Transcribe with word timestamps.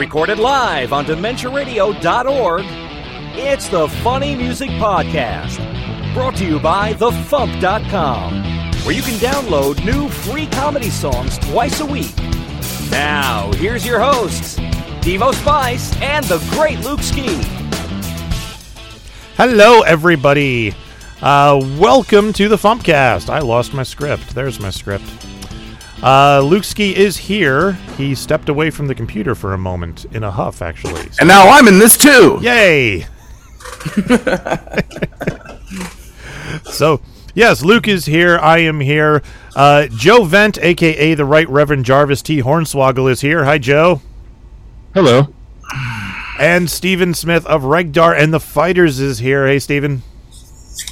Recorded 0.00 0.38
live 0.38 0.94
on 0.94 1.04
DementiaRadio.org, 1.04 2.64
it's 3.36 3.68
the 3.68 3.86
Funny 4.02 4.34
Music 4.34 4.70
Podcast. 4.70 5.58
Brought 6.14 6.36
to 6.36 6.46
you 6.46 6.58
by 6.58 6.94
TheFump.com, 6.94 8.32
where 8.86 8.94
you 8.94 9.02
can 9.02 9.16
download 9.16 9.84
new 9.84 10.08
free 10.08 10.46
comedy 10.46 10.88
songs 10.88 11.36
twice 11.40 11.80
a 11.80 11.84
week. 11.84 12.16
Now, 12.90 13.52
here's 13.56 13.84
your 13.84 14.00
hosts, 14.00 14.58
Devo 15.02 15.34
Spice 15.34 15.94
and 16.00 16.24
the 16.24 16.38
great 16.52 16.80
Luke 16.80 17.02
Ski. 17.02 17.38
Hello, 19.36 19.82
everybody. 19.82 20.74
Uh, 21.20 21.60
welcome 21.78 22.32
to 22.32 22.48
the 22.48 22.56
Fumpcast. 22.56 23.28
I 23.28 23.40
lost 23.40 23.74
my 23.74 23.82
script. 23.82 24.34
There's 24.34 24.60
my 24.60 24.70
script. 24.70 25.04
Uh, 26.02 26.40
Luke 26.40 26.64
Ski 26.64 26.96
is 26.96 27.16
here. 27.16 27.72
He 27.98 28.14
stepped 28.14 28.48
away 28.48 28.70
from 28.70 28.86
the 28.86 28.94
computer 28.94 29.34
for 29.34 29.52
a 29.52 29.58
moment 29.58 30.06
in 30.12 30.24
a 30.24 30.30
huff, 30.30 30.62
actually. 30.62 31.02
So- 31.10 31.16
And 31.20 31.28
now 31.28 31.48
I'm 31.50 31.68
in 31.68 31.78
this 31.78 31.98
too. 31.98 32.38
Yay! 32.40 33.06
so, 36.64 37.00
yes, 37.34 37.62
Luke 37.62 37.88
is 37.88 38.06
here. 38.06 38.38
I 38.38 38.58
am 38.58 38.80
here. 38.80 39.22
Uh, 39.54 39.86
Joe 39.88 40.24
Vent, 40.24 40.58
aka 40.58 41.14
the 41.14 41.24
Right 41.24 41.48
Reverend 41.48 41.84
Jarvis 41.84 42.22
T. 42.22 42.42
Hornswaggle, 42.42 43.10
is 43.10 43.20
here. 43.20 43.44
Hi, 43.44 43.58
Joe. 43.58 44.00
Hello. 44.94 45.28
And 46.38 46.70
Stephen 46.70 47.12
Smith 47.14 47.44
of 47.46 47.62
Regdar 47.62 48.18
and 48.18 48.32
the 48.32 48.40
Fighters 48.40 48.98
is 48.98 49.18
here. 49.18 49.46
Hey, 49.46 49.58
Stephen. 49.58 50.02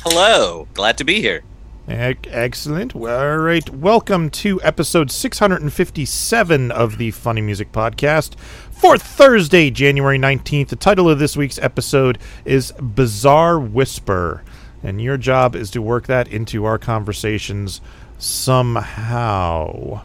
Hello, 0.05 0.69
glad 0.75 0.99
to 0.99 1.05
be 1.05 1.21
here. 1.23 1.43
Excellent. 1.89 2.95
All 2.95 3.39
right. 3.39 3.67
Welcome 3.71 4.29
to 4.31 4.61
episode 4.63 5.11
657 5.11 6.71
of 6.71 6.99
the 6.99 7.11
Funny 7.13 7.41
Music 7.41 7.73
Podcast 7.73 8.39
for 8.71 8.99
Thursday, 8.99 9.71
January 9.71 10.19
19th. 10.19 10.69
The 10.69 10.77
title 10.77 11.09
of 11.09 11.19
this 11.19 11.35
week's 11.35 11.59
episode 11.61 12.19
is 12.45 12.73
Bizarre 12.73 13.59
Whisper. 13.59 14.45
And 14.83 15.01
your 15.01 15.17
job 15.17 15.57
is 15.57 15.71
to 15.71 15.81
work 15.81 16.07
that 16.09 16.29
into 16.29 16.67
our 16.67 16.77
conversations 16.77 17.81
somehow. 18.19 20.03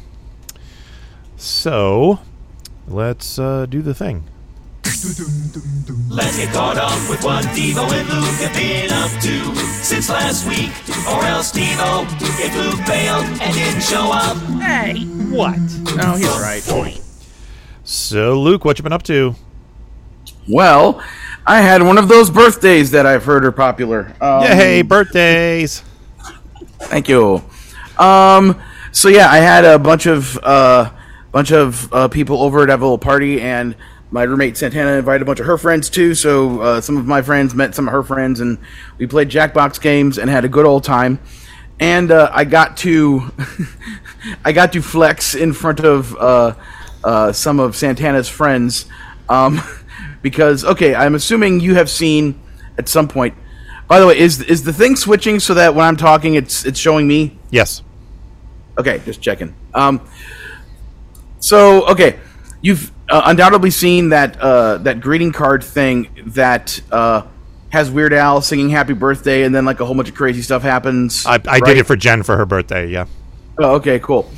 So, 1.35 2.19
let's 2.87 3.37
uh, 3.37 3.65
do 3.65 3.81
the 3.81 3.93
thing. 3.93 4.23
Let's 5.03 6.37
get 6.37 6.53
caught 6.53 6.77
up 6.77 7.09
with 7.09 7.21
what 7.25 7.43
Devo 7.47 7.91
and 7.91 8.07
Luke 8.07 8.39
have 8.39 8.53
been 8.53 8.89
up 8.89 9.11
to 9.21 9.53
since 9.83 10.09
last 10.09 10.47
week. 10.47 10.71
Or 11.11 11.25
else 11.25 11.51
Devo, 11.51 12.05
if 12.39 12.55
Luke 12.55 12.85
failed 12.87 13.25
and 13.41 13.53
didn't 13.53 13.81
show 13.81 14.11
up. 14.13 14.37
Hey 14.61 15.03
what 15.29 15.59
Oh, 15.99 16.15
he's 16.15 16.27
right. 16.39 17.01
So, 17.83 18.39
Luke, 18.39 18.63
what 18.63 18.79
you 18.79 18.83
been 18.83 18.93
up 18.93 19.03
to? 19.03 19.35
Well, 20.47 21.03
I 21.45 21.59
had 21.59 21.83
one 21.83 21.97
of 21.97 22.07
those 22.07 22.29
birthdays 22.29 22.91
that 22.91 23.05
I've 23.05 23.25
heard 23.25 23.43
are 23.43 23.51
popular. 23.51 24.15
Um, 24.21 24.43
Yay, 24.43 24.83
birthdays! 24.83 25.83
Thank 26.83 27.09
you. 27.09 27.41
Um, 27.99 28.61
so 28.93 29.09
yeah, 29.09 29.29
I 29.29 29.39
had 29.39 29.65
a 29.65 29.77
bunch 29.77 30.05
of 30.05 30.37
uh, 30.43 30.91
bunch 31.33 31.51
of 31.51 31.91
uh, 31.91 32.07
people 32.07 32.41
over 32.41 32.65
to 32.65 32.71
have 32.71 32.81
a 32.81 32.85
little 32.85 32.97
party, 32.97 33.41
and 33.41 33.75
my 34.13 34.21
roommate 34.21 34.55
Santana 34.55 34.91
invited 34.91 35.23
a 35.23 35.25
bunch 35.25 35.39
of 35.39 35.47
her 35.47 35.57
friends 35.57 35.89
too. 35.89 36.13
So 36.13 36.61
uh, 36.61 36.81
some 36.81 36.97
of 36.97 37.07
my 37.07 37.23
friends 37.23 37.55
met 37.55 37.73
some 37.73 37.87
of 37.87 37.91
her 37.91 38.03
friends, 38.03 38.39
and 38.39 38.59
we 38.99 39.07
played 39.07 39.27
Jackbox 39.27 39.81
games 39.81 40.19
and 40.19 40.29
had 40.29 40.45
a 40.45 40.47
good 40.47 40.67
old 40.67 40.83
time. 40.83 41.19
And 41.79 42.11
uh, 42.11 42.29
I 42.31 42.45
got 42.45 42.77
to 42.77 43.31
I 44.45 44.51
got 44.51 44.71
to 44.73 44.83
flex 44.83 45.33
in 45.33 45.51
front 45.51 45.79
of 45.79 46.15
uh, 46.15 46.53
uh, 47.03 47.31
some 47.31 47.59
of 47.59 47.75
Santana's 47.75 48.29
friends 48.29 48.85
um, 49.29 49.59
because 50.21 50.63
okay, 50.63 50.93
I'm 50.93 51.15
assuming 51.15 51.59
you 51.59 51.73
have 51.73 51.89
seen 51.89 52.39
at 52.77 52.87
some 52.87 53.07
point. 53.07 53.33
By 53.87 53.99
the 53.99 54.05
way, 54.05 54.19
is 54.19 54.41
is 54.43 54.63
the 54.63 54.73
thing 54.73 54.95
switching 54.95 55.39
so 55.39 55.55
that 55.55 55.73
when 55.73 55.85
I'm 55.85 55.97
talking, 55.97 56.35
it's 56.35 56.65
it's 56.65 56.79
showing 56.79 57.07
me? 57.07 57.39
Yes. 57.49 57.81
Okay, 58.77 59.01
just 59.05 59.21
checking. 59.21 59.55
Um, 59.73 60.07
so 61.39 61.87
okay, 61.87 62.19
you've 62.63 62.91
uh, 63.09 63.21
undoubtedly 63.25 63.69
seen 63.69 64.09
that 64.09 64.39
uh, 64.41 64.77
that 64.79 64.99
greeting 64.99 65.31
card 65.31 65.63
thing 65.63 66.09
that 66.27 66.81
uh, 66.91 67.27
has 67.69 67.91
Weird 67.91 68.13
Al 68.13 68.41
singing 68.41 68.71
"Happy 68.71 68.93
Birthday" 68.93 69.43
and 69.43 69.53
then 69.53 69.65
like 69.65 69.79
a 69.79 69.85
whole 69.85 69.93
bunch 69.93 70.09
of 70.09 70.15
crazy 70.15 70.41
stuff 70.41 70.63
happens. 70.63 71.27
I, 71.27 71.33
I 71.33 71.35
right? 71.35 71.63
did 71.65 71.77
it 71.77 71.85
for 71.85 71.95
Jen 71.95 72.23
for 72.23 72.35
her 72.37 72.47
birthday, 72.47 72.87
yeah. 72.87 73.05
Oh, 73.59 73.75
okay, 73.75 73.99
cool. 73.99 74.31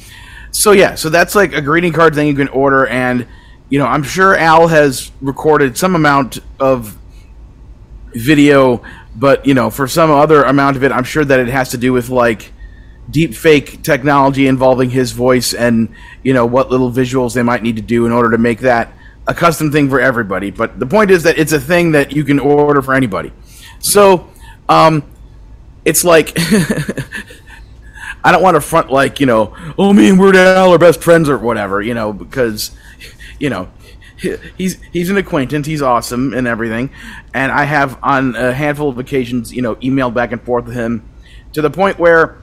So 0.51 0.71
yeah, 0.71 0.95
so 0.95 1.09
that's 1.09 1.35
like 1.35 1.53
a 1.53 1.61
greeting 1.61 1.93
card 1.93 2.15
thing 2.15 2.27
you 2.27 2.33
can 2.33 2.49
order, 2.49 2.85
and 2.87 3.25
you 3.69 3.79
know 3.79 3.85
I'm 3.85 4.03
sure 4.03 4.35
Al 4.35 4.67
has 4.67 5.11
recorded 5.21 5.77
some 5.77 5.95
amount 5.95 6.39
of 6.59 6.97
video, 8.13 8.81
but 9.15 9.45
you 9.45 9.53
know 9.53 9.69
for 9.69 9.87
some 9.87 10.11
other 10.11 10.43
amount 10.43 10.75
of 10.75 10.83
it, 10.83 10.91
I'm 10.91 11.03
sure 11.03 11.23
that 11.23 11.39
it 11.39 11.47
has 11.47 11.69
to 11.69 11.77
do 11.77 11.93
with 11.93 12.09
like 12.09 12.51
deep 13.09 13.33
fake 13.35 13.81
technology 13.83 14.47
involving 14.47 14.89
his 14.89 15.11
voice 15.11 15.53
and 15.53 15.93
you 16.23 16.33
know 16.33 16.45
what 16.45 16.71
little 16.71 16.91
visuals 16.91 17.33
they 17.33 17.43
might 17.43 17.61
need 17.61 17.75
to 17.75 17.81
do 17.81 18.05
in 18.05 18.11
order 18.11 18.31
to 18.31 18.37
make 18.37 18.59
that 18.59 18.91
a 19.27 19.33
custom 19.33 19.71
thing 19.71 19.89
for 19.89 19.99
everybody. 19.99 20.51
But 20.51 20.79
the 20.79 20.85
point 20.85 21.11
is 21.11 21.23
that 21.23 21.37
it's 21.37 21.51
a 21.51 21.59
thing 21.59 21.91
that 21.93 22.11
you 22.11 22.23
can 22.23 22.39
order 22.39 22.81
for 22.81 22.93
anybody. 22.93 23.31
So 23.79 24.27
um, 24.69 25.03
it's 25.83 26.03
like 26.03 26.33
I 28.23 28.31
don't 28.31 28.41
want 28.41 28.55
to 28.55 28.61
front 28.61 28.91
like 28.91 29.19
you 29.19 29.25
know, 29.25 29.55
oh 29.77 29.93
me 29.93 30.09
and 30.09 30.19
Weird 30.19 30.35
Al 30.35 30.73
are 30.73 30.77
best 30.77 31.01
friends 31.01 31.29
or 31.29 31.37
whatever, 31.37 31.81
you 31.81 31.93
know, 31.93 32.11
because 32.11 32.71
you 33.39 33.49
know 33.49 33.69
he's 34.57 34.81
he's 34.91 35.09
an 35.09 35.17
acquaintance, 35.17 35.67
he's 35.67 35.81
awesome 35.81 36.33
and 36.33 36.47
everything, 36.47 36.89
and 37.33 37.51
I 37.51 37.65
have 37.65 37.99
on 38.01 38.35
a 38.35 38.53
handful 38.53 38.89
of 38.89 38.97
occasions, 38.97 39.53
you 39.53 39.61
know, 39.61 39.75
emailed 39.75 40.13
back 40.13 40.31
and 40.31 40.41
forth 40.41 40.65
with 40.65 40.75
him 40.75 41.07
to 41.53 41.61
the 41.61 41.69
point 41.69 41.99
where, 41.99 42.41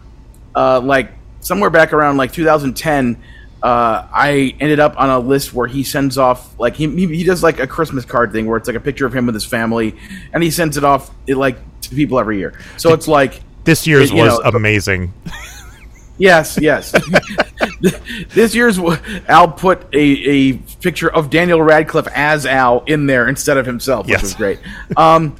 uh, 0.55 0.81
like 0.81 1.11
somewhere 1.41 1.71
back 1.71 1.93
around 1.93 2.17
like 2.17 2.33
2010. 2.33 3.23
Uh, 3.63 4.09
I 4.13 4.57
ended 4.59 4.81
up 4.81 4.99
on 4.99 5.09
a 5.09 5.21
list 5.21 5.55
where 5.55 5.69
he 5.69 5.85
sends 5.85 6.19
off 6.19 6.59
like 6.59 6.75
he, 6.75 6.89
he 6.89 7.07
he 7.19 7.23
does 7.25 7.45
like 7.45 7.61
a 7.61 7.67
Christmas 7.67 8.05
card 8.05 8.33
thing 8.33 8.47
where 8.47 8.57
it's 8.57 8.67
like 8.67 8.77
a 8.77 8.81
picture 8.81 9.07
of 9.07 9.15
him 9.15 9.27
with 9.27 9.35
his 9.37 9.45
family, 9.45 9.95
and 10.33 10.43
he 10.43 10.51
sends 10.51 10.77
it 10.77 10.83
off 10.83 11.13
it, 11.29 11.37
like 11.37 11.59
to 11.83 11.91
people 11.91 12.19
every 12.19 12.39
year. 12.39 12.59
So 12.77 12.93
it's 12.93 13.07
like 13.07 13.41
This 13.63 13.87
year's 13.87 14.11
You 14.11 14.17
was 14.25 14.41
know, 14.41 14.51
amazing. 14.51 15.13
Yes, 16.19 16.59
yes. 16.61 16.93
this 18.31 18.55
year's 18.55 18.79
Al 19.29 19.49
put 19.49 19.83
a, 19.95 19.99
a 19.99 20.53
picture 20.81 21.11
of 21.13 21.31
Daniel 21.31 21.63
Radcliffe 21.63 22.09
as 22.15 22.47
Al 22.47 22.85
in 22.85 23.07
there 23.07 23.29
instead 23.29 23.57
of 23.57 23.67
himself, 23.67 24.07
which 24.07 24.13
Yes. 24.15 24.23
was 24.23 24.35
great. 24.35 24.59
Um, 24.97 25.37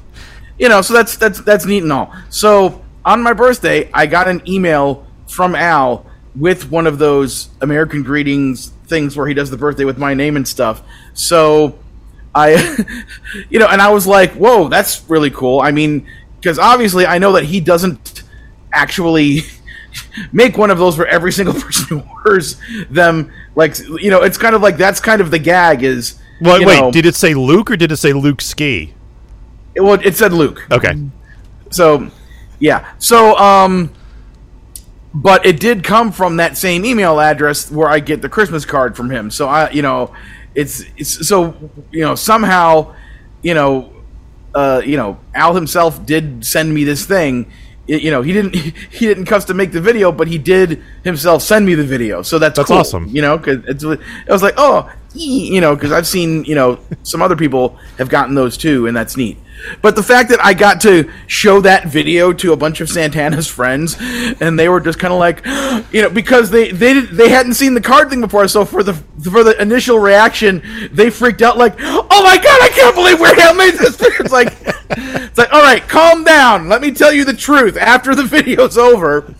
you 0.57 0.69
know, 0.69 0.81
so 0.81 0.93
that's 0.93 1.15
that's 1.17 1.41
that's 1.41 1.65
neat 1.65 1.83
and 1.83 1.91
all. 1.91 2.13
So 2.29 2.82
on 3.05 3.21
my 3.21 3.33
birthday, 3.33 3.89
I 3.93 4.05
got 4.05 4.27
an 4.27 4.41
email 4.47 5.05
from 5.27 5.55
Al 5.55 6.05
with 6.35 6.69
one 6.71 6.87
of 6.87 6.97
those 6.97 7.49
American 7.61 8.03
greetings 8.03 8.71
things 8.87 9.15
where 9.15 9.27
he 9.27 9.33
does 9.33 9.49
the 9.49 9.57
birthday 9.57 9.85
with 9.85 9.97
my 9.97 10.13
name 10.13 10.35
and 10.35 10.47
stuff. 10.47 10.81
So 11.13 11.79
I, 12.35 12.77
you 13.49 13.59
know, 13.59 13.67
and 13.67 13.81
I 13.81 13.89
was 13.89 14.07
like, 14.07 14.33
whoa, 14.33 14.67
that's 14.67 15.07
really 15.09 15.31
cool. 15.31 15.61
I 15.61 15.71
mean, 15.71 16.07
because 16.39 16.59
obviously 16.59 17.05
I 17.05 17.17
know 17.17 17.33
that 17.33 17.45
he 17.45 17.59
doesn't 17.59 18.23
actually 18.71 19.41
make 20.31 20.57
one 20.57 20.71
of 20.71 20.77
those 20.77 20.95
for 20.95 21.05
every 21.05 21.31
single 21.31 21.53
person 21.61 21.99
who 21.99 22.09
orders 22.13 22.59
them. 22.89 23.31
Like, 23.55 23.77
you 23.79 24.09
know, 24.09 24.21
it's 24.21 24.37
kind 24.37 24.55
of 24.55 24.61
like 24.61 24.77
that's 24.77 24.99
kind 24.99 25.21
of 25.21 25.31
the 25.31 25.39
gag 25.39 25.83
is. 25.83 26.19
Wait, 26.41 26.65
wait, 26.65 26.79
know- 26.79 26.91
did 26.91 27.05
it 27.05 27.15
say 27.15 27.33
Luke 27.33 27.71
or 27.71 27.77
did 27.77 27.91
it 27.91 27.97
say 27.97 28.11
Luke 28.11 28.41
Ski? 28.41 28.93
it, 29.75 29.81
well, 29.81 29.99
it 30.03 30.15
said 30.15 30.33
Luke. 30.33 30.65
Okay. 30.71 30.93
So, 31.71 32.09
yeah. 32.59 32.93
So, 32.99 33.37
um, 33.37 33.91
but 35.13 35.45
it 35.45 35.59
did 35.59 35.83
come 35.83 36.11
from 36.11 36.37
that 36.37 36.57
same 36.57 36.85
email 36.85 37.19
address 37.19 37.71
where 37.71 37.87
I 37.87 37.99
get 37.99 38.21
the 38.21 38.29
Christmas 38.29 38.65
card 38.65 38.95
from 38.95 39.09
him. 39.09 39.29
So 39.29 39.47
I, 39.47 39.69
you 39.69 39.81
know, 39.81 40.13
it's 40.55 40.83
it's 40.97 41.27
so 41.27 41.55
you 41.91 42.01
know 42.01 42.15
somehow, 42.15 42.95
you 43.41 43.53
know, 43.53 43.93
uh, 44.55 44.81
you 44.83 44.97
know, 44.97 45.19
Al 45.33 45.53
himself 45.53 46.05
did 46.05 46.45
send 46.45 46.73
me 46.73 46.83
this 46.83 47.05
thing. 47.05 47.51
You 47.85 48.11
know, 48.11 48.21
he 48.21 48.33
didn't 48.33 48.55
he 48.55 49.05
didn't 49.05 49.25
custom 49.25 49.57
make 49.57 49.71
the 49.71 49.81
video, 49.81 50.11
but 50.11 50.27
he 50.27 50.37
did 50.37 50.81
himself 51.03 51.43
send 51.43 51.65
me 51.65 51.75
the 51.75 51.83
video. 51.83 52.21
So 52.21 52.39
that's 52.39 52.57
That's 52.57 52.67
cool, 52.69 52.77
awesome. 52.77 53.07
You 53.07 53.21
know, 53.21 53.37
because 53.37 53.83
it 53.83 54.31
was 54.31 54.41
like, 54.41 54.55
oh, 54.57 54.91
you 55.13 55.61
know, 55.61 55.75
because 55.75 55.91
I've 55.91 56.07
seen 56.07 56.43
you 56.45 56.55
know 56.55 56.79
some 57.03 57.21
other 57.21 57.35
people 57.35 57.77
have 57.97 58.09
gotten 58.09 58.35
those 58.35 58.57
too, 58.57 58.87
and 58.87 58.95
that's 58.95 59.17
neat. 59.17 59.37
But 59.81 59.95
the 59.95 60.03
fact 60.03 60.29
that 60.29 60.43
I 60.43 60.53
got 60.53 60.81
to 60.81 61.09
show 61.27 61.61
that 61.61 61.87
video 61.87 62.33
to 62.33 62.53
a 62.53 62.57
bunch 62.57 62.81
of 62.81 62.89
Santana's 62.89 63.47
friends, 63.47 63.95
and 63.99 64.59
they 64.59 64.67
were 64.67 64.79
just 64.79 64.99
kind 64.99 65.13
of 65.13 65.19
like, 65.19 65.45
you 65.93 66.01
know, 66.01 66.09
because 66.09 66.49
they 66.49 66.71
they 66.71 66.99
they 66.99 67.29
hadn't 67.29 67.53
seen 67.53 67.73
the 67.73 67.81
card 67.81 68.09
thing 68.09 68.21
before, 68.21 68.47
so 68.47 68.65
for 68.65 68.83
the 68.83 68.93
for 68.93 69.43
the 69.43 69.59
initial 69.61 69.99
reaction, 69.99 70.61
they 70.91 71.09
freaked 71.09 71.41
out 71.41 71.57
like, 71.57 71.75
oh 71.79 72.23
my 72.23 72.37
god, 72.37 72.61
I 72.61 72.69
can't 72.69 72.95
believe 72.95 73.19
Weird 73.19 73.39
Al 73.39 73.55
made 73.55 73.75
this. 73.75 73.97
It's 74.01 74.31
like, 74.31 74.53
it's 74.89 75.37
like, 75.37 75.51
all 75.51 75.61
right, 75.61 75.87
calm 75.87 76.23
down. 76.23 76.69
Let 76.69 76.81
me 76.81 76.91
tell 76.91 77.11
you 77.11 77.25
the 77.25 77.33
truth 77.33 77.77
after 77.77 78.15
the 78.15 78.23
video's 78.23 78.77
over. 78.77 79.33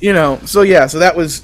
You 0.00 0.12
know, 0.12 0.38
so 0.44 0.62
yeah, 0.62 0.86
so 0.86 0.98
that 0.98 1.16
was 1.16 1.42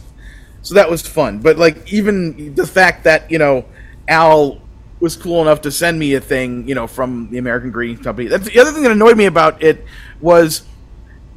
so 0.62 0.74
that 0.74 0.90
was 0.90 1.02
fun. 1.06 1.38
But 1.38 1.58
like 1.58 1.92
even 1.92 2.54
the 2.54 2.66
fact 2.66 3.04
that 3.04 3.30
you 3.30 3.38
know 3.38 3.64
Al 4.08 4.60
was 5.00 5.16
cool 5.16 5.42
enough 5.42 5.60
to 5.62 5.70
send 5.70 5.98
me 5.98 6.14
a 6.14 6.20
thing, 6.20 6.66
you 6.68 6.76
know, 6.76 6.86
from 6.86 7.28
the 7.30 7.38
American 7.38 7.72
Greetings 7.72 8.04
Company. 8.04 8.28
That's 8.28 8.46
the 8.46 8.60
other 8.60 8.70
thing 8.70 8.84
that 8.84 8.92
annoyed 8.92 9.16
me 9.16 9.26
about 9.26 9.60
it 9.60 9.84
was 10.20 10.62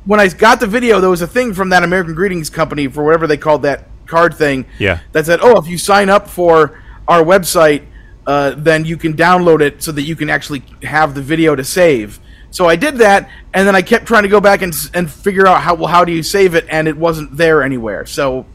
when 0.06 0.19
I 0.19 0.27
got 0.27 0.60
the 0.60 0.68
video, 0.68 1.00
there 1.00 1.10
was 1.10 1.24
a 1.24 1.27
thing 1.27 1.54
from 1.54 1.69
that 1.69 1.83
American 1.83 2.13
Greetings 2.13 2.50
Company 2.51 2.88
for 2.88 3.04
whatever 3.04 3.25
they 3.25 3.38
called 3.38 3.63
that 3.63 3.88
card 4.06 4.36
thing. 4.36 4.68
Yeah. 4.77 5.00
That 5.13 5.25
said, 5.25 5.39
oh, 5.42 5.60
if 5.60 5.68
you 5.68 5.80
sign 5.80 6.10
up 6.10 6.30
for 6.30 6.80
our 7.07 7.24
website, 7.24 7.86
uh, 8.27 8.51
then 8.56 8.86
you 8.86 8.98
can 8.98 9.13
download 9.13 9.62
it 9.62 9.81
so 9.81 9.92
that 9.92 10.04
you 10.04 10.16
can 10.16 10.30
actually 10.30 10.63
have 10.83 11.16
the 11.16 11.22
video 11.22 11.56
to 11.56 11.63
save. 11.63 12.19
So 12.51 12.68
I 12.68 12.75
did 12.75 12.98
that, 12.98 13.30
and 13.54 13.68
then 13.68 13.75
I 13.75 13.81
kept 13.81 14.06
trying 14.06 14.24
to 14.24 14.30
go 14.30 14.39
back 14.39 14.62
and 14.62 14.74
and 14.94 15.12
figure 15.12 15.45
out 15.45 15.62
how 15.62 15.75
well 15.75 15.88
how 15.88 16.06
do 16.06 16.12
you 16.12 16.24
save 16.24 16.56
it, 16.56 16.66
and 16.69 16.88
it 16.88 16.95
wasn't 16.95 17.36
there 17.36 17.62
anywhere. 17.62 18.06
So 18.06 18.45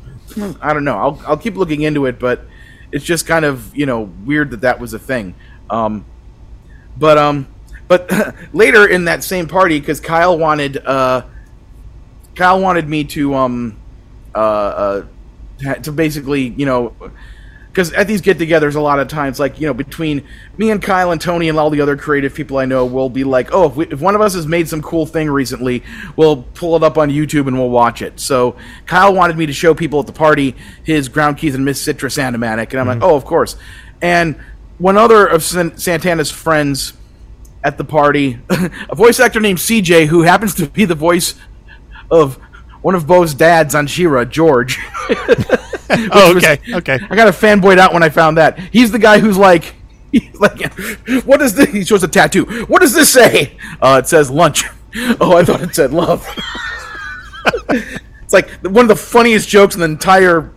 I 0.60 0.72
don't 0.72 0.84
know. 0.84 0.96
I'll 0.96 1.22
I'll 1.26 1.36
keep 1.36 1.56
looking 1.56 1.82
into 1.82 2.06
it, 2.06 2.18
but 2.18 2.44
it's 2.92 3.04
just 3.04 3.26
kind 3.26 3.44
of 3.44 3.74
you 3.76 3.86
know 3.86 4.02
weird 4.24 4.50
that 4.50 4.62
that 4.62 4.80
was 4.80 4.94
a 4.94 4.98
thing. 4.98 5.34
Um, 5.68 6.04
but 6.96 7.18
um, 7.18 7.46
but 7.88 8.10
later 8.52 8.86
in 8.86 9.04
that 9.06 9.24
same 9.24 9.48
party, 9.48 9.80
because 9.80 10.00
Kyle 10.00 10.38
wanted 10.38 10.78
uh, 10.78 11.24
Kyle 12.34 12.60
wanted 12.60 12.88
me 12.88 13.04
to 13.04 13.34
um, 13.34 13.78
uh, 14.34 14.38
uh, 14.38 15.04
to 15.82 15.92
basically 15.92 16.48
you 16.48 16.66
know 16.66 16.94
because 17.70 17.92
at 17.92 18.08
these 18.08 18.20
get-togethers 18.20 18.74
a 18.74 18.80
lot 18.80 18.98
of 18.98 19.08
times 19.08 19.38
like 19.38 19.60
you 19.60 19.66
know 19.66 19.74
between 19.74 20.26
me 20.56 20.70
and 20.70 20.82
kyle 20.82 21.12
and 21.12 21.20
tony 21.20 21.48
and 21.48 21.58
all 21.58 21.70
the 21.70 21.80
other 21.80 21.96
creative 21.96 22.34
people 22.34 22.58
i 22.58 22.64
know 22.64 22.84
we'll 22.84 23.08
be 23.08 23.24
like 23.24 23.52
oh 23.52 23.66
if, 23.66 23.76
we, 23.76 23.86
if 23.86 24.00
one 24.00 24.14
of 24.14 24.20
us 24.20 24.34
has 24.34 24.46
made 24.46 24.68
some 24.68 24.82
cool 24.82 25.06
thing 25.06 25.30
recently 25.30 25.82
we'll 26.16 26.42
pull 26.54 26.76
it 26.76 26.82
up 26.82 26.98
on 26.98 27.10
youtube 27.10 27.46
and 27.46 27.58
we'll 27.58 27.70
watch 27.70 28.02
it. 28.02 28.18
So 28.18 28.56
kyle 28.86 29.14
wanted 29.14 29.36
me 29.36 29.46
to 29.46 29.52
show 29.52 29.74
people 29.74 30.00
at 30.00 30.06
the 30.06 30.12
party 30.12 30.56
his 30.84 31.08
ground 31.08 31.38
keys 31.38 31.54
and 31.54 31.64
miss 31.64 31.80
citrus 31.80 32.16
animatic 32.16 32.70
and 32.70 32.80
i'm 32.80 32.86
like 32.86 32.98
mm-hmm. 32.98 33.04
oh 33.04 33.16
of 33.16 33.24
course. 33.24 33.56
And 34.02 34.40
one 34.78 34.96
other 34.96 35.26
of 35.26 35.42
San- 35.42 35.76
santana's 35.76 36.30
friends 36.30 36.94
at 37.62 37.78
the 37.78 37.84
party 37.84 38.38
a 38.50 38.94
voice 38.94 39.20
actor 39.20 39.40
named 39.40 39.58
cj 39.58 40.06
who 40.06 40.22
happens 40.22 40.54
to 40.54 40.66
be 40.66 40.84
the 40.84 40.94
voice 40.94 41.34
of 42.10 42.36
one 42.82 42.94
of 42.94 43.06
Bow's 43.06 43.34
dads 43.34 43.74
on 43.74 43.86
She-Ra 43.86 44.24
george 44.24 44.78
Oh, 46.12 46.34
was- 46.34 46.44
okay, 46.44 46.60
okay. 46.74 46.98
I 47.10 47.16
got 47.16 47.28
a 47.28 47.32
fanboyed 47.32 47.78
out 47.78 47.92
when 47.92 48.02
I 48.02 48.08
found 48.08 48.38
that. 48.38 48.58
He's 48.72 48.90
the 48.92 48.98
guy 48.98 49.18
who's 49.18 49.36
like, 49.38 49.74
like, 50.34 50.72
what 51.24 51.38
does 51.40 51.54
this? 51.54 51.70
He 51.70 51.84
shows 51.84 52.02
a 52.04 52.08
tattoo. 52.08 52.44
What 52.66 52.80
does 52.80 52.94
this 52.94 53.12
say? 53.12 53.56
Uh, 53.80 54.00
it 54.02 54.08
says 54.08 54.30
lunch. 54.30 54.64
Oh, 55.20 55.36
I 55.36 55.44
thought 55.44 55.60
it 55.62 55.72
said 55.72 55.92
love. 55.92 56.26
it's 57.68 58.32
like 58.32 58.50
one 58.62 58.84
of 58.84 58.88
the 58.88 58.96
funniest 58.96 59.48
jokes 59.48 59.74
in 59.76 59.80
the 59.80 59.86
entire 59.86 60.50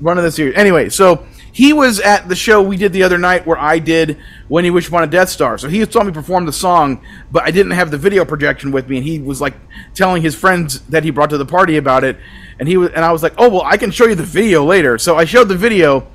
run 0.00 0.18
of 0.18 0.24
the 0.24 0.32
series. 0.32 0.56
Anyway, 0.56 0.88
so 0.88 1.24
he 1.56 1.72
was 1.72 2.00
at 2.00 2.28
the 2.28 2.36
show 2.36 2.60
we 2.60 2.76
did 2.76 2.92
the 2.92 3.02
other 3.02 3.16
night 3.16 3.46
where 3.46 3.56
I 3.56 3.78
did 3.78 4.18
When 4.46 4.66
You 4.66 4.74
Wish 4.74 4.88
Upon 4.88 5.04
a 5.04 5.06
Death 5.06 5.30
Star. 5.30 5.56
So 5.56 5.70
he 5.70 5.82
saw 5.90 6.04
me 6.04 6.12
perform 6.12 6.44
the 6.44 6.52
song, 6.52 7.00
but 7.32 7.44
I 7.44 7.50
didn't 7.50 7.72
have 7.72 7.90
the 7.90 7.96
video 7.96 8.26
projection 8.26 8.72
with 8.72 8.90
me, 8.90 8.98
and 8.98 9.06
he 9.06 9.18
was 9.18 9.40
like 9.40 9.54
telling 9.94 10.20
his 10.20 10.34
friends 10.34 10.80
that 10.80 11.02
he 11.02 11.10
brought 11.10 11.30
to 11.30 11.38
the 11.38 11.46
party 11.46 11.78
about 11.78 12.04
it. 12.04 12.18
And 12.58 12.68
he 12.68 12.76
was, 12.76 12.90
and 12.90 13.02
I 13.02 13.10
was 13.10 13.22
like, 13.22 13.32
"Oh 13.38 13.48
well, 13.48 13.62
I 13.62 13.78
can 13.78 13.90
show 13.90 14.04
you 14.04 14.14
the 14.14 14.22
video 14.22 14.66
later." 14.66 14.98
So 14.98 15.16
I 15.16 15.24
showed 15.24 15.48
the 15.48 15.56
video, 15.56 16.06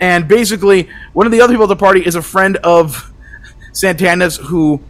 and 0.00 0.28
basically, 0.28 0.90
one 1.14 1.24
of 1.24 1.32
the 1.32 1.40
other 1.40 1.54
people 1.54 1.64
at 1.64 1.68
the 1.68 1.76
party 1.76 2.04
is 2.04 2.14
a 2.14 2.20
friend 2.20 2.58
of 2.58 3.10
Santana's 3.72 4.36
who 4.36 4.82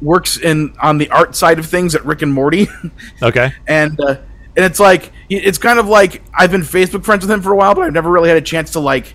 works 0.00 0.38
in 0.38 0.74
on 0.80 0.96
the 0.96 1.10
art 1.10 1.36
side 1.36 1.58
of 1.58 1.66
things 1.66 1.94
at 1.94 2.02
Rick 2.06 2.22
and 2.22 2.32
Morty. 2.32 2.68
Okay. 3.22 3.52
and 3.68 4.00
uh, 4.00 4.16
and 4.56 4.64
it's 4.64 4.80
like 4.80 5.12
it's 5.28 5.58
kind 5.58 5.78
of 5.78 5.88
like 5.88 6.22
I've 6.32 6.50
been 6.50 6.62
Facebook 6.62 7.04
friends 7.04 7.22
with 7.26 7.30
him 7.30 7.42
for 7.42 7.52
a 7.52 7.56
while, 7.56 7.74
but 7.74 7.82
I've 7.82 7.92
never 7.92 8.10
really 8.10 8.30
had 8.30 8.38
a 8.38 8.40
chance 8.40 8.70
to 8.70 8.80
like 8.80 9.14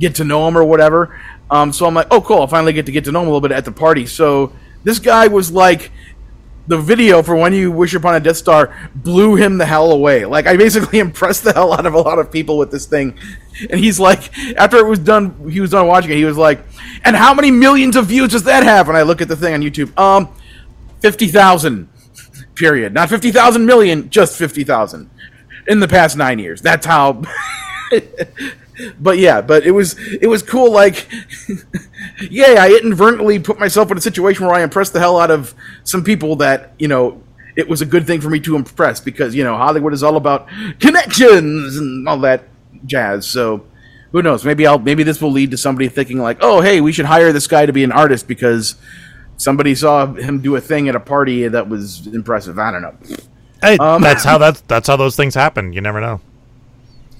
get 0.00 0.16
to 0.16 0.24
know 0.24 0.48
him 0.48 0.58
or 0.58 0.64
whatever. 0.64 1.20
Um, 1.50 1.72
so 1.72 1.86
I'm 1.86 1.94
like, 1.94 2.08
oh, 2.10 2.20
cool! 2.20 2.40
I'll 2.40 2.46
finally 2.46 2.72
get 2.72 2.86
to 2.86 2.92
get 2.92 3.04
to 3.04 3.12
know 3.12 3.20
him 3.20 3.28
a 3.28 3.30
little 3.30 3.46
bit 3.46 3.52
at 3.52 3.64
the 3.64 3.72
party. 3.72 4.06
So 4.06 4.52
this 4.82 4.98
guy 4.98 5.28
was 5.28 5.52
like, 5.52 5.92
the 6.70 6.78
video 6.78 7.20
for 7.22 7.34
when 7.34 7.52
you 7.52 7.70
wish 7.70 7.94
upon 7.94 8.14
a 8.14 8.20
Death 8.20 8.36
Star 8.36 8.72
blew 8.94 9.34
him 9.34 9.58
the 9.58 9.66
hell 9.66 9.90
away. 9.90 10.24
Like 10.24 10.46
I 10.46 10.56
basically 10.56 10.98
impressed 11.00 11.44
the 11.44 11.52
hell 11.52 11.72
out 11.72 11.84
of 11.84 11.94
a 11.94 12.00
lot 12.00 12.18
of 12.18 12.30
people 12.30 12.56
with 12.56 12.70
this 12.70 12.86
thing. 12.86 13.18
And 13.68 13.78
he's 13.78 13.98
like, 13.98 14.36
after 14.56 14.78
it 14.78 14.86
was 14.86 15.00
done, 15.00 15.50
he 15.50 15.60
was 15.60 15.70
done 15.70 15.86
watching 15.86 16.12
it. 16.12 16.16
He 16.16 16.24
was 16.24 16.38
like, 16.38 16.60
and 17.04 17.16
how 17.16 17.34
many 17.34 17.50
millions 17.50 17.96
of 17.96 18.06
views 18.06 18.30
does 18.30 18.44
that 18.44 18.62
have? 18.62 18.88
And 18.88 18.96
I 18.96 19.02
look 19.02 19.20
at 19.20 19.28
the 19.28 19.36
thing 19.36 19.52
on 19.52 19.60
YouTube. 19.60 19.96
Um, 19.98 20.32
fifty 21.00 21.26
thousand. 21.26 21.88
Period. 22.54 22.94
Not 22.94 23.08
fifty 23.08 23.32
thousand 23.32 23.66
million, 23.66 24.08
just 24.08 24.38
fifty 24.38 24.64
thousand. 24.64 25.10
In 25.66 25.80
the 25.80 25.88
past 25.88 26.16
nine 26.16 26.38
years. 26.38 26.62
That's 26.62 26.86
how. 26.86 27.22
but 28.98 29.18
yeah, 29.18 29.40
but 29.40 29.64
it 29.64 29.72
was 29.72 29.96
it 29.98 30.26
was 30.28 30.42
cool. 30.42 30.72
Like, 30.72 31.08
yay! 32.30 32.56
I 32.56 32.68
inadvertently 32.68 33.38
put 33.38 33.58
myself 33.58 33.90
in 33.90 33.98
a 33.98 34.00
situation 34.00 34.46
where 34.46 34.54
I 34.54 34.62
impressed 34.62 34.92
the 34.92 35.00
hell 35.00 35.18
out 35.18 35.30
of 35.30 35.54
some 35.84 36.04
people 36.04 36.36
that 36.36 36.72
you 36.78 36.88
know 36.88 37.22
it 37.56 37.68
was 37.68 37.82
a 37.82 37.86
good 37.86 38.06
thing 38.06 38.20
for 38.20 38.30
me 38.30 38.40
to 38.40 38.56
impress 38.56 39.00
because 39.00 39.34
you 39.34 39.44
know 39.44 39.56
Hollywood 39.56 39.92
is 39.92 40.02
all 40.02 40.16
about 40.16 40.48
connections 40.78 41.76
and 41.76 42.08
all 42.08 42.18
that 42.20 42.44
jazz. 42.86 43.26
So 43.26 43.66
who 44.12 44.22
knows? 44.22 44.44
Maybe 44.44 44.66
I'll 44.66 44.78
maybe 44.78 45.02
this 45.02 45.20
will 45.20 45.32
lead 45.32 45.50
to 45.52 45.56
somebody 45.56 45.88
thinking 45.88 46.18
like, 46.18 46.38
oh 46.40 46.60
hey, 46.60 46.80
we 46.80 46.92
should 46.92 47.06
hire 47.06 47.32
this 47.32 47.46
guy 47.46 47.66
to 47.66 47.72
be 47.72 47.84
an 47.84 47.92
artist 47.92 48.26
because 48.28 48.76
somebody 49.36 49.74
saw 49.74 50.06
him 50.06 50.40
do 50.40 50.56
a 50.56 50.60
thing 50.60 50.88
at 50.88 50.94
a 50.94 51.00
party 51.00 51.48
that 51.48 51.68
was 51.68 52.06
impressive. 52.08 52.58
I 52.58 52.70
don't 52.70 52.82
know. 52.82 52.94
Hey, 53.62 53.76
Um, 53.78 54.02
that's 54.02 54.24
how 54.24 54.38
that's 54.44 54.60
that's 54.62 54.88
how 54.88 54.96
those 54.96 55.16
things 55.16 55.34
happen. 55.34 55.72
You 55.72 55.80
never 55.80 56.00
know. 56.00 56.20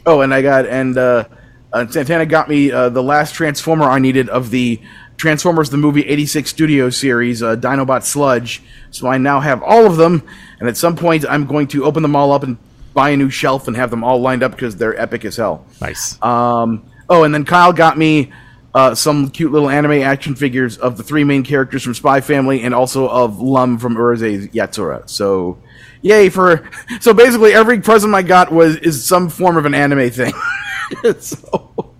Oh, 0.07 0.21
and 0.23 0.33
I 0.33 0.43
got 0.43 0.67
and 0.67 0.97
uh, 0.97 1.25
uh, 1.73 1.87
Santana 1.87 2.27
got 2.27 2.49
me 2.49 2.71
uh, 2.73 2.89
the 2.89 3.03
last 3.03 3.35
Transformer 3.35 3.85
I 3.85 3.99
needed 3.99 4.29
of 4.29 4.51
the 4.51 4.81
Transformers 5.17 5.71
the 5.71 5.77
movie 5.77 6.07
'86 6.07 6.49
Studio 6.49 6.91
series, 6.91 7.43
uh, 7.43 7.57
Dinobot 7.57 8.05
Sludge. 8.05 8.63
So 8.91 9.07
I 9.07 9.19
now 9.19 9.41
have 9.41 9.63
all 9.63 9.87
of 9.87 9.97
them, 9.97 10.27
and 10.59 10.69
at 10.69 10.77
some 10.77 10.97
point 10.97 11.25
I'm 11.29 11.47
going 11.47 11.69
to 11.69 11.85
open 11.85 12.03
them 12.03 12.17
all 12.17 12.33
up 12.33 12.43
and 12.43 12.57
buy 12.95 13.11
a 13.11 13.17
new 13.17 13.31
shelf 13.31 13.69
and 13.69 13.77
have 13.77 13.91
them 13.91 14.03
all 14.03 14.21
lined 14.21 14.43
up 14.43 14.53
because 14.53 14.77
they're 14.77 14.99
epic 14.99 15.25
as 15.25 15.37
hell. 15.37 15.67
Nice. 15.81 16.21
Um, 16.23 16.85
oh, 17.09 17.25
and 17.25 17.35
then 17.35 17.45
Kyle 17.45 17.73
got 17.73 17.99
me 17.99 18.33
uh, 18.75 18.95
some 18.95 19.31
cute 19.31 19.53
little 19.53 19.69
anime 19.69 20.03
action 20.03 20.35
figures 20.35 20.79
of 20.79 20.97
the 20.97 21.03
three 21.03 21.25
main 21.25 21.43
characters 21.43 21.83
from 21.83 21.95
Spy 21.95 22.21
Family 22.21 22.63
and 22.63 22.75
also 22.75 23.09
of 23.09 23.41
Lum 23.41 23.79
from 23.79 23.97
Urusei 23.97 24.51
Yatsura. 24.53 25.09
So, 25.09 25.59
yay 26.03 26.29
for! 26.29 26.69
So 27.01 27.15
basically, 27.15 27.53
every 27.53 27.81
present 27.81 28.15
I 28.15 28.23
got 28.23 28.53
was 28.53 28.77
is 28.77 29.05
some 29.05 29.29
form 29.29 29.57
of 29.57 29.67
an 29.67 29.75
anime 29.75 30.11
thing. 30.11 30.33
so, 31.21 31.95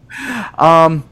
um, 0.59 1.09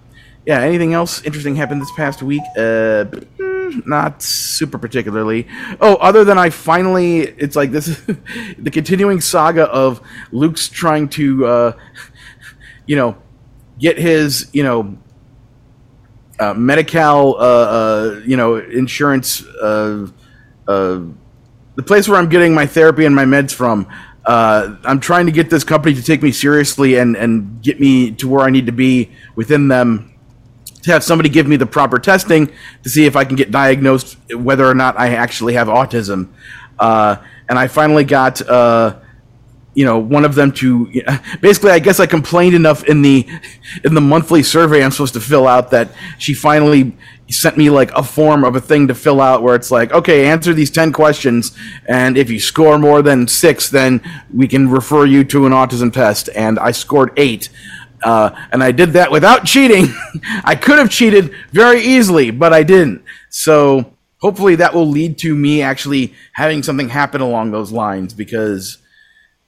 yeah. 0.47 0.61
Anything 0.61 0.95
else 0.95 1.23
interesting 1.25 1.57
happened 1.57 1.83
this 1.83 1.93
past 1.97 2.23
week? 2.23 2.43
Uh, 2.57 3.05
mm, 3.05 3.87
not 3.87 4.23
super 4.23 4.79
particularly. 4.79 5.47
Oh, 5.81 5.95
other 5.97 6.25
than 6.25 6.39
I 6.39 6.51
finally, 6.51 7.21
it's 7.21 7.57
like 7.57 7.71
this 7.71 7.89
is 7.89 8.03
the 8.59 8.71
continuing 8.71 9.21
saga 9.21 9.65
of 9.65 10.01
Luke's 10.33 10.69
trying 10.69 11.09
to, 11.11 11.47
uh, 11.47 11.73
you 12.87 12.97
know, 12.97 13.17
get 13.79 13.99
his, 13.99 14.49
you 14.53 14.63
know, 14.63 14.99
uh, 16.41 16.55
Medi-Cal, 16.55 17.35
uh, 17.35 17.39
uh, 17.39 18.21
you 18.25 18.37
know, 18.37 18.57
insurance, 18.57 19.45
uh, 19.45 20.07
uh, 20.67 21.01
the 21.75 21.83
place 21.83 22.09
where 22.09 22.19
I'm 22.19 22.29
getting 22.29 22.55
my 22.55 22.67
therapy 22.67 23.05
and 23.05 23.15
my 23.15 23.25
meds 23.25 23.53
from. 23.53 23.87
Uh, 24.29 24.77
I'm 24.85 25.01
trying 25.01 25.25
to 25.25 25.33
get 25.33 25.49
this 25.49 25.65
company 25.65 25.95
to 25.95 26.03
take 26.03 26.23
me 26.23 26.33
seriously 26.33 26.97
and, 26.97 27.17
and 27.17 27.63
get 27.63 27.81
me 27.81 28.11
to 28.11 28.29
where 28.29 28.45
I 28.45 28.51
need 28.51 28.67
to 28.67 28.73
be 28.73 29.11
within 29.35 29.69
them 29.69 30.13
to 30.83 30.93
have 30.93 31.03
somebody 31.03 31.31
give 31.31 31.47
me 31.47 31.57
the 31.57 31.65
proper 31.65 31.99
testing 31.99 32.53
to 32.83 32.91
see 32.91 33.07
if 33.07 33.17
I 33.17 33.25
can 33.25 33.37
get 33.37 33.51
diagnosed 33.51 34.19
whether 34.35 34.67
or 34.67 34.75
not 34.75 34.99
I 34.99 35.15
actually 35.15 35.55
have 35.55 35.69
autism. 35.69 36.29
Uh, 36.79 37.17
and 37.49 37.59
I 37.59 37.69
finally 37.69 38.05
got, 38.05 38.47
uh, 38.47 38.97
you 39.73 39.87
know, 39.87 39.99
one 39.99 40.27
of 40.27 40.35
them 40.35 40.53
to 40.53 40.93
basically. 41.41 41.71
I 41.71 41.79
guess 41.79 41.99
I 41.99 42.05
complained 42.05 42.55
enough 42.55 42.85
in 42.85 43.01
the 43.01 43.27
in 43.85 43.95
the 43.95 44.03
monthly 44.03 44.43
survey 44.43 44.85
I'm 44.85 44.91
supposed 44.91 45.15
to 45.15 45.21
fill 45.21 45.49
out 45.49 45.71
that 45.71 45.89
she 46.19 46.35
finally 46.35 46.95
sent 47.29 47.57
me 47.57 47.71
like 47.71 47.91
a 47.93 48.03
form 48.03 48.45
of 48.45 48.57
a 48.57 48.61
thing 48.61 48.89
to 48.89 48.95
fill 48.95 49.21
out 49.21 49.43
where 49.43 49.55
it's 49.55 49.71
like, 49.71 49.93
okay, 49.93 50.27
answer 50.27 50.53
these 50.53 50.71
ten 50.71 50.93
questions, 50.93 51.57
and 51.87 52.17
if 52.17 52.31
you 52.31 52.41
score 52.41 52.79
more 52.79 53.03
than 53.03 53.29
six, 53.29 53.69
then 53.71 54.01
we 54.33 54.49
can 54.49 54.69
refer 54.69 55.05
you 55.05 55.25
to 55.25 55.47
an 55.47 55.53
autism 55.53 55.93
test. 55.93 56.29
And 56.35 56.59
I 56.59 56.71
scored 56.71 57.13
eight. 57.17 57.49
Uh, 58.03 58.31
and 58.53 58.63
I 58.63 58.71
did 58.71 58.93
that 58.93 59.11
without 59.11 59.45
cheating. 59.45 59.87
I 60.45 60.55
could 60.55 60.79
have 60.79 60.91
cheated 60.91 61.35
very 61.51 61.81
easily, 61.81 62.31
but 62.31 62.53
I 62.53 62.63
didn't. 62.63 63.03
So 63.29 63.93
hopefully 64.19 64.57
that 64.57 64.75
will 64.75 64.87
lead 64.87 65.19
to 65.19 65.35
me 65.35 65.63
actually 65.63 66.15
having 66.33 66.63
something 66.63 66.89
happen 66.89 67.21
along 67.21 67.51
those 67.51 67.73
lines 67.73 68.15
because 68.15 68.79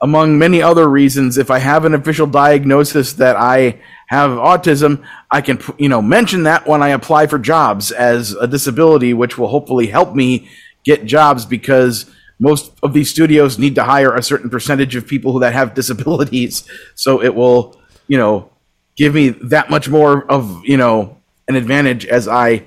among 0.02 0.38
many 0.38 0.62
other 0.62 0.88
reasons, 0.88 1.36
if 1.36 1.50
I 1.50 1.58
have 1.58 1.84
an 1.84 1.94
official 1.94 2.26
diagnosis 2.26 3.12
that 3.14 3.36
I 3.36 3.80
have 4.06 4.30
autism, 4.30 5.04
I 5.30 5.42
can, 5.42 5.60
you 5.78 5.88
know, 5.88 6.00
mention 6.00 6.44
that 6.44 6.66
when 6.66 6.82
I 6.82 6.88
apply 6.88 7.26
for 7.26 7.38
jobs 7.38 7.92
as 7.92 8.32
a 8.32 8.46
disability, 8.46 9.12
which 9.12 9.36
will 9.36 9.48
hopefully 9.48 9.88
help 9.88 10.14
me 10.14 10.48
get 10.84 11.04
jobs 11.04 11.44
because 11.44 12.10
most 12.38 12.72
of 12.82 12.94
these 12.94 13.10
studios 13.10 13.58
need 13.58 13.74
to 13.74 13.84
hire 13.84 14.14
a 14.14 14.22
certain 14.22 14.48
percentage 14.48 14.96
of 14.96 15.06
people 15.06 15.32
who 15.32 15.40
that 15.40 15.52
have 15.52 15.74
disabilities. 15.80 16.64
So 16.94 17.22
it 17.22 17.34
will, 17.34 17.78
you 18.08 18.16
know, 18.16 18.50
give 18.96 19.14
me 19.14 19.28
that 19.28 19.68
much 19.68 19.88
more 19.88 20.30
of, 20.30 20.64
you 20.64 20.78
know, 20.78 21.18
an 21.46 21.56
advantage 21.56 22.06
as 22.06 22.26
I, 22.26 22.64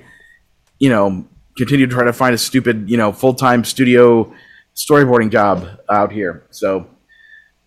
you 0.78 0.88
know, 0.88 1.26
continue 1.56 1.86
to 1.86 1.92
try 1.92 2.04
to 2.04 2.12
find 2.12 2.34
a 2.34 2.38
stupid, 2.38 2.88
you 2.88 2.96
know, 2.96 3.12
full 3.12 3.34
time 3.34 3.64
studio 3.64 4.32
storyboarding 4.76 5.30
job 5.30 5.68
out 5.88 6.12
here. 6.12 6.44
So 6.50 6.88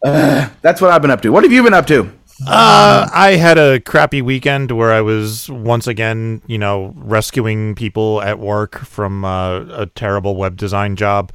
uh, 0.04 0.50
that's 0.62 0.82
what 0.82 0.92
I've 0.92 1.02
been 1.02 1.12
up 1.12 1.22
to. 1.22 1.32
What 1.32 1.44
have 1.44 1.54
you 1.54 1.64
been 1.64 1.74
up 1.74 1.88
to? 1.88 2.12
Uh, 2.46 3.10
I 3.12 3.32
had 3.32 3.58
a 3.58 3.80
crappy 3.80 4.22
weekend 4.22 4.72
where 4.72 4.94
I 4.94 5.02
was 5.02 5.50
once 5.50 5.88
again, 5.88 6.42
you 6.46 6.60
know, 6.60 6.94
rescuing 6.96 7.74
people 7.74 8.22
at 8.22 8.38
work 8.38 8.78
from 8.78 9.26
uh, 9.26 9.62
a 9.72 9.86
terrible 9.88 10.36
web 10.36 10.56
design 10.56 10.96
job. 10.96 11.32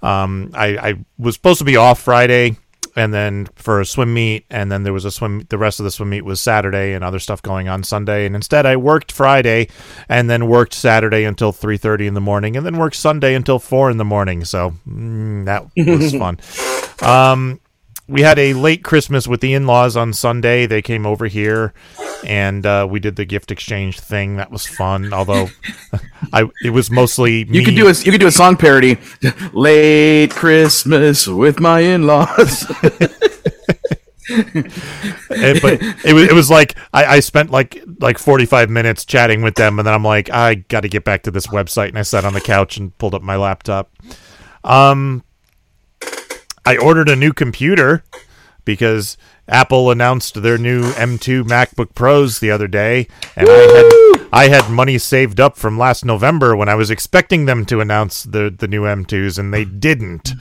Um, 0.00 0.52
I, 0.54 0.76
I 0.76 1.04
was 1.18 1.34
supposed 1.34 1.58
to 1.58 1.64
be 1.64 1.76
off 1.76 2.00
Friday 2.00 2.56
and 2.96 3.12
then 3.12 3.48
for 3.56 3.80
a 3.80 3.86
swim 3.86 4.14
meet, 4.14 4.46
and 4.50 4.70
then 4.70 4.84
there 4.84 4.92
was 4.92 5.04
a 5.04 5.10
swim. 5.10 5.44
The 5.48 5.58
rest 5.58 5.80
of 5.80 5.84
the 5.84 5.90
swim 5.90 6.10
meet 6.10 6.24
was 6.24 6.40
Saturday 6.40 6.92
and 6.92 7.02
other 7.02 7.18
stuff 7.18 7.42
going 7.42 7.68
on 7.68 7.82
Sunday. 7.82 8.26
And 8.26 8.36
instead, 8.36 8.66
I 8.66 8.76
worked 8.76 9.10
Friday, 9.10 9.68
and 10.08 10.30
then 10.30 10.46
worked 10.46 10.74
Saturday 10.74 11.24
until 11.24 11.50
three 11.52 11.76
thirty 11.76 12.06
in 12.06 12.14
the 12.14 12.20
morning, 12.20 12.56
and 12.56 12.64
then 12.64 12.76
worked 12.76 12.96
Sunday 12.96 13.34
until 13.34 13.58
four 13.58 13.90
in 13.90 13.96
the 13.96 14.04
morning. 14.04 14.44
So 14.44 14.74
mm, 14.88 15.44
that 15.46 15.66
was 15.76 16.14
fun. 16.16 16.38
Um, 17.02 17.60
we 18.06 18.20
had 18.20 18.38
a 18.38 18.52
late 18.54 18.84
Christmas 18.84 19.26
with 19.26 19.40
the 19.40 19.54
in-laws 19.54 19.96
on 19.96 20.12
Sunday. 20.12 20.66
They 20.66 20.82
came 20.82 21.06
over 21.06 21.26
here, 21.26 21.72
and 22.24 22.64
uh, 22.66 22.86
we 22.88 23.00
did 23.00 23.16
the 23.16 23.24
gift 23.24 23.50
exchange 23.50 23.98
thing. 24.00 24.36
That 24.36 24.50
was 24.50 24.66
fun. 24.66 25.12
Although, 25.12 25.48
I 26.32 26.48
it 26.62 26.70
was 26.70 26.90
mostly 26.90 27.44
me. 27.46 27.58
You 27.58 27.64
could 27.64 27.76
do 27.76 27.88
a 27.88 27.92
you 27.92 28.12
could 28.12 28.20
do 28.20 28.26
a 28.26 28.32
song 28.32 28.56
parody. 28.56 28.98
Late 29.52 30.30
Christmas 30.30 31.26
with 31.26 31.60
my 31.60 31.80
in-laws. 31.80 32.70
Eh, 34.30 35.58
but 35.60 35.82
it 36.02 36.14
was 36.14 36.28
it 36.28 36.32
was 36.32 36.48
like 36.48 36.76
I, 36.94 37.04
I 37.04 37.20
spent 37.20 37.50
like 37.50 37.84
like 38.00 38.18
forty 38.18 38.46
five 38.46 38.70
minutes 38.70 39.04
chatting 39.04 39.42
with 39.42 39.54
them, 39.56 39.78
and 39.78 39.86
then 39.86 39.92
I'm 39.92 40.02
like, 40.02 40.30
I 40.30 40.54
got 40.54 40.80
to 40.80 40.88
get 40.88 41.04
back 41.04 41.24
to 41.24 41.30
this 41.30 41.48
website, 41.48 41.88
and 41.88 41.98
I 41.98 42.02
sat 42.02 42.24
on 42.24 42.32
the 42.32 42.40
couch 42.40 42.78
and 42.78 42.96
pulled 42.96 43.14
up 43.14 43.20
my 43.20 43.36
laptop. 43.36 43.90
Um, 44.64 45.24
I 46.66 46.76
ordered 46.76 47.08
a 47.08 47.16
new 47.16 47.32
computer 47.32 48.04
because 48.64 49.16
Apple 49.46 49.90
announced 49.90 50.42
their 50.42 50.56
new 50.56 50.92
M2 50.92 51.44
MacBook 51.44 51.94
Pros 51.94 52.40
the 52.40 52.50
other 52.50 52.66
day, 52.66 53.08
and 53.36 53.48
I 53.48 53.52
had 53.52 54.28
I 54.32 54.48
had 54.48 54.70
money 54.70 54.98
saved 54.98 55.38
up 55.38 55.56
from 55.56 55.78
last 55.78 56.04
November 56.04 56.56
when 56.56 56.68
I 56.68 56.74
was 56.74 56.90
expecting 56.90 57.44
them 57.44 57.64
to 57.66 57.80
announce 57.80 58.22
the 58.22 58.54
the 58.56 58.68
new 58.68 58.82
M2s, 58.82 59.38
and 59.38 59.52
they 59.52 59.64
didn't. 59.64 60.32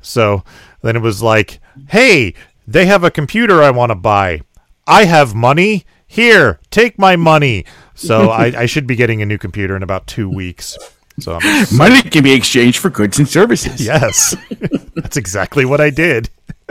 So 0.00 0.42
then 0.82 0.96
it 0.96 1.02
was 1.02 1.22
like, 1.22 1.60
hey, 1.88 2.34
they 2.66 2.86
have 2.86 3.04
a 3.04 3.10
computer 3.10 3.62
I 3.62 3.70
want 3.70 3.90
to 3.90 3.96
buy. 3.96 4.42
I 4.86 5.04
have 5.04 5.34
money. 5.34 5.84
Here, 6.06 6.58
take 6.70 6.98
my 6.98 7.16
money. 7.16 7.66
So 7.94 8.30
I, 8.30 8.62
I 8.62 8.66
should 8.66 8.86
be 8.86 8.96
getting 8.96 9.20
a 9.20 9.26
new 9.26 9.36
computer 9.36 9.76
in 9.76 9.82
about 9.82 10.06
two 10.06 10.30
weeks. 10.30 10.78
So 11.20 11.38
Money 11.72 12.02
can 12.02 12.22
be 12.22 12.32
exchanged 12.32 12.78
for 12.78 12.90
goods 12.90 13.18
and 13.18 13.28
services. 13.28 13.84
Yes, 13.84 14.36
that's 14.94 15.16
exactly 15.16 15.64
what 15.64 15.80
I 15.80 15.90
did. 15.90 16.30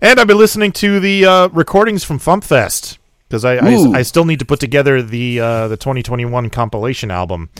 and 0.00 0.20
I've 0.20 0.26
been 0.26 0.38
listening 0.38 0.72
to 0.72 1.00
the 1.00 1.24
uh, 1.24 1.48
recordings 1.48 2.04
from 2.04 2.18
FumpFest 2.18 2.98
because 3.28 3.44
I, 3.44 3.56
I 3.56 3.98
I 3.98 4.02
still 4.02 4.24
need 4.24 4.38
to 4.40 4.44
put 4.44 4.60
together 4.60 5.02
the 5.02 5.40
uh, 5.40 5.68
the 5.68 5.76
2021 5.76 6.50
compilation 6.50 7.10
album, 7.10 7.50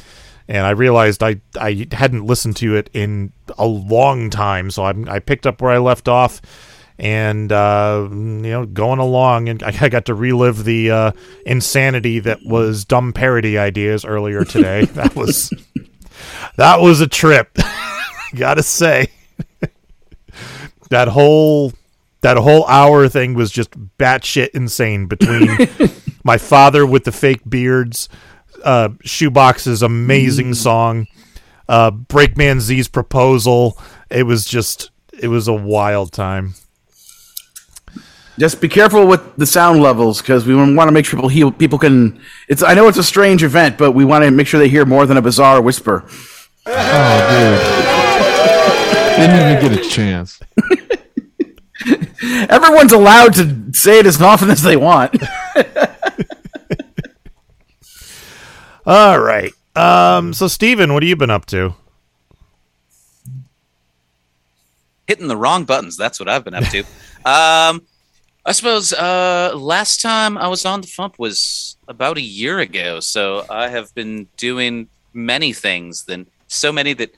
and 0.48 0.66
I 0.66 0.70
realized 0.70 1.22
I 1.22 1.40
I 1.58 1.86
hadn't 1.92 2.24
listened 2.24 2.56
to 2.56 2.76
it 2.76 2.90
in 2.92 3.32
a 3.58 3.66
long 3.66 4.30
time, 4.30 4.70
so 4.70 4.84
I'm, 4.84 5.08
I 5.08 5.18
picked 5.18 5.46
up 5.46 5.62
where 5.62 5.72
I 5.72 5.78
left 5.78 6.08
off. 6.08 6.40
And 6.98 7.50
uh, 7.50 8.08
you 8.10 8.16
know, 8.16 8.66
going 8.66 9.00
along, 9.00 9.48
and 9.48 9.62
I 9.80 9.88
got 9.88 10.06
to 10.06 10.14
relive 10.14 10.64
the 10.64 10.90
uh, 10.90 11.12
insanity 11.44 12.20
that 12.20 12.40
was 12.44 12.84
dumb 12.84 13.12
parody 13.12 13.58
ideas 13.58 14.04
earlier 14.04 14.44
today. 14.44 14.84
that 14.92 15.16
was 15.16 15.52
that 16.56 16.80
was 16.80 17.00
a 17.00 17.08
trip. 17.08 17.58
Gotta 18.34 18.62
say, 18.62 19.08
that 20.90 21.08
whole 21.08 21.72
that 22.20 22.36
whole 22.36 22.66
hour 22.66 23.08
thing 23.08 23.34
was 23.34 23.50
just 23.50 23.70
batshit 23.98 24.50
insane. 24.50 25.06
Between 25.06 25.58
my 26.24 26.38
father 26.38 26.86
with 26.86 27.04
the 27.04 27.12
fake 27.12 27.42
beards, 27.48 28.08
uh, 28.64 28.90
Shoebox's 29.04 29.82
amazing 29.82 30.54
song, 30.54 31.06
uh, 31.68 31.90
Breakman 31.90 32.60
Z's 32.60 32.88
proposal. 32.88 33.78
It 34.10 34.24
was 34.24 34.44
just 34.44 34.90
it 35.12 35.28
was 35.28 35.48
a 35.48 35.52
wild 35.52 36.12
time. 36.12 36.54
Just 38.38 38.60
be 38.60 38.68
careful 38.68 39.06
with 39.06 39.36
the 39.36 39.46
sound 39.46 39.80
levels 39.80 40.20
because 40.20 40.44
we 40.44 40.54
want 40.56 40.76
to 40.88 40.90
make 40.92 41.04
sure 41.04 41.16
people 41.18 41.28
heal, 41.28 41.52
people 41.52 41.78
can. 41.78 42.20
It's 42.48 42.62
I 42.64 42.74
know 42.74 42.88
it's 42.88 42.98
a 42.98 43.04
strange 43.04 43.44
event, 43.44 43.78
but 43.78 43.92
we 43.92 44.04
want 44.04 44.24
to 44.24 44.30
make 44.32 44.48
sure 44.48 44.58
they 44.58 44.68
hear 44.68 44.84
more 44.84 45.06
than 45.06 45.16
a 45.16 45.22
bizarre 45.22 45.62
whisper. 45.62 46.04
Oh, 46.66 47.28
dude. 47.30 47.60
Didn't 49.16 49.36
even 49.36 49.78
get 49.78 49.86
a 49.86 49.88
chance. 49.88 50.40
Everyone's 52.50 52.92
allowed 52.92 53.34
to 53.34 53.72
say 53.72 54.00
it 54.00 54.06
as 54.06 54.20
often 54.20 54.50
as 54.50 54.62
they 54.62 54.76
want. 54.76 55.14
All 58.86 59.20
right. 59.20 59.52
Um. 59.76 60.32
So, 60.32 60.48
Stephen, 60.48 60.92
what 60.92 61.02
have 61.04 61.08
you 61.08 61.16
been 61.16 61.30
up 61.30 61.46
to? 61.46 61.74
Hitting 65.06 65.28
the 65.28 65.36
wrong 65.36 65.64
buttons. 65.64 65.96
That's 65.96 66.18
what 66.18 66.28
I've 66.28 66.44
been 66.44 66.54
up 66.54 66.64
to. 66.64 66.82
um, 67.24 67.82
I 68.46 68.52
suppose 68.52 68.92
uh, 68.92 69.52
last 69.56 70.02
time 70.02 70.36
I 70.36 70.48
was 70.48 70.66
on 70.66 70.82
the 70.82 70.86
Fump 70.86 71.18
was 71.18 71.76
about 71.88 72.18
a 72.18 72.22
year 72.22 72.58
ago. 72.58 73.00
So 73.00 73.46
I 73.48 73.68
have 73.68 73.94
been 73.94 74.28
doing 74.36 74.88
many 75.14 75.52
things. 75.52 76.04
Then 76.04 76.26
so 76.46 76.70
many 76.70 76.92
that 76.94 77.14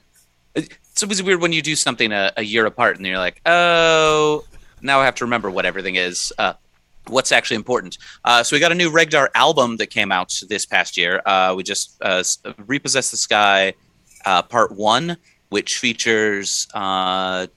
it's 0.55 1.03
always 1.03 1.21
weird 1.21 1.41
when 1.41 1.51
you 1.51 1.61
do 1.61 1.75
something 1.75 2.11
a, 2.11 2.31
a 2.37 2.43
year 2.43 2.65
apart 2.65 2.97
and 2.97 3.05
you're 3.05 3.17
like, 3.17 3.41
oh, 3.45 4.45
now 4.81 4.99
I 4.99 5.05
have 5.05 5.15
to 5.15 5.25
remember 5.25 5.51
what 5.51 5.65
everything 5.65 5.95
is. 5.95 6.31
Uh, 6.37 6.53
what's 7.07 7.31
actually 7.31 7.55
important. 7.55 7.97
Uh, 8.23 8.43
so 8.43 8.55
we 8.55 8.59
got 8.59 8.71
a 8.71 8.75
new 8.75 8.89
Regdar 8.89 9.27
album 9.35 9.77
that 9.77 9.87
came 9.87 10.11
out 10.11 10.41
this 10.49 10.65
past 10.65 10.97
year. 10.97 11.21
Uh, 11.25 11.53
we 11.55 11.63
just 11.63 11.97
uh, 12.01 12.23
repossessed 12.65 13.11
the 13.11 13.17
sky, 13.17 13.73
uh, 14.25 14.41
part 14.41 14.71
one, 14.71 15.17
which 15.49 15.77
features 15.77 16.67
uh, 16.73 17.47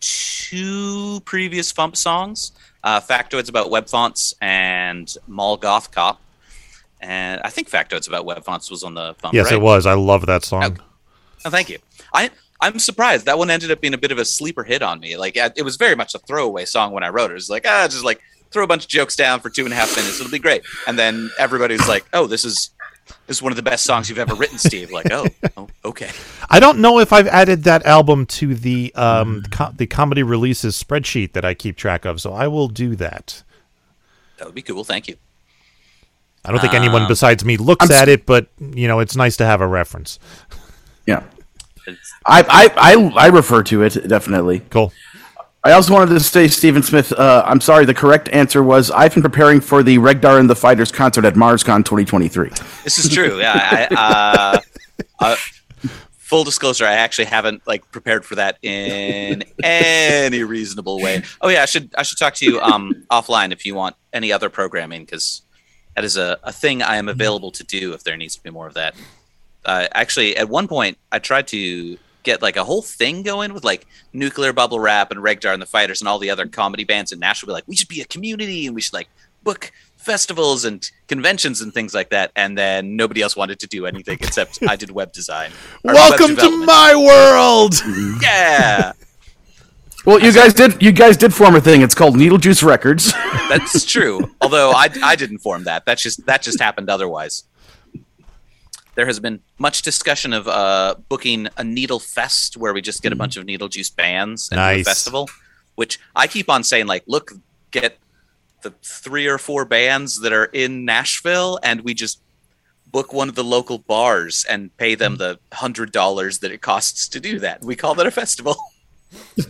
two 0.00 1.20
previous 1.24 1.72
Fump 1.72 1.96
songs, 1.96 2.52
uh, 2.84 3.00
factoids 3.00 3.48
about 3.48 3.70
web 3.70 3.88
fonts 3.88 4.34
and 4.40 5.14
Mall 5.26 5.56
Goth 5.56 5.90
Cop. 5.90 6.20
And 7.00 7.40
I 7.44 7.50
think 7.50 7.68
factoids 7.68 8.06
about 8.06 8.24
web 8.24 8.44
fonts 8.44 8.70
was 8.70 8.84
on 8.84 8.94
the 8.94 9.14
Fump. 9.14 9.32
Yes, 9.32 9.46
right? 9.46 9.54
it 9.54 9.60
was. 9.60 9.86
I 9.86 9.94
love 9.94 10.26
that 10.26 10.44
song. 10.44 10.78
Oh, 11.44 11.50
thank 11.50 11.68
you. 11.68 11.78
I 12.14 12.30
I'm 12.60 12.78
surprised 12.78 13.26
that 13.26 13.38
one 13.38 13.50
ended 13.50 13.72
up 13.72 13.80
being 13.80 13.94
a 13.94 13.98
bit 13.98 14.12
of 14.12 14.18
a 14.18 14.24
sleeper 14.24 14.62
hit 14.62 14.82
on 14.82 15.00
me. 15.00 15.16
Like 15.16 15.36
I- 15.36 15.50
it 15.56 15.62
was 15.62 15.76
very 15.76 15.96
much 15.96 16.14
a 16.14 16.20
throwaway 16.20 16.64
song 16.64 16.92
when 16.92 17.02
I 17.02 17.08
wrote 17.08 17.30
it. 17.30 17.32
It 17.32 17.34
was 17.34 17.50
like 17.50 17.66
ah, 17.66 17.88
just 17.90 18.04
like 18.04 18.20
throw 18.52 18.62
a 18.62 18.66
bunch 18.68 18.84
of 18.84 18.88
jokes 18.88 19.16
down 19.16 19.40
for 19.40 19.50
two 19.50 19.64
and 19.64 19.72
a 19.72 19.76
half 19.76 19.96
minutes. 19.96 20.20
It'll 20.20 20.30
be 20.30 20.38
great. 20.38 20.62
And 20.86 20.98
then 20.98 21.30
everybody's 21.38 21.88
like, 21.88 22.04
oh, 22.12 22.26
this 22.26 22.44
is 22.44 22.70
this 23.26 23.38
is 23.38 23.42
one 23.42 23.52
of 23.52 23.56
the 23.56 23.62
best 23.62 23.84
songs 23.84 24.08
you've 24.08 24.18
ever 24.18 24.34
written, 24.34 24.58
Steve. 24.58 24.90
Like 24.90 25.10
oh, 25.10 25.26
oh 25.56 25.68
okay. 25.84 26.10
I 26.50 26.60
don't 26.60 26.78
know 26.78 26.98
if 26.98 27.12
I've 27.12 27.26
added 27.26 27.64
that 27.64 27.84
album 27.86 28.26
to 28.26 28.54
the 28.54 28.94
um 28.94 29.42
co- 29.50 29.72
the 29.74 29.86
comedy 29.86 30.22
releases 30.22 30.82
spreadsheet 30.82 31.32
that 31.32 31.44
I 31.44 31.54
keep 31.54 31.76
track 31.76 32.04
of, 32.04 32.20
so 32.20 32.32
I 32.32 32.48
will 32.48 32.68
do 32.68 32.96
that. 32.96 33.42
That 34.38 34.46
would 34.46 34.54
be 34.54 34.62
cool. 34.62 34.84
Thank 34.84 35.08
you. 35.08 35.16
I 36.44 36.50
don't 36.50 36.60
think 36.60 36.74
anyone 36.74 37.06
besides 37.06 37.44
me 37.44 37.56
looks 37.56 37.88
I'm 37.88 37.96
at 37.96 38.08
it, 38.08 38.26
but 38.26 38.48
you 38.58 38.88
know, 38.88 38.98
it's 38.98 39.14
nice 39.14 39.36
to 39.36 39.44
have 39.44 39.60
a 39.60 39.66
reference. 39.66 40.18
Yeah, 41.06 41.22
I 42.26 42.42
I 42.76 42.94
I, 42.94 43.26
I 43.26 43.26
refer 43.28 43.62
to 43.64 43.82
it 43.82 44.08
definitely. 44.08 44.60
Cool. 44.70 44.92
I 45.64 45.72
also 45.72 45.92
wanted 45.92 46.14
to 46.14 46.20
say, 46.20 46.48
Stephen 46.48 46.82
Smith. 46.82 47.12
Uh, 47.12 47.44
I'm 47.46 47.60
sorry. 47.60 47.84
The 47.84 47.94
correct 47.94 48.28
answer 48.30 48.62
was 48.62 48.90
I've 48.90 49.14
been 49.14 49.22
preparing 49.22 49.60
for 49.60 49.84
the 49.84 49.98
Regdar 49.98 50.40
and 50.40 50.50
the 50.50 50.56
Fighters 50.56 50.90
concert 50.90 51.24
at 51.24 51.34
MarsCon 51.34 51.84
2023. 51.84 52.50
This 52.82 52.98
is 52.98 53.08
true. 53.08 53.38
Yeah. 53.38 53.88
I, 53.90 53.94
uh, 53.94 54.60
uh, 55.20 55.36
full 56.32 56.44
disclosure, 56.44 56.86
I 56.86 56.94
actually 56.94 57.26
haven't 57.26 57.64
like 57.66 57.88
prepared 57.92 58.24
for 58.24 58.36
that 58.36 58.58
in 58.62 59.44
any 59.62 60.42
reasonable 60.42 61.00
way. 61.00 61.22
Oh 61.42 61.48
yeah, 61.48 61.62
I 61.62 61.66
should 61.66 61.94
I 61.96 62.02
should 62.04 62.18
talk 62.18 62.34
to 62.36 62.46
you 62.46 62.58
um, 62.60 63.04
offline 63.10 63.52
if 63.52 63.66
you 63.66 63.74
want 63.74 63.96
any 64.12 64.32
other 64.32 64.48
programming 64.48 65.04
because 65.04 65.42
that 65.94 66.04
is 66.04 66.16
a, 66.16 66.38
a 66.42 66.50
thing 66.50 66.82
I 66.82 66.96
am 66.96 67.08
available 67.08 67.50
to 67.52 67.62
do 67.64 67.92
if 67.92 68.02
there 68.02 68.16
needs 68.16 68.34
to 68.34 68.42
be 68.42 68.48
more 68.48 68.66
of 68.66 68.74
that. 68.74 68.94
Uh, 69.64 69.88
actually, 69.92 70.34
at 70.36 70.48
one 70.48 70.66
point, 70.68 70.96
I 71.12 71.18
tried 71.18 71.46
to 71.48 71.98
get 72.22 72.42
like 72.42 72.56
a 72.56 72.64
whole 72.64 72.82
thing 72.82 73.22
going 73.22 73.52
with 73.52 73.64
like 73.64 73.86
nuclear 74.12 74.52
bubble 74.52 74.80
wrap 74.80 75.10
and 75.10 75.20
Regdar 75.20 75.52
and 75.52 75.62
the 75.62 75.66
Fighters 75.66 76.00
and 76.00 76.08
all 76.08 76.18
the 76.18 76.30
other 76.30 76.46
comedy 76.46 76.84
bands 76.84 77.12
in 77.12 77.18
Nashville. 77.18 77.48
Be 77.48 77.52
like, 77.52 77.68
we 77.68 77.76
should 77.76 77.88
be 77.88 78.00
a 78.00 78.04
community 78.06 78.66
and 78.66 78.74
we 78.74 78.80
should 78.80 78.94
like 78.94 79.08
book 79.42 79.72
festivals 79.96 80.64
and 80.64 80.90
conventions 81.08 81.60
and 81.60 81.72
things 81.72 81.94
like 81.94 82.10
that. 82.10 82.32
And 82.36 82.56
then 82.56 82.96
nobody 82.96 83.22
else 83.22 83.36
wanted 83.36 83.60
to 83.60 83.66
do 83.66 83.86
anything 83.86 84.18
except 84.20 84.58
I 84.68 84.76
did 84.76 84.90
web 84.90 85.12
design. 85.12 85.50
or 85.84 85.94
web 85.94 86.18
Welcome 86.18 86.36
to 86.36 86.64
my 86.64 86.94
world. 86.94 87.74
yeah. 88.22 88.92
Well, 90.04 90.18
you 90.18 90.32
guys 90.32 90.52
did 90.52 90.82
you 90.82 90.90
guys 90.90 91.16
did 91.16 91.32
form 91.32 91.54
a 91.54 91.60
thing. 91.60 91.80
It's 91.82 91.94
called 91.94 92.16
Needle 92.16 92.38
Juice 92.38 92.62
Records. 92.62 93.12
That's 93.48 93.84
true. 93.84 94.34
Although 94.40 94.72
I, 94.72 94.88
I 95.02 95.14
didn't 95.14 95.38
form 95.38 95.64
that. 95.64 95.84
That's 95.86 96.02
just 96.02 96.26
that 96.26 96.42
just 96.42 96.60
happened 96.60 96.90
otherwise. 96.90 97.44
There 98.94 99.06
has 99.06 99.18
been 99.20 99.40
much 99.58 99.82
discussion 99.82 100.32
of 100.32 100.46
uh, 100.48 100.96
booking 101.08 101.48
a 101.56 101.64
needle 101.64 101.98
fest 101.98 102.56
where 102.56 102.74
we 102.74 102.82
just 102.82 103.02
get 103.02 103.12
a 103.12 103.16
bunch 103.16 103.36
of 103.36 103.44
needle 103.46 103.68
juice 103.68 103.88
bands 103.90 104.48
and 104.50 104.56
Nice. 104.58 104.82
a 104.82 104.84
festival. 104.84 105.30
Which 105.74 105.98
I 106.14 106.26
keep 106.26 106.50
on 106.50 106.62
saying, 106.64 106.86
like, 106.86 107.02
look, 107.06 107.32
get 107.70 107.96
the 108.60 108.70
three 108.82 109.26
or 109.26 109.38
four 109.38 109.64
bands 109.64 110.20
that 110.20 110.32
are 110.32 110.44
in 110.44 110.84
Nashville, 110.84 111.58
and 111.62 111.80
we 111.80 111.94
just 111.94 112.20
book 112.86 113.14
one 113.14 113.30
of 113.30 113.34
the 113.34 113.42
local 113.42 113.78
bars 113.78 114.44
and 114.48 114.76
pay 114.76 114.94
them 114.94 115.16
the 115.16 115.38
hundred 115.54 115.90
dollars 115.90 116.40
that 116.40 116.52
it 116.52 116.60
costs 116.60 117.08
to 117.08 117.18
do 117.20 117.38
that. 117.38 117.62
We 117.64 117.74
call 117.74 117.94
that 117.94 118.06
a 118.06 118.10
festival. 118.10 118.54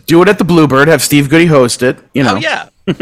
Do 0.07 0.21
it 0.21 0.27
at 0.27 0.37
the 0.39 0.43
Bluebird. 0.43 0.89
Have 0.89 1.01
Steve 1.01 1.29
Goodie 1.29 1.45
host 1.45 1.83
it. 1.83 1.97
You 2.13 2.23
know. 2.23 2.33
Oh 2.35 2.37
yeah. 2.37 2.67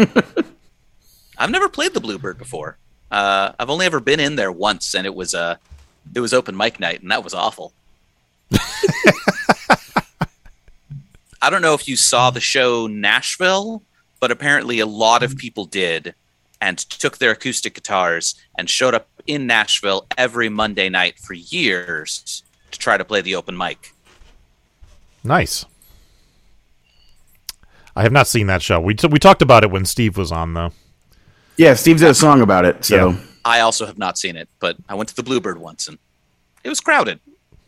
I've 1.37 1.49
never 1.49 1.69
played 1.69 1.93
the 1.93 1.99
Bluebird 1.99 2.37
before. 2.37 2.77
Uh, 3.09 3.51
I've 3.59 3.69
only 3.69 3.85
ever 3.85 3.99
been 3.99 4.19
in 4.19 4.35
there 4.35 4.51
once, 4.51 4.93
and 4.93 5.05
it 5.07 5.13
was 5.15 5.33
uh, 5.33 5.55
it 6.13 6.19
was 6.19 6.33
open 6.33 6.55
mic 6.55 6.79
night, 6.79 7.01
and 7.01 7.11
that 7.11 7.23
was 7.23 7.33
awful. 7.33 7.73
I 11.41 11.49
don't 11.49 11.61
know 11.61 11.73
if 11.73 11.87
you 11.87 11.95
saw 11.95 12.29
the 12.29 12.39
show 12.39 12.87
Nashville, 12.87 13.81
but 14.19 14.31
apparently 14.31 14.79
a 14.79 14.85
lot 14.85 15.23
of 15.23 15.31
mm-hmm. 15.31 15.39
people 15.39 15.65
did, 15.65 16.13
and 16.59 16.77
took 16.77 17.17
their 17.17 17.31
acoustic 17.31 17.73
guitars 17.73 18.35
and 18.57 18.69
showed 18.69 18.93
up 18.93 19.07
in 19.25 19.47
Nashville 19.47 20.05
every 20.17 20.49
Monday 20.49 20.89
night 20.89 21.19
for 21.19 21.33
years 21.33 22.43
to 22.71 22.79
try 22.79 22.97
to 22.97 23.05
play 23.05 23.21
the 23.21 23.35
open 23.35 23.57
mic. 23.57 23.93
Nice. 25.23 25.65
I 27.95 28.03
have 28.03 28.11
not 28.11 28.27
seen 28.27 28.47
that 28.47 28.61
show. 28.61 28.79
We 28.79 28.93
t- 28.95 29.07
we 29.07 29.19
talked 29.19 29.41
about 29.41 29.63
it 29.63 29.71
when 29.71 29.85
Steve 29.85 30.17
was 30.17 30.31
on 30.31 30.53
though. 30.53 30.71
Yeah, 31.57 31.73
Steve 31.73 31.99
did 31.99 32.09
a 32.09 32.13
song 32.13 32.41
about 32.41 32.65
it. 32.65 32.85
So 32.85 33.09
Yeah. 33.09 33.17
I 33.43 33.59
also 33.61 33.85
have 33.85 33.97
not 33.97 34.17
seen 34.17 34.35
it, 34.35 34.47
but 34.59 34.77
I 34.87 34.95
went 34.95 35.09
to 35.09 35.15
the 35.15 35.23
Bluebird 35.23 35.59
once 35.59 35.87
and 35.87 35.97
it 36.63 36.69
was 36.69 36.79
crowded. 36.79 37.19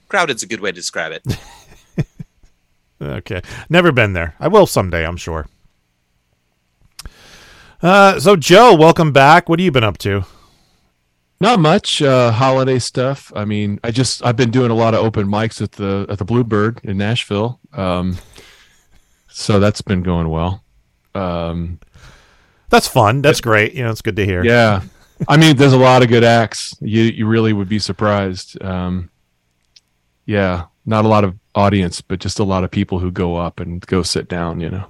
Crowded's 0.08 0.44
a 0.44 0.48
good 0.48 0.60
way 0.60 0.72
to 0.72 0.76
describe 0.76 1.12
it. 1.12 1.24
Okay. 3.02 3.42
Never 3.70 3.92
been 3.92 4.14
there. 4.14 4.34
I 4.40 4.48
will 4.48 4.66
someday, 4.66 5.06
I'm 5.06 5.18
sure. 5.18 5.48
Uh, 7.82 8.18
so 8.20 8.38
Joe, 8.38 8.76
welcome 8.76 9.12
back. 9.12 9.50
What 9.50 9.60
have 9.60 9.66
you 9.66 9.72
been 9.72 9.84
up 9.84 9.98
to? 10.00 10.24
Not 11.42 11.60
much 11.60 12.02
uh, 12.02 12.32
holiday 12.32 12.80
stuff. 12.80 13.30
I 13.36 13.44
mean, 13.44 13.78
I 13.84 13.92
just 13.92 14.26
I've 14.26 14.38
been 14.38 14.52
doing 14.52 14.72
a 14.72 14.76
lot 14.76 14.94
of 14.94 15.04
open 15.04 15.28
mics 15.28 15.62
at 15.62 15.74
the 15.74 16.06
at 16.08 16.18
the 16.18 16.24
Bluebird 16.24 16.80
in 16.86 16.98
Nashville. 16.98 17.60
Um, 17.74 18.18
so 19.28 19.60
that's 19.60 19.82
been 19.82 20.02
going 20.02 20.30
well. 20.30 20.64
Um, 21.14 21.80
That's 22.70 22.88
fun. 22.88 23.22
That's 23.22 23.42
great. 23.42 23.74
You 23.74 23.84
know, 23.84 23.92
it's 23.92 24.02
good 24.02 24.16
to 24.16 24.26
hear. 24.26 24.46
yeah, 24.46 24.82
I 25.28 25.38
mean, 25.38 25.56
there's 25.58 25.74
a 25.74 25.78
lot 25.78 26.04
of 26.04 26.10
good 26.10 26.24
acts. 26.24 26.76
You 26.82 27.04
you 27.04 27.26
really 27.28 27.54
would 27.54 27.70
be 27.70 27.80
surprised. 27.80 28.62
Um, 28.64 29.10
yeah, 30.26 30.66
not 30.86 31.06
a 31.06 31.08
lot 31.08 31.24
of 31.24 31.36
audience, 31.56 32.02
but 32.02 32.20
just 32.20 32.40
a 32.40 32.44
lot 32.44 32.64
of 32.64 32.72
people 32.72 33.00
who 33.00 33.12
go 33.12 33.36
up 33.36 33.60
and 33.60 33.86
go 33.86 34.04
sit 34.04 34.28
down. 34.28 34.60
You 34.60 34.70
know. 34.70 34.90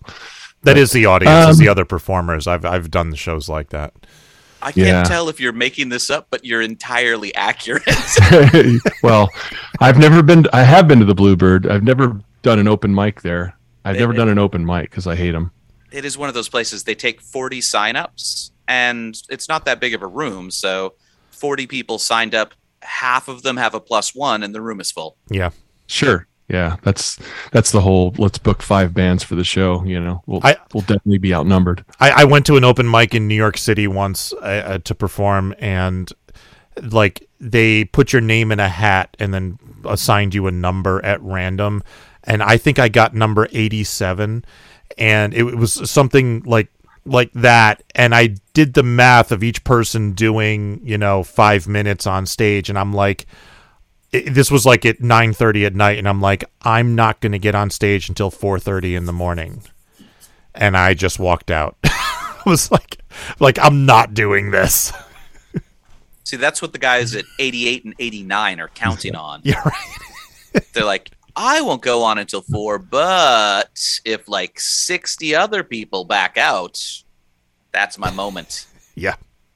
That 0.63 0.77
is 0.77 0.91
the 0.91 1.05
audience, 1.07 1.49
is 1.49 1.59
Um, 1.59 1.65
the 1.65 1.69
other 1.69 1.85
performers. 1.85 2.47
I've 2.47 2.63
I've 2.65 2.89
done 2.91 3.09
the 3.09 3.17
shows 3.17 3.49
like 3.49 3.69
that. 3.69 3.93
I 4.61 4.71
can't 4.71 4.87
Yeah. 4.87 5.03
tell 5.03 5.27
if 5.27 5.41
you're 5.41 5.51
making 5.51 5.89
this 5.89 6.09
up, 6.09 6.27
but 6.29 6.45
you're 6.45 6.61
entirely 6.61 7.35
accurate. 7.35 7.83
well, 9.03 9.29
I've 9.81 9.97
never 9.97 10.23
been. 10.23 10.45
I 10.53 10.63
have 10.63 10.87
been 10.87 10.99
to 10.99 11.05
the 11.05 11.15
Bluebird. 11.15 11.67
I've 11.67 11.83
never 11.83 12.21
done 12.43 12.59
an 12.59 12.67
open 12.69 12.95
mic 12.95 13.21
there. 13.23 13.57
I've 13.83 13.97
never 13.97 14.13
done 14.13 14.29
an 14.29 14.39
open 14.39 14.65
mic 14.65 14.89
because 14.89 15.05
I 15.07 15.15
hate 15.17 15.31
them. 15.31 15.51
it 15.91 16.05
is 16.05 16.17
one 16.17 16.29
of 16.29 16.33
those 16.35 16.47
places 16.47 16.85
they 16.85 16.95
take 16.95 17.19
40 17.21 17.59
signups 17.59 18.51
and 18.67 19.19
it's 19.29 19.47
not 19.49 19.65
that 19.65 19.79
big 19.79 19.93
of 19.93 20.01
a 20.01 20.07
room, 20.07 20.51
so 20.51 20.93
40 21.31 21.67
people 21.67 21.99
signed 21.99 22.33
up, 22.35 22.53
half 22.81 23.27
of 23.27 23.41
them 23.43 23.57
have 23.57 23.73
a 23.73 23.79
plus 23.79 24.13
1 24.15 24.43
and 24.43 24.53
the 24.53 24.61
room 24.61 24.79
is 24.79 24.91
full. 24.91 25.17
Yeah. 25.29 25.49
Sure. 25.87 26.27
Yeah, 26.49 26.75
that's 26.83 27.17
that's 27.51 27.71
the 27.71 27.79
whole. 27.79 28.13
Let's 28.17 28.37
book 28.37 28.61
five 28.61 28.93
bands 28.93 29.23
for 29.23 29.35
the 29.35 29.45
show. 29.45 29.81
You 29.85 29.99
know, 29.99 30.21
we'll 30.27 30.41
I- 30.43 30.57
we'll 30.73 30.81
definitely 30.81 31.17
be 31.17 31.33
outnumbered. 31.33 31.85
I, 32.01 32.11
I 32.11 32.23
went 32.25 32.45
to 32.47 32.57
an 32.57 32.65
open 32.65 32.89
mic 32.91 33.15
in 33.15 33.29
New 33.29 33.33
York 33.35 33.57
City 33.57 33.87
once 33.87 34.33
uh, 34.33 34.37
uh, 34.65 34.77
to 34.79 34.93
perform, 34.93 35.55
and 35.57 36.11
like 36.81 37.27
they 37.39 37.85
put 37.85 38.11
your 38.11 38.21
name 38.21 38.51
in 38.51 38.59
a 38.59 38.67
hat 38.67 39.15
and 39.19 39.33
then 39.33 39.57
assigned 39.85 40.35
you 40.35 40.45
a 40.45 40.51
number 40.51 41.03
at 41.05 41.21
random, 41.21 41.81
and 42.25 42.43
I 42.43 42.57
think 42.57 42.77
I 42.77 42.89
got 42.89 43.15
number 43.15 43.47
eighty-seven, 43.53 44.43
and 44.97 45.33
it 45.33 45.43
was 45.43 45.89
something 45.89 46.41
like 46.45 46.67
like 47.05 47.31
that, 47.33 47.83
and 47.95 48.13
I 48.15 48.35
did 48.53 48.73
the 48.73 48.83
math 48.83 49.31
of 49.31 49.43
each 49.43 49.63
person 49.63 50.13
doing 50.13 50.81
you 50.83 50.97
know 50.97 51.23
five 51.23 51.67
minutes 51.67 52.05
on 52.07 52.25
stage, 52.25 52.69
and 52.69 52.77
I'm 52.79 52.93
like. 52.93 53.25
it- 54.11 54.33
This 54.33 54.51
was 54.51 54.65
like 54.65 54.85
at 54.85 55.01
nine 55.01 55.33
thirty 55.33 55.65
at 55.65 55.73
night, 55.75 55.97
and 55.97 56.07
I'm 56.07 56.21
like, 56.21 56.43
I'm 56.61 56.93
not 56.95 57.19
going 57.19 57.31
to 57.31 57.39
get 57.39 57.55
on 57.55 57.69
stage 57.71 58.09
until 58.09 58.29
four 58.29 58.59
thirty 58.59 58.95
in 58.95 59.05
the 59.05 59.13
morning 59.13 59.63
and 60.55 60.77
I 60.77 60.93
just 60.93 61.17
walked 61.17 61.49
out. 61.49 61.77
I 61.83 62.41
was 62.45 62.69
like, 62.71 62.99
like 63.39 63.57
I'm 63.59 63.87
not 63.87 64.13
doing 64.13 64.51
this. 64.51 64.93
See, 66.25 66.37
that's 66.37 66.61
what 66.61 66.73
the 66.73 66.77
guys 66.77 67.15
at 67.15 67.25
88 67.39 67.85
and 67.85 67.95
89 67.97 68.59
are 68.59 68.67
counting 68.67 69.15
on. 69.27 69.41
Yeah, 69.43 69.59
right. 69.65 70.63
They're 70.73 70.85
like, 70.85 71.09
I 71.35 71.61
won't 71.61 71.81
go 71.81 72.03
on 72.03 72.17
until 72.17 72.41
4, 72.41 72.79
but 72.79 73.99
if 74.05 74.27
like 74.27 74.59
60 74.59 75.35
other 75.35 75.63
people 75.63 76.05
back 76.05 76.37
out, 76.37 76.79
that's 77.71 77.97
my 77.97 78.11
moment. 78.11 78.67
Yeah. 78.95 79.15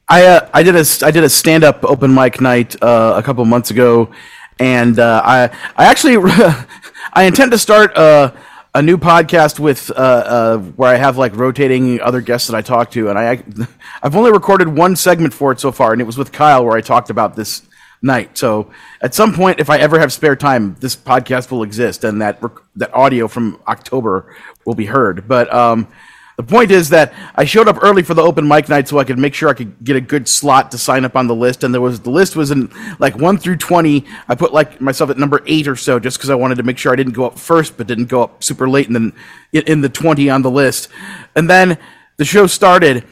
I 0.09 0.25
uh, 0.25 0.49
I 0.53 0.63
did 0.63 0.75
a 0.75 0.85
I 1.05 1.11
did 1.11 1.25
a 1.25 1.29
stand 1.29 1.65
up 1.65 1.83
open 1.83 2.13
mic 2.13 2.39
night 2.39 2.81
uh, 2.81 3.15
a 3.17 3.23
couple 3.23 3.43
months 3.43 3.71
ago, 3.71 4.09
and 4.57 4.97
uh, 4.99 5.21
I 5.25 5.49
I 5.75 5.85
actually 5.85 6.15
I 7.13 7.23
intend 7.23 7.51
to 7.51 7.57
start 7.57 7.93
uh, 7.97 8.31
a 8.73 8.81
new 8.81 8.97
podcast 8.97 9.59
with 9.59 9.91
uh, 9.91 9.93
uh, 9.95 10.57
where 10.59 10.93
I 10.93 10.95
have 10.95 11.17
like 11.17 11.35
rotating 11.35 11.99
other 11.99 12.21
guests 12.21 12.47
that 12.47 12.55
I 12.55 12.61
talk 12.61 12.89
to, 12.91 13.09
and 13.09 13.19
I 13.19 13.43
I've 14.01 14.15
only 14.15 14.31
recorded 14.31 14.69
one 14.69 14.95
segment 14.95 15.33
for 15.33 15.51
it 15.51 15.59
so 15.59 15.73
far, 15.73 15.91
and 15.91 16.01
it 16.01 16.05
was 16.05 16.17
with 16.17 16.31
Kyle 16.31 16.63
where 16.63 16.77
I 16.77 16.81
talked 16.81 17.09
about 17.09 17.35
this 17.35 17.66
night. 18.01 18.37
So 18.37 18.71
at 19.01 19.13
some 19.13 19.33
point, 19.33 19.59
if 19.59 19.69
I 19.69 19.77
ever 19.77 19.99
have 19.99 20.13
spare 20.13 20.35
time, 20.35 20.75
this 20.79 20.95
podcast 20.95 21.51
will 21.51 21.63
exist, 21.63 22.03
and 22.03 22.21
that 22.21 22.41
rec- 22.41 22.63
that 22.75 22.93
audio 22.93 23.27
from 23.27 23.59
October 23.67 24.35
will 24.65 24.75
be 24.75 24.85
heard. 24.85 25.27
But 25.27 25.51
um, 25.53 25.87
the 26.35 26.43
point 26.43 26.69
is 26.69 26.89
that 26.89 27.13
I 27.33 27.45
showed 27.45 27.67
up 27.67 27.79
early 27.81 28.03
for 28.03 28.13
the 28.13 28.21
open 28.21 28.47
mic 28.47 28.69
night 28.69 28.87
so 28.87 28.99
I 28.99 29.03
could 29.03 29.17
make 29.17 29.33
sure 29.33 29.49
I 29.49 29.53
could 29.53 29.83
get 29.83 29.95
a 29.95 30.01
good 30.01 30.27
slot 30.27 30.69
to 30.71 30.77
sign 30.77 31.03
up 31.03 31.15
on 31.15 31.25
the 31.25 31.33
list. 31.33 31.63
And 31.63 31.73
there 31.73 31.81
was 31.81 31.99
the 32.01 32.11
list 32.11 32.35
was 32.35 32.51
in 32.51 32.71
like 32.99 33.17
one 33.17 33.39
through 33.39 33.57
twenty. 33.57 34.05
I 34.27 34.35
put 34.35 34.53
like 34.53 34.79
myself 34.79 35.09
at 35.09 35.17
number 35.17 35.41
eight 35.47 35.67
or 35.67 35.75
so 35.75 35.99
just 35.99 36.17
because 36.17 36.29
I 36.29 36.35
wanted 36.35 36.55
to 36.55 36.63
make 36.63 36.77
sure 36.77 36.93
I 36.93 36.95
didn't 36.95 37.13
go 37.13 37.25
up 37.25 37.39
first, 37.39 37.75
but 37.75 37.87
didn't 37.87 38.05
go 38.05 38.21
up 38.21 38.43
super 38.43 38.69
late 38.69 38.85
and 38.85 38.95
then 38.95 39.13
in, 39.51 39.81
the 39.81 39.89
twenty 39.89 40.29
on 40.29 40.43
the 40.43 40.51
list. 40.51 40.89
And 41.35 41.49
then 41.49 41.79
the 42.17 42.25
show 42.25 42.45
started, 42.45 43.03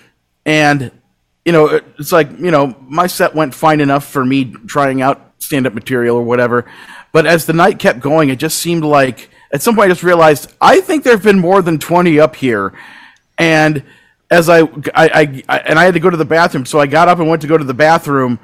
and 0.45 0.91
you 1.45 1.51
know 1.51 1.79
it's 1.97 2.11
like 2.11 2.29
you 2.31 2.51
know 2.51 2.75
my 2.81 3.07
set 3.07 3.33
went 3.33 3.53
fine 3.53 3.79
enough 3.79 4.05
for 4.05 4.25
me 4.25 4.45
trying 4.67 5.01
out 5.01 5.33
stand 5.39 5.65
up 5.67 5.73
material 5.73 6.17
or 6.17 6.23
whatever. 6.23 6.65
But 7.11 7.25
as 7.25 7.45
the 7.45 7.53
night 7.53 7.79
kept 7.79 8.01
going, 8.01 8.29
it 8.29 8.39
just 8.39 8.57
seemed 8.57 8.83
like 8.83 9.29
at 9.53 9.61
some 9.61 9.75
point 9.75 9.85
I 9.85 9.89
just 9.89 10.03
realized 10.03 10.51
I 10.59 10.81
think 10.81 11.03
there 11.03 11.13
have 11.13 11.23
been 11.23 11.39
more 11.39 11.61
than 11.61 11.79
twenty 11.79 12.19
up 12.19 12.35
here 12.35 12.73
and 13.37 13.83
as 14.29 14.49
I, 14.49 14.61
I, 14.93 15.43
I, 15.47 15.57
and 15.59 15.77
I 15.77 15.83
had 15.83 15.93
to 15.93 15.99
go 15.99 16.09
to 16.09 16.17
the 16.17 16.25
bathroom, 16.25 16.65
so 16.65 16.79
I 16.79 16.87
got 16.87 17.07
up 17.07 17.19
and 17.19 17.29
went 17.29 17.41
to 17.43 17.47
go 17.47 17.57
to 17.57 17.63
the 17.63 17.73
bathroom, 17.73 18.39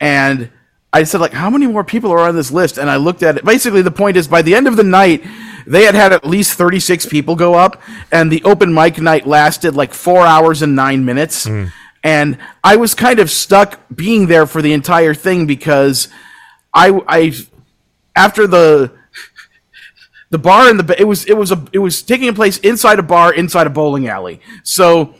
and 0.00 0.50
I 0.92 1.04
said 1.04 1.20
like, 1.20 1.32
how 1.32 1.48
many 1.48 1.66
more 1.66 1.84
people 1.84 2.10
are 2.10 2.18
on 2.18 2.34
this 2.34 2.50
list? 2.50 2.78
And 2.78 2.90
I 2.90 2.96
looked 2.96 3.22
at 3.22 3.36
it. 3.36 3.44
Basically, 3.44 3.82
the 3.82 3.90
point 3.90 4.16
is, 4.16 4.26
by 4.26 4.42
the 4.42 4.54
end 4.54 4.66
of 4.66 4.76
the 4.76 4.82
night, 4.82 5.24
they 5.66 5.84
had 5.84 5.94
had 5.94 6.12
at 6.12 6.26
least 6.26 6.54
thirty 6.54 6.80
six 6.80 7.06
people 7.06 7.36
go 7.36 7.54
up, 7.54 7.80
and 8.10 8.32
the 8.32 8.42
open 8.44 8.74
mic 8.74 8.98
night 8.98 9.26
lasted 9.26 9.76
like 9.76 9.94
four 9.94 10.26
hours 10.26 10.60
and 10.62 10.74
nine 10.74 11.04
minutes. 11.04 11.44
Hmm. 11.46 11.66
And 12.04 12.38
I 12.64 12.76
was 12.76 12.94
kind 12.94 13.18
of 13.20 13.30
stuck 13.30 13.80
being 13.94 14.26
there 14.26 14.46
for 14.46 14.60
the 14.60 14.72
entire 14.72 15.14
thing 15.14 15.46
because 15.46 16.08
I, 16.74 17.00
I, 17.06 17.32
after 18.16 18.46
the 18.46 18.92
the 20.30 20.38
bar 20.38 20.68
and 20.68 20.80
the 20.80 21.00
it 21.00 21.04
was 21.04 21.26
it 21.26 21.36
was 21.36 21.52
a 21.52 21.62
it 21.72 21.78
was 21.78 22.02
taking 22.02 22.34
place 22.34 22.56
inside 22.58 22.98
a 22.98 23.02
bar 23.02 23.32
inside 23.32 23.66
a 23.66 23.70
bowling 23.70 24.08
alley. 24.08 24.40
So 24.64 25.14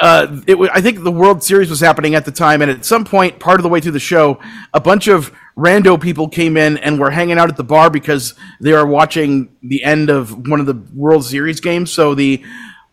uh, 0.00 0.40
it 0.46 0.58
wa 0.58 0.68
I 0.72 0.80
think 0.80 1.02
the 1.02 1.10
World 1.10 1.42
Series 1.42 1.70
was 1.70 1.80
happening 1.80 2.14
at 2.14 2.24
the 2.24 2.32
time, 2.32 2.60
and 2.60 2.70
at 2.70 2.84
some 2.84 3.04
point, 3.04 3.38
part 3.38 3.58
of 3.58 3.62
the 3.62 3.70
way 3.70 3.80
through 3.80 3.92
the 3.92 4.00
show, 4.00 4.38
a 4.74 4.80
bunch 4.80 5.08
of 5.08 5.32
rando 5.56 6.00
people 6.00 6.28
came 6.28 6.56
in 6.56 6.76
and 6.78 6.98
were 6.98 7.10
hanging 7.10 7.38
out 7.38 7.48
at 7.48 7.56
the 7.56 7.64
bar 7.64 7.88
because 7.88 8.34
they 8.60 8.72
are 8.72 8.86
watching 8.86 9.54
the 9.62 9.82
end 9.82 10.10
of 10.10 10.48
one 10.48 10.60
of 10.60 10.66
the 10.66 10.82
World 10.94 11.24
Series 11.24 11.60
games. 11.60 11.90
So 11.90 12.14
the 12.14 12.42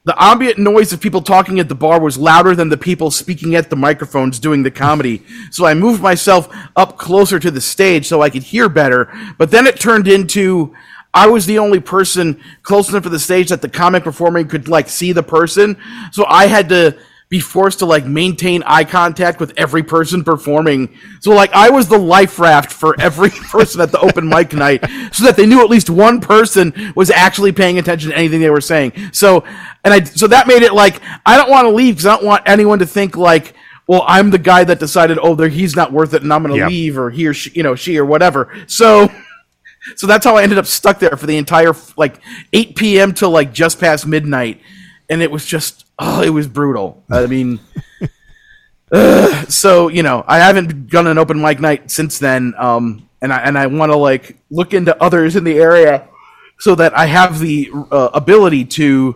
the 0.06 0.16
ambient 0.24 0.58
noise 0.58 0.94
of 0.94 1.02
people 1.02 1.22
talking 1.22 1.60
at 1.60 1.68
the 1.68 1.76
bar 1.76 2.00
was 2.00 2.18
louder 2.18 2.56
than 2.56 2.70
the 2.70 2.78
people 2.78 3.12
speaking 3.12 3.56
at 3.56 3.70
the 3.70 3.76
microphones 3.76 4.40
doing 4.40 4.64
the 4.64 4.72
comedy. 4.72 5.22
So 5.52 5.66
I 5.66 5.74
moved 5.74 6.02
myself 6.02 6.48
up 6.76 6.98
closer 6.98 7.38
to 7.40 7.52
the 7.52 7.62
stage 7.62 8.08
so 8.08 8.22
I 8.22 8.30
could 8.30 8.44
hear 8.44 8.70
better. 8.70 9.12
But 9.38 9.52
then 9.52 9.68
it 9.68 9.80
turned 9.80 10.08
into 10.08 10.74
I 11.14 11.28
was 11.28 11.46
the 11.46 11.60
only 11.60 11.80
person 11.80 12.40
close 12.62 12.90
enough 12.90 13.04
to 13.04 13.10
the 13.10 13.20
stage 13.20 13.50
that 13.50 13.62
the 13.62 13.70
comic 13.70 14.04
performing 14.04 14.48
could 14.48 14.68
like 14.68 14.88
see 14.90 15.12
the 15.12 15.24
person. 15.24 15.76
So 16.12 16.26
I 16.28 16.46
had 16.46 16.70
to 16.70 16.98
be 17.30 17.40
forced 17.40 17.80
to 17.80 17.86
like 17.86 18.06
maintain 18.06 18.64
eye 18.66 18.84
contact 18.84 19.40
with 19.40 19.54
every 19.56 19.84
person 19.84 20.24
performing. 20.24 20.90
So 21.22 21.32
like 21.32 21.54
I 21.54 21.70
was 21.70 21.88
the 21.88 21.98
life 21.98 22.40
raft 22.40 22.74
for 22.74 23.00
every 23.00 23.30
person 23.52 23.82
at 23.82 23.92
the 23.92 24.00
open 24.00 24.28
mic 24.28 24.52
night 24.54 24.84
so 25.14 25.26
that 25.26 25.36
they 25.36 25.46
knew 25.46 25.62
at 25.64 25.70
least 25.70 25.92
one 25.92 26.22
person 26.22 26.74
was 26.96 27.12
actually 27.12 27.52
paying 27.52 27.78
attention 27.78 28.10
to 28.10 28.18
anything 28.18 28.40
they 28.42 28.50
were 28.50 28.62
saying. 28.62 28.94
So 29.14 29.44
and 29.84 29.94
I 29.94 30.04
so 30.04 30.26
that 30.28 30.48
made 30.48 30.64
it 30.64 30.74
like 30.74 31.02
I 31.24 31.38
don't 31.38 31.52
want 31.52 31.66
to 31.66 31.72
leave 31.72 31.98
cuz 31.98 32.08
I 32.08 32.16
don't 32.16 32.26
want 32.26 32.50
anyone 32.50 32.80
to 32.80 32.88
think 32.88 33.16
like 33.16 33.54
well, 33.86 34.06
I'm 34.06 34.30
the 34.30 34.38
guy 34.38 34.64
that 34.66 34.78
decided, 34.78 35.18
oh, 35.20 35.34
there 35.34 35.50
he's 35.50 35.76
not 35.76 35.92
worth 35.92 36.14
it, 36.14 36.22
and 36.22 36.32
I'm 36.32 36.44
going 36.44 36.54
to 36.54 36.60
Yep. 36.60 36.70
leave, 36.70 36.96
or 36.96 37.10
he 37.10 37.26
or 37.26 37.34
she, 37.34 37.50
you 37.56 37.64
know, 37.64 37.74
she 37.74 37.98
or 37.98 38.06
whatever. 38.06 38.56
So, 38.68 39.10
so 39.96 40.06
that's 40.06 40.24
how 40.24 40.38
I 40.38 40.44
ended 40.44 40.60
up 40.60 40.68
stuck 40.68 41.00
there 41.00 41.18
for 41.18 41.26
the 41.26 41.38
entire 41.38 41.74
like 41.98 42.22
8 42.54 42.76
p.m. 42.76 43.14
till 43.16 43.32
like 43.32 43.52
just 43.52 43.80
past 43.80 44.06
midnight, 44.06 44.62
and 45.10 45.24
it 45.24 45.32
was 45.32 45.44
just 45.44 45.86
oh, 46.00 46.22
it 46.22 46.30
was 46.30 46.48
brutal. 46.48 47.04
I 47.12 47.26
mean, 47.34 47.60
ugh. 48.92 49.50
so 49.52 49.88
you 49.88 50.04
know, 50.04 50.24
I 50.28 50.40
haven't 50.40 50.88
done 50.90 51.08
an 51.08 51.18
open 51.18 51.42
mic 51.42 51.60
night 51.60 51.92
since 51.92 52.20
then, 52.20 52.54
um, 52.58 53.08
and 53.22 53.32
I 53.34 53.40
and 53.40 53.58
I 53.58 53.68
want 53.68 53.92
to 53.92 53.98
like 53.98 54.38
look 54.50 54.74
into 54.74 55.00
others 55.02 55.36
in 55.36 55.44
the 55.44 55.58
area 55.58 56.08
so 56.60 56.76
that 56.76 56.98
I 56.98 57.06
have 57.06 57.40
the 57.40 57.70
uh, 57.92 58.10
ability 58.14 58.66
to 58.66 59.16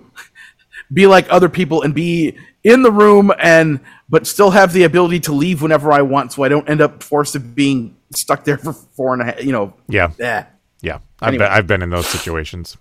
be 0.92 1.08
like 1.08 1.26
other 1.30 1.50
people 1.50 1.82
and 1.82 1.94
be 1.94 2.38
in 2.64 2.84
the 2.84 2.92
room 2.92 3.32
and 3.40 3.80
but 4.10 4.28
still 4.28 4.52
have 4.52 4.74
the 4.74 4.84
ability 4.84 5.20
to 5.22 5.34
leave 5.34 5.62
whenever 5.62 5.92
I 5.92 6.02
want, 6.04 6.32
so 6.34 6.44
I 6.44 6.50
don't 6.50 6.70
end 6.70 6.82
up 6.82 7.02
forced 7.02 7.34
to 7.34 7.40
being 7.40 7.96
stuck 8.14 8.44
there 8.44 8.58
for 8.58 8.74
four 8.74 9.14
and 9.14 9.22
a 9.22 9.26
half. 9.26 9.44
You 9.44 9.52
know, 9.54 9.74
Yeah. 9.88 10.12
eh. 10.20 10.44
Yeah. 10.82 11.00
I've, 11.20 11.30
Anyway. 11.30 11.46
been, 11.46 11.52
I've 11.52 11.68
been 11.68 11.82
in 11.82 11.90
those 11.90 12.08
situations. 12.08 12.78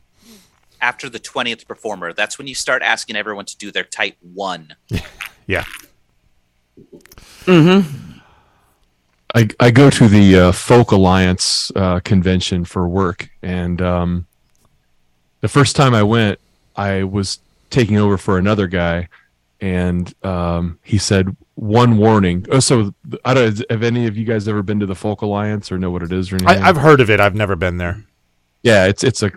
After 0.82 1.08
the 1.08 1.18
20th 1.20 1.66
performer, 1.66 2.12
that's 2.12 2.36
when 2.36 2.46
you 2.46 2.54
start 2.54 2.82
asking 2.82 3.16
everyone 3.16 3.46
to 3.46 3.56
do 3.56 3.70
their 3.70 3.84
type 3.84 4.16
one. 4.20 4.74
Yeah. 5.46 5.64
Mm 7.46 7.82
hmm. 7.82 8.18
I, 9.34 9.48
I 9.58 9.70
go 9.70 9.90
to 9.90 10.08
the 10.08 10.38
uh, 10.38 10.52
Folk 10.52 10.92
Alliance 10.92 11.72
uh, 11.74 12.00
convention 12.00 12.64
for 12.64 12.86
work, 12.86 13.28
and 13.42 13.80
um, 13.82 14.26
the 15.40 15.48
first 15.48 15.74
time 15.74 15.94
I 15.94 16.02
went, 16.02 16.38
I 16.76 17.02
was 17.04 17.40
taking 17.70 17.96
over 17.96 18.18
for 18.18 18.38
another 18.38 18.66
guy, 18.66 19.08
and 19.60 20.14
um, 20.24 20.78
he 20.82 20.98
said 20.98 21.34
one 21.54 21.96
warning. 21.96 22.46
Oh, 22.50 22.60
so 22.60 22.94
I 23.24 23.34
don't. 23.34 23.70
Have 23.70 23.82
any 23.82 24.06
of 24.06 24.16
you 24.16 24.24
guys 24.24 24.46
ever 24.48 24.62
been 24.62 24.80
to 24.80 24.86
the 24.86 24.94
Folk 24.94 25.22
Alliance 25.22 25.72
or 25.72 25.78
know 25.78 25.90
what 25.90 26.02
it 26.02 26.12
is 26.12 26.30
or 26.30 26.36
anything? 26.36 26.62
I, 26.62 26.68
I've 26.68 26.76
heard 26.76 27.00
of 27.00 27.08
it. 27.10 27.20
I've 27.20 27.34
never 27.34 27.56
been 27.56 27.78
there. 27.78 28.04
yeah, 28.62 28.86
it's 28.86 29.02
it's 29.02 29.22
a 29.22 29.32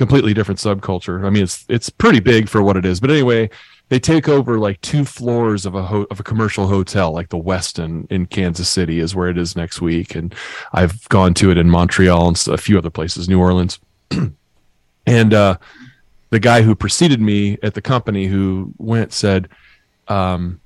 completely 0.00 0.32
different 0.32 0.58
subculture. 0.58 1.26
I 1.26 1.28
mean, 1.28 1.42
it's 1.42 1.66
it's 1.68 1.90
pretty 1.90 2.20
big 2.20 2.48
for 2.48 2.62
what 2.62 2.78
it 2.78 2.86
is. 2.86 3.00
But 3.00 3.10
anyway, 3.10 3.50
they 3.90 4.00
take 4.00 4.30
over 4.30 4.58
like 4.58 4.80
two 4.80 5.04
floors 5.04 5.66
of 5.66 5.74
a 5.74 5.82
ho- 5.82 6.06
of 6.10 6.18
a 6.18 6.22
commercial 6.22 6.66
hotel, 6.68 7.12
like 7.12 7.28
the 7.28 7.36
Westin 7.36 8.10
in 8.10 8.24
Kansas 8.24 8.66
City 8.66 8.98
is 8.98 9.14
where 9.14 9.28
it 9.28 9.36
is 9.36 9.56
next 9.56 9.82
week, 9.82 10.14
and 10.14 10.34
I've 10.72 11.06
gone 11.10 11.34
to 11.34 11.50
it 11.50 11.58
in 11.58 11.68
Montreal 11.68 12.28
and 12.28 12.48
a 12.48 12.56
few 12.56 12.78
other 12.78 12.88
places, 12.88 13.28
New 13.28 13.38
Orleans, 13.38 13.78
and 15.06 15.34
uh, 15.34 15.58
the 16.30 16.38
guy 16.38 16.62
who 16.62 16.74
preceded 16.74 17.20
me 17.20 17.58
at 17.62 17.74
the 17.74 17.82
company 17.82 18.26
who 18.26 18.72
went 18.78 19.12
said. 19.12 19.48
Um, 20.08 20.60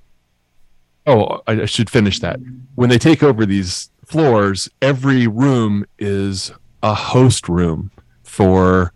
Oh, 1.07 1.43
I 1.47 1.63
I 1.63 1.67
should 1.67 1.91
finish 1.91 2.19
that. 2.21 2.41
When 2.77 2.89
they 2.89 2.97
take 2.97 3.23
over 3.23 3.45
these 3.45 3.91
floors, 4.07 4.71
every 4.81 5.27
room 5.27 5.85
is 5.99 6.51
a 6.83 6.95
host 6.95 7.47
room 7.47 7.91
for 8.23 8.95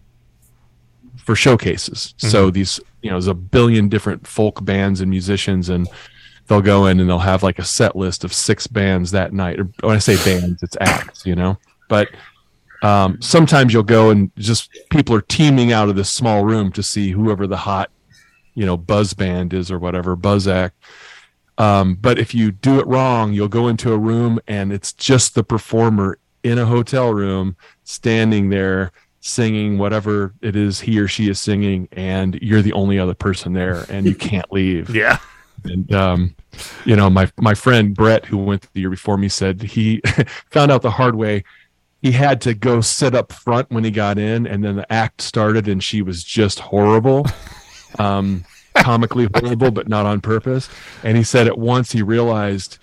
for 1.29 1.37
showcases. 1.37 2.15
So 2.17 2.51
these, 2.51 2.81
you 3.03 3.11
know, 3.11 3.17
there's 3.17 3.27
a 3.27 3.35
billion 3.35 3.91
different 3.91 4.27
folk 4.27 4.65
bands 4.65 5.03
and 5.03 5.11
musicians, 5.11 5.69
and 5.69 5.87
they'll 6.47 6.63
go 6.63 6.87
in 6.87 7.01
and 7.01 7.07
they'll 7.07 7.19
have 7.19 7.43
like 7.43 7.59
a 7.59 7.65
set 7.65 7.95
list 7.95 8.25
of 8.25 8.33
six 8.33 8.67
bands 8.67 9.11
that 9.11 9.35
night. 9.35 9.61
Or 9.61 9.65
when 9.83 9.97
I 9.97 9.99
say 9.99 10.17
bands, 10.25 10.63
it's 10.63 10.79
acts, 10.81 11.27
you 11.27 11.35
know. 11.35 11.59
But 11.91 12.09
um, 12.83 13.21
sometimes 13.21 13.75
you'll 13.75 13.83
go 13.83 14.09
and 14.09 14.35
just 14.37 14.71
people 14.89 15.15
are 15.15 15.21
teaming 15.21 15.71
out 15.71 15.91
of 15.91 15.97
this 15.97 16.09
small 16.09 16.47
room 16.47 16.73
to 16.73 16.83
see 16.83 17.11
whoever 17.11 17.47
the 17.47 17.59
hot, 17.59 17.91
you 18.55 18.65
know, 18.65 18.79
buzz 18.79 19.13
band 19.13 19.53
is 19.53 19.71
or 19.71 19.79
whatever 19.79 20.17
buzz 20.17 20.49
act. 20.49 20.83
Um, 21.59 21.97
but 21.97 22.19
if 22.19 22.35
you 22.35 22.53
do 22.53 22.81
it 22.81 22.87
wrong, 22.87 23.35
you'll 23.35 23.49
go 23.49 23.69
into 23.69 23.93
a 23.93 23.99
room 23.99 24.41
and 24.49 24.73
it's 24.73 24.95
just 24.95 25.35
the 25.35 25.45
performer 25.45 26.19
in 26.43 26.57
a 26.57 26.65
hotel 26.65 27.13
room 27.13 27.55
standing 27.85 28.49
there 28.49 28.93
singing 29.21 29.79
whatever 29.79 30.35
it 30.41 30.57
is 30.57 30.81
he 30.81 30.99
or 30.99 31.09
she 31.09 31.29
is 31.29 31.41
singing, 31.41 31.89
and 31.93 32.39
you're 32.41 32.63
the 32.63 32.73
only 32.73 32.99
other 32.99 33.15
person 33.15 33.53
there, 33.53 33.85
and 33.89 34.07
you 34.07 34.15
can't 34.15 34.51
leave. 34.53 34.95
Yeah. 34.95 35.19
And 35.65 35.93
um, 35.93 36.37
you 36.85 36.97
know, 36.97 37.11
my 37.11 37.31
my 37.37 37.55
friend 37.55 37.95
Brett, 37.95 38.25
who 38.25 38.39
went 38.39 38.73
the 38.73 38.81
year 38.81 38.91
before 38.91 39.17
me, 39.17 39.29
said 39.29 39.63
he 39.63 40.01
found 40.51 40.71
out 40.71 40.83
the 40.83 40.91
hard 40.91 41.15
way. 41.15 41.45
He 42.01 42.13
had 42.13 42.41
to 42.43 42.55
go 42.55 42.81
sit 42.81 43.17
up 43.17 43.33
front 43.33 43.71
when 43.71 43.83
he 43.83 43.91
got 43.91 44.19
in, 44.19 44.47
and 44.47 44.63
then 44.63 44.77
the 44.77 44.93
act 44.93 45.21
started, 45.21 45.67
and 45.67 45.83
she 45.83 46.01
was 46.01 46.23
just 46.23 46.61
horrible, 46.61 47.27
um, 47.99 48.45
comically 48.77 49.29
horrible, 49.35 49.73
but 49.73 49.89
not 49.89 50.07
on 50.07 50.21
purpose. 50.21 50.69
And 51.03 51.17
he 51.17 51.25
said 51.25 51.49
at 51.49 51.59
once 51.59 51.91
he 51.91 52.03
realized 52.03 52.79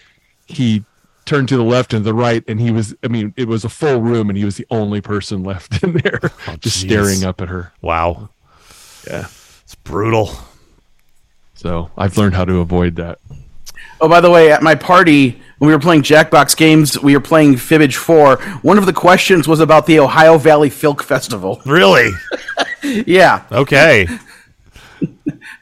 he 0.48 0.84
turned 1.26 1.50
to 1.50 1.58
the 1.58 1.64
left 1.64 1.94
and 1.94 2.06
the 2.06 2.14
right, 2.14 2.44
and 2.48 2.60
he 2.60 2.72
was. 2.72 2.96
I 3.04 3.08
mean, 3.08 3.34
it 3.36 3.48
was 3.48 3.64
a 3.66 3.70
full 3.70 4.02
room, 4.02 4.30
and 4.30 4.38
he 4.38 4.46
was 4.46 4.58
the 4.58 4.68
only 4.70 5.02
person 5.02 5.44
left 5.44 5.84
in 5.84 5.94
there, 5.94 6.20
just 6.60 6.84
jeez. 6.84 6.88
staring 6.88 7.24
up 7.24 7.42
at 7.42 7.50
her. 7.50 7.74
Wow. 7.82 8.30
Yeah. 9.08 9.28
It's 9.64 9.76
brutal. 9.76 10.32
So 11.56 11.90
I've 11.98 12.18
learned 12.18 12.36
how 12.36 12.46
to 12.46 12.60
avoid 12.60 12.96
that. 12.98 13.20
Oh, 14.02 14.10
by 14.10 14.22
the 14.22 14.30
way, 14.30 14.52
at 14.52 14.62
my 14.62 14.76
party 14.76 15.42
when 15.58 15.70
we 15.70 15.74
were 15.74 15.80
playing 15.80 16.02
Jackbox 16.02 16.56
games, 16.58 17.00
we 17.02 17.16
were 17.16 17.22
playing 17.22 17.56
Fibbage 17.56 17.96
Four. 17.96 18.38
One 18.62 18.78
of 18.78 18.86
the 18.86 18.94
questions 18.94 19.48
was 19.48 19.62
about 19.62 19.86
the 19.86 20.00
Ohio 20.00 20.38
Valley 20.38 20.70
Filk 20.70 21.02
Festival. 21.02 21.62
Really? 21.66 22.12
Yeah. 22.84 23.44
Okay. 23.52 24.08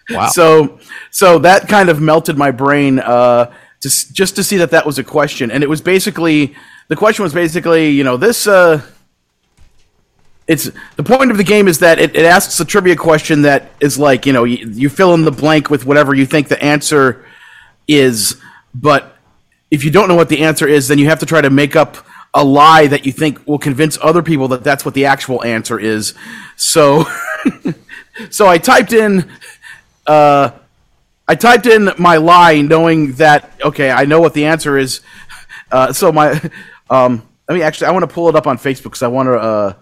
Wow. 0.09 0.27
So, 0.31 0.79
so 1.11 1.39
that 1.39 1.69
kind 1.69 1.89
of 1.89 2.01
melted 2.01 2.37
my 2.37 2.51
brain 2.51 2.99
uh, 2.99 3.53
to, 3.83 4.13
just 4.13 4.35
to 4.35 4.43
see 4.43 4.57
that 4.57 4.71
that 4.71 4.85
was 4.85 4.97
a 4.97 5.03
question, 5.03 5.51
and 5.51 5.63
it 5.63 5.69
was 5.69 5.81
basically 5.81 6.55
the 6.87 6.95
question 6.95 7.23
was 7.23 7.33
basically, 7.33 7.89
you 7.89 8.03
know, 8.03 8.17
this. 8.17 8.47
Uh, 8.47 8.81
it's 10.45 10.69
the 10.97 11.03
point 11.03 11.31
of 11.31 11.37
the 11.37 11.43
game 11.43 11.69
is 11.69 11.79
that 11.79 11.99
it, 11.99 12.15
it 12.17 12.25
asks 12.25 12.59
a 12.59 12.65
trivia 12.65 12.97
question 12.97 13.43
that 13.43 13.71
is 13.79 13.97
like, 13.97 14.25
you 14.25 14.33
know, 14.33 14.43
you, 14.43 14.67
you 14.71 14.89
fill 14.89 15.13
in 15.13 15.23
the 15.23 15.31
blank 15.31 15.69
with 15.69 15.85
whatever 15.85 16.13
you 16.13 16.25
think 16.25 16.49
the 16.49 16.61
answer 16.61 17.25
is, 17.87 18.41
but 18.75 19.15
if 19.71 19.85
you 19.85 19.91
don't 19.91 20.09
know 20.09 20.15
what 20.15 20.27
the 20.27 20.43
answer 20.43 20.67
is, 20.67 20.89
then 20.89 20.97
you 20.97 21.05
have 21.05 21.19
to 21.19 21.25
try 21.25 21.39
to 21.39 21.49
make 21.49 21.77
up 21.77 21.95
a 22.33 22.43
lie 22.43 22.87
that 22.87 23.05
you 23.05 23.11
think 23.11 23.47
will 23.47 23.57
convince 23.57 23.97
other 24.01 24.21
people 24.21 24.49
that 24.49 24.63
that's 24.63 24.83
what 24.83 24.93
the 24.95 25.05
actual 25.05 25.43
answer 25.43 25.79
is. 25.79 26.13
So, 26.57 27.05
so 28.29 28.47
I 28.47 28.57
typed 28.57 28.91
in 28.91 29.31
uh, 30.05 30.51
I 31.27 31.35
typed 31.35 31.65
in 31.65 31.91
my 31.97 32.17
lie, 32.17 32.61
knowing 32.61 33.13
that 33.13 33.51
okay, 33.63 33.91
I 33.91 34.05
know 34.05 34.19
what 34.19 34.33
the 34.33 34.45
answer 34.45 34.77
is. 34.77 35.01
Uh, 35.71 35.91
so 35.91 36.11
my, 36.11 36.39
um, 36.89 37.27
let 37.47 37.55
me 37.55 37.61
actually, 37.61 37.87
I 37.87 37.91
want 37.91 38.03
to 38.07 38.13
pull 38.13 38.29
it 38.29 38.35
up 38.35 38.45
on 38.45 38.57
Facebook 38.57 38.83
because 38.83 39.03
I 39.03 39.07
want 39.07 39.27
to 39.27 39.33
uh, 39.33 39.73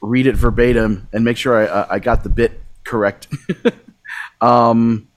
read 0.00 0.26
it 0.26 0.34
verbatim 0.34 1.08
and 1.12 1.24
make 1.24 1.36
sure 1.36 1.56
I 1.60 1.66
uh, 1.66 1.86
I 1.90 1.98
got 1.98 2.22
the 2.22 2.28
bit 2.28 2.60
correct. 2.84 3.28
um, 4.40 5.08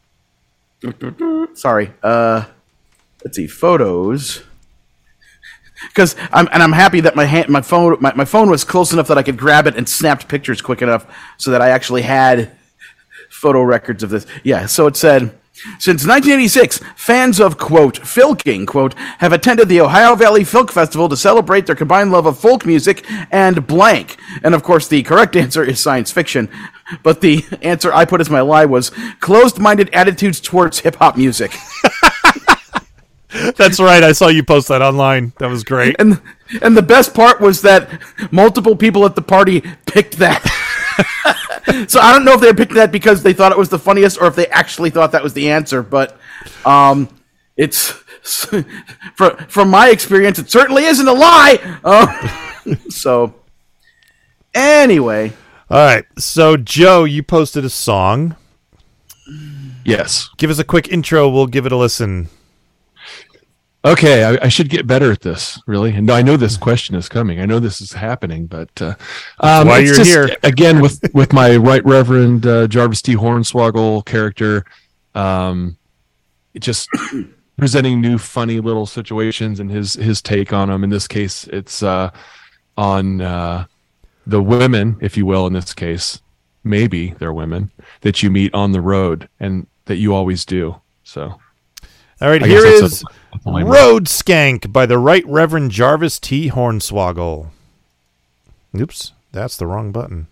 sorry. 1.54 1.94
Uh, 2.04 2.46
let's 3.24 3.38
see, 3.38 3.48
photos. 3.48 4.44
Because 5.88 6.16
I'm 6.32 6.48
and 6.52 6.62
I'm 6.62 6.74
happy 6.74 7.02
that 7.02 7.16
my 7.16 7.26
hand, 7.26 7.50
my 7.50 7.62
phone, 7.62 7.98
my, 8.00 8.14
my 8.14 8.26
phone 8.26 8.50
was 8.50 8.64
close 8.64 8.94
enough 8.94 9.08
that 9.08 9.18
I 9.18 9.24
could 9.24 9.38
grab 9.38 9.66
it 9.66 9.76
and 9.76 9.90
snapped 9.90 10.28
pictures 10.28 10.62
quick 10.62 10.82
enough 10.82 11.08
so 11.38 11.52
that 11.52 11.62
I 11.62 11.70
actually 11.70 12.04
had 12.04 12.52
photo 13.30 13.62
records 13.62 14.04
of 14.04 14.12
this. 14.12 14.28
Yeah, 14.44 14.68
so 14.68 14.86
it 14.86 14.96
said, 14.96 15.36
since 15.80 16.08
1986, 16.08 16.80
fans 16.96 17.40
of, 17.40 17.58
quote, 17.58 18.00
filking, 18.00 18.66
quote, 18.66 18.96
have 19.20 19.32
attended 19.32 19.70
the 19.70 19.82
Ohio 19.82 20.16
Valley 20.16 20.42
Filk 20.42 20.72
Festival 20.72 21.08
to 21.10 21.18
celebrate 21.18 21.66
their 21.68 21.76
combined 21.76 22.12
love 22.12 22.26
of 22.26 22.40
folk 22.40 22.66
music 22.66 23.06
and 23.32 23.68
blank. 23.68 24.18
And 24.44 24.56
of 24.56 24.64
course, 24.64 24.88
the 24.88 25.04
correct 25.04 25.36
answer 25.36 25.64
is 25.64 25.80
science 25.80 26.12
fiction. 26.12 26.50
But 27.04 27.22
the 27.22 27.46
answer 27.62 27.94
I 27.94 28.06
put 28.06 28.22
as 28.22 28.30
my 28.30 28.42
lie 28.42 28.66
was 28.66 28.92
closed 29.20 29.60
minded 29.60 29.90
attitudes 29.94 30.40
towards 30.40 30.80
hip 30.80 30.96
hop 30.96 31.18
music. 31.18 31.52
That's 33.56 33.80
right. 33.80 34.04
I 34.04 34.12
saw 34.12 34.28
you 34.28 34.44
post 34.44 34.68
that 34.68 34.82
online. 34.82 35.34
That 35.40 35.50
was 35.50 35.64
great. 35.64 35.96
And, 36.00 36.22
and 36.62 36.76
the 36.76 36.82
best 36.82 37.14
part 37.14 37.40
was 37.40 37.62
that 37.62 37.90
multiple 38.32 38.76
people 38.76 39.06
at 39.06 39.16
the 39.16 39.22
party 39.22 39.62
picked 39.86 40.18
that. 40.18 40.44
so 41.88 42.00
I 42.00 42.12
don't 42.12 42.26
know 42.26 42.34
if 42.34 42.42
they 42.42 42.54
picked 42.54 42.74
that 42.74 42.92
because 42.92 43.24
they 43.24 43.34
thought 43.34 43.52
it 43.52 43.58
was 43.58 43.70
the 43.70 43.80
funniest 43.80 44.20
or 44.20 44.28
if 44.28 44.36
they 44.36 44.48
actually 44.48 44.90
thought 44.90 45.12
that 45.12 45.24
was 45.24 45.34
the 45.34 45.50
answer. 45.52 45.84
But 45.84 46.18
um, 46.66 47.10
it's 47.58 47.90
from 49.16 49.38
from 49.48 49.70
my 49.70 49.90
experience, 49.90 50.40
it 50.40 50.50
certainly 50.52 50.86
isn't 50.86 51.08
a 51.08 51.14
lie. 51.14 51.80
Uh, 51.84 52.76
so 52.90 53.36
anyway, 54.54 55.34
All 55.70 55.78
right. 55.78 56.06
So, 56.18 56.58
Joe, 56.58 57.04
you 57.06 57.24
posted 57.24 57.64
a 57.64 57.70
song. 57.70 58.36
Yes. 59.86 60.30
Give 60.38 60.50
us 60.50 60.60
a 60.60 60.64
quick 60.64 60.90
intro. 60.90 61.30
We'll 61.30 61.48
give 61.48 61.66
it 61.66 61.72
a 61.72 61.78
listen. 61.78 62.28
Okay, 63.84 64.24
I, 64.24 64.46
I 64.46 64.48
should 64.48 64.70
get 64.70 64.86
better 64.86 65.12
at 65.12 65.22
this. 65.22 65.60
Really, 65.66 65.94
and 65.94 66.10
I 66.12 66.22
know 66.22 66.38
this 66.38 66.56
question 66.56 66.96
is 66.96 67.10
coming. 67.10 67.40
I 67.40 67.46
know 67.46 67.60
this 67.60 67.82
is 67.82 67.94
happening, 67.94 68.46
but 68.46 68.70
uh, 68.80 68.94
um, 69.40 69.68
why 69.68 69.80
you're 69.80 69.96
just, 69.96 70.10
here. 70.10 70.30
again 70.44 70.82
with 70.82 71.04
with 71.14 71.34
my 71.34 71.58
Right 71.58 71.84
Reverend 71.84 72.46
uh, 72.46 72.68
Jarvis 72.68 73.02
T. 73.02 73.16
Hornswaggle 73.16 74.06
character. 74.06 74.66
Um, 75.16 75.78
just 76.60 76.90
presenting 77.58 78.02
new 78.02 78.20
funny 78.20 78.60
little 78.60 78.86
situations 78.86 79.60
and 79.60 79.72
his 79.72 79.96
his 79.96 80.22
take 80.22 80.54
on 80.54 80.70
them. 80.70 80.84
In 80.84 80.92
this 80.92 81.08
case, 81.08 81.46
it's 81.46 81.82
uh, 81.82 82.12
on 82.78 83.20
uh, 83.20 83.66
the 84.28 84.44
women, 84.44 84.98
if 85.02 85.18
you 85.18 85.26
will. 85.26 85.48
In 85.48 85.54
this 85.54 85.74
case, 85.74 86.22
maybe 86.64 87.16
they're 87.18 87.34
women 87.34 87.72
that 88.02 88.22
you 88.22 88.30
meet 88.30 88.54
on 88.54 88.74
the 88.74 88.82
road 88.82 89.28
and 89.40 89.66
that 89.86 89.96
you 89.96 90.14
always 90.14 90.46
do. 90.46 90.80
So 91.04 91.41
All 92.22 92.30
right, 92.30 92.44
I 92.44 92.48
here 92.48 92.62
guess 92.64 92.74
is 92.82 92.82
that's 92.82 93.04
a- 93.46 93.50
a 93.50 93.66
Road 93.66 94.06
Skank 94.06 94.72
by 94.72 94.86
the 94.86 94.98
Right 95.00 95.26
Reverend 95.26 95.72
Jarvis 95.72 96.20
T. 96.20 96.50
Hornswaggle. 96.52 97.48
Oops, 98.80 99.12
that's 99.32 99.58
the 99.58 99.66
wrong 99.66 99.92
button. 99.92 100.28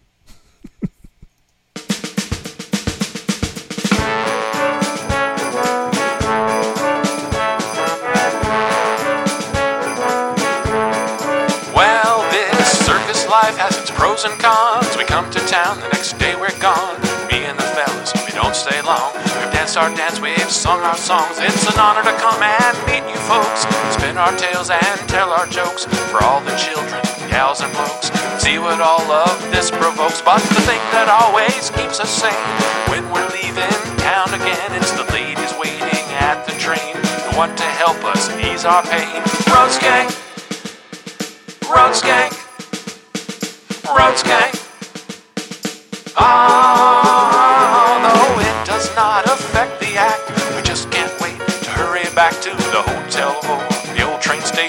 Well, 11.75 12.29
this 12.31 12.85
circus 12.85 13.27
life 13.29 13.55
has 13.57 13.77
its 13.77 13.91
pros 13.91 14.25
and 14.25 14.37
cons. 14.39 14.97
We 14.97 15.03
come 15.05 15.29
to 15.31 15.39
town, 15.47 15.79
the 15.79 15.87
next 15.89 16.17
day 16.17 16.35
we're 16.35 16.57
gone. 16.59 16.99
Me 17.31 17.45
and 17.45 17.57
the 17.57 17.63
fellas, 17.77 18.11
we 18.25 18.31
don't 18.33 18.55
stay 18.55 18.81
long. 18.81 19.13
Our 19.79 19.95
dance, 19.95 20.19
we've 20.19 20.51
sung 20.51 20.81
our 20.81 20.97
songs. 20.97 21.39
It's 21.39 21.63
an 21.63 21.79
honor 21.79 22.03
to 22.03 22.11
come 22.19 22.43
and 22.43 22.75
meet 22.83 22.99
you 23.09 23.15
folks. 23.31 23.63
Spin 23.95 24.17
our 24.17 24.35
tales 24.35 24.69
and 24.69 24.99
tell 25.07 25.31
our 25.31 25.47
jokes 25.47 25.85
for 26.11 26.21
all 26.21 26.41
the 26.41 26.51
children, 26.57 26.99
gals, 27.31 27.61
and 27.61 27.71
blokes. 27.71 28.11
See 28.43 28.59
what 28.59 28.81
all 28.81 29.09
of 29.09 29.39
this 29.55 29.71
provokes. 29.71 30.21
But 30.21 30.43
the 30.51 30.59
thing 30.67 30.83
that 30.91 31.07
always 31.07 31.71
keeps 31.79 32.01
us 32.01 32.11
sane 32.11 32.35
when 32.91 33.07
we're 33.15 33.31
leaving 33.31 33.71
town 34.03 34.27
again, 34.35 34.75
it's 34.75 34.91
the 34.91 35.07
ladies 35.15 35.55
waiting 35.55 36.03
at 36.19 36.43
the 36.43 36.59
train. 36.59 36.99
The 37.31 37.39
one 37.39 37.55
to 37.55 37.63
help 37.63 38.03
us 38.03 38.27
ease 38.35 38.65
our 38.65 38.83
pain. 38.83 39.23
Road 39.47 39.71
skank. 39.71 40.11
Road 41.71 41.95
skank. 41.95 42.35
Road 43.87 44.15
skank. 44.19 44.59
Although 46.19 46.78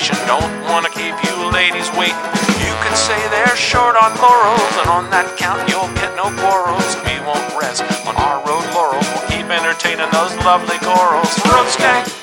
station. 0.01 0.17
Don't 0.27 0.61
want 0.65 0.87
to 0.87 0.93
keep 0.93 1.15
you 1.25 1.51
ladies 1.51 1.91
waiting. 1.93 2.17
You 2.61 2.73
can 2.83 2.97
say 2.97 3.17
they're 3.29 3.57
short 3.57 3.97
on 3.97 4.17
laurels, 4.17 4.75
and 4.81 4.89
on 4.89 5.11
that 5.11 5.37
count 5.37 5.69
you'll 5.69 5.93
get 5.95 6.15
no 6.17 6.33
quarrels. 6.41 6.97
We 7.05 7.21
won't 7.25 7.45
rest 7.61 7.85
on 8.07 8.17
our 8.17 8.41
road 8.47 8.65
laurels. 8.75 9.07
We'll 9.15 9.29
keep 9.29 9.47
entertaining 9.51 10.11
those 10.13 10.35
lovely 10.45 10.79
corals. 10.79 11.31
Road 11.47 11.69
skank. 11.69 12.20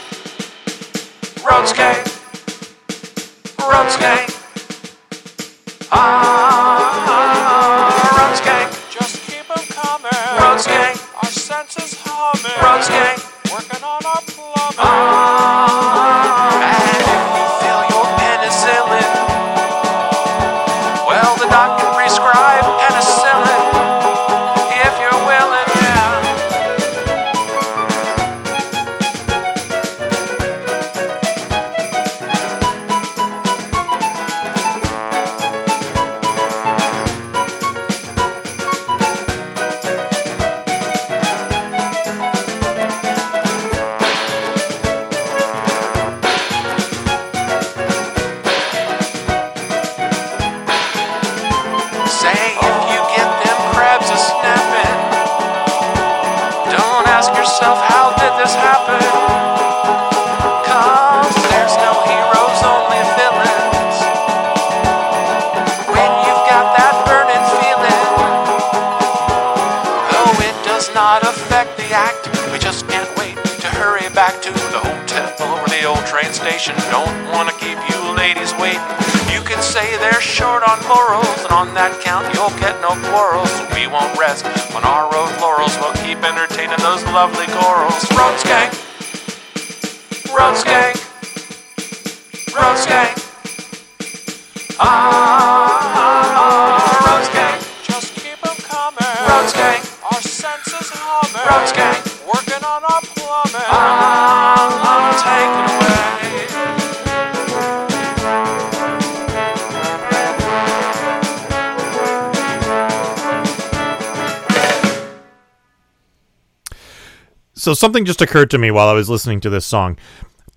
So 117.68 117.74
something 117.74 118.06
just 118.06 118.22
occurred 118.22 118.50
to 118.52 118.58
me 118.58 118.72
while 118.72 118.88
I 118.88 118.94
was 118.94 119.10
listening 119.10 119.42
to 119.42 119.50
this 119.50 119.66
song. 119.66 119.98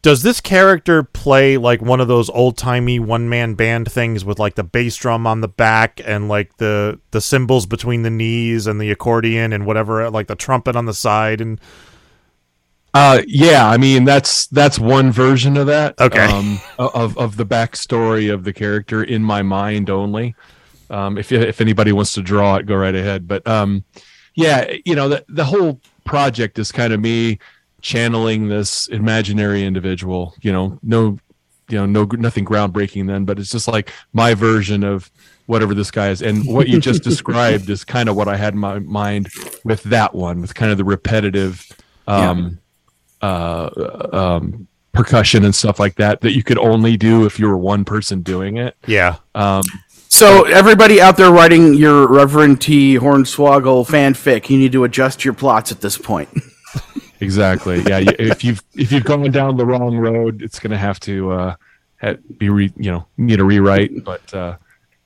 Does 0.01 0.23
this 0.23 0.41
character 0.41 1.03
play 1.03 1.57
like 1.57 1.83
one 1.83 2.01
of 2.01 2.07
those 2.07 2.31
old 2.31 2.57
timey 2.57 3.01
one 3.01 3.29
man 3.29 3.55
band 3.55 3.91
things 3.91 4.25
with 4.25 4.39
like 4.39 4.55
the 4.55 4.63
bass 4.63 4.95
drum 4.95 5.27
on 5.27 5.41
the 5.41 5.49
back 5.49 6.01
and 6.05 6.29
like 6.29 6.59
the 6.59 7.01
the 7.11 7.21
cymbals 7.21 7.67
between 7.67 8.03
the 8.05 8.11
knees 8.11 8.69
and 8.69 8.81
the 8.81 8.93
accordion 8.93 9.53
and 9.53 9.67
whatever 9.67 10.09
like 10.09 10.29
the 10.29 10.37
trumpet 10.37 10.77
on 10.77 10.85
the 10.85 10.95
side 10.95 11.41
and 11.41 11.61
Uh, 12.95 13.23
yeah, 13.27 13.69
I 13.69 13.77
mean 13.77 14.05
that's 14.05 14.47
that's 14.47 14.79
one 14.79 15.11
version 15.11 15.57
of 15.57 15.67
that. 15.67 16.01
Okay. 16.01 16.27
Um, 16.27 16.61
of 16.79 17.19
of 17.19 17.37
the 17.37 17.47
backstory 17.47 18.33
of 18.33 18.45
the 18.45 18.53
character 18.53 19.03
in 19.03 19.25
my 19.25 19.43
mind 19.43 19.91
only. 19.91 20.37
Um, 20.91 21.19
if 21.19 21.33
if 21.33 21.61
anybody 21.61 21.91
wants 21.91 22.13
to 22.13 22.23
draw 22.23 22.55
it, 22.55 22.67
go 22.67 22.77
right 22.77 22.95
ahead. 22.95 23.27
But 23.27 23.47
um, 23.49 23.85
yeah, 24.37 24.73
you 24.85 24.95
know 24.95 25.09
the 25.09 25.25
the 25.29 25.45
whole 25.45 25.81
project 26.05 26.59
is 26.59 26.73
kind 26.73 26.93
of 26.93 27.01
me 27.01 27.39
channeling 27.81 28.49
this 28.49 28.89
imaginary 28.89 29.65
individual. 29.65 30.35
You 30.43 30.53
know, 30.53 30.79
no, 30.83 31.19
you 31.69 31.79
know, 31.79 31.87
no 31.87 32.05
nothing 32.05 32.45
groundbreaking 32.45 33.07
then, 33.07 33.25
but 33.25 33.39
it's 33.39 33.51
just 33.51 33.69
like 33.69 33.93
my 34.13 34.35
version 34.35 34.85
of 34.85 35.11
whatever 35.47 35.75
this 35.75 35.91
guy 35.91 36.11
is. 36.11 36.23
And 36.23 36.47
what 36.47 36.69
you 36.69 36.81
just 36.81 37.03
described 37.05 37.69
is 37.71 37.85
kind 37.85 38.09
of 38.09 38.17
what 38.17 38.29
I 38.29 38.37
had 38.37 38.55
in 38.55 38.61
my 38.61 38.79
mind 38.79 39.29
with 39.65 39.83
that 39.85 40.15
one, 40.15 40.41
with 40.41 40.55
kind 40.55 40.71
of 40.71 40.79
the 40.79 40.85
repetitive. 40.85 41.67
Um, 42.07 42.59
uh, 43.23 44.09
um, 44.13 44.67
percussion 44.93 45.45
and 45.45 45.55
stuff 45.55 45.79
like 45.79 45.97
that 45.97 46.21
that 46.23 46.33
you 46.33 46.43
could 46.43 46.59
only 46.59 46.97
do 46.97 47.25
if 47.25 47.39
you 47.39 47.47
were 47.47 47.57
one 47.57 47.85
person 47.85 48.23
doing 48.23 48.57
it. 48.57 48.77
yeah. 48.87 49.17
Um, 49.35 49.63
So 50.11 50.43
everybody 50.45 51.01
out 51.01 51.17
there 51.17 51.31
writing 51.31 51.73
your 51.75 52.07
Reverend 52.09 52.61
T. 52.61 52.97
Hornswaggle 52.97 53.87
fanfic, 53.87 54.51
you 54.51 54.59
need 54.59 54.73
to 54.73 54.83
adjust 54.85 55.25
your 55.25 55.33
plots 55.33 55.71
at 55.71 55.81
this 55.81 55.97
point. 55.97 56.29
exactly. 57.21 57.81
Yeah. 57.83 58.01
if 58.19 58.43
you've 58.43 58.63
if 58.75 58.91
you've 58.91 59.05
gone 59.05 59.31
down 59.31 59.57
the 59.57 59.65
wrong 59.65 59.97
road, 59.97 60.43
it's 60.43 60.59
going 60.59 60.73
to 60.73 60.77
have 60.77 60.99
to 61.01 61.31
uh, 61.31 61.55
be 62.37 62.49
re, 62.49 62.73
you 62.77 62.91
know 62.91 63.07
need 63.17 63.39
a 63.39 63.45
rewrite, 63.45 64.05
but 64.05 64.35
uh, 64.35 64.57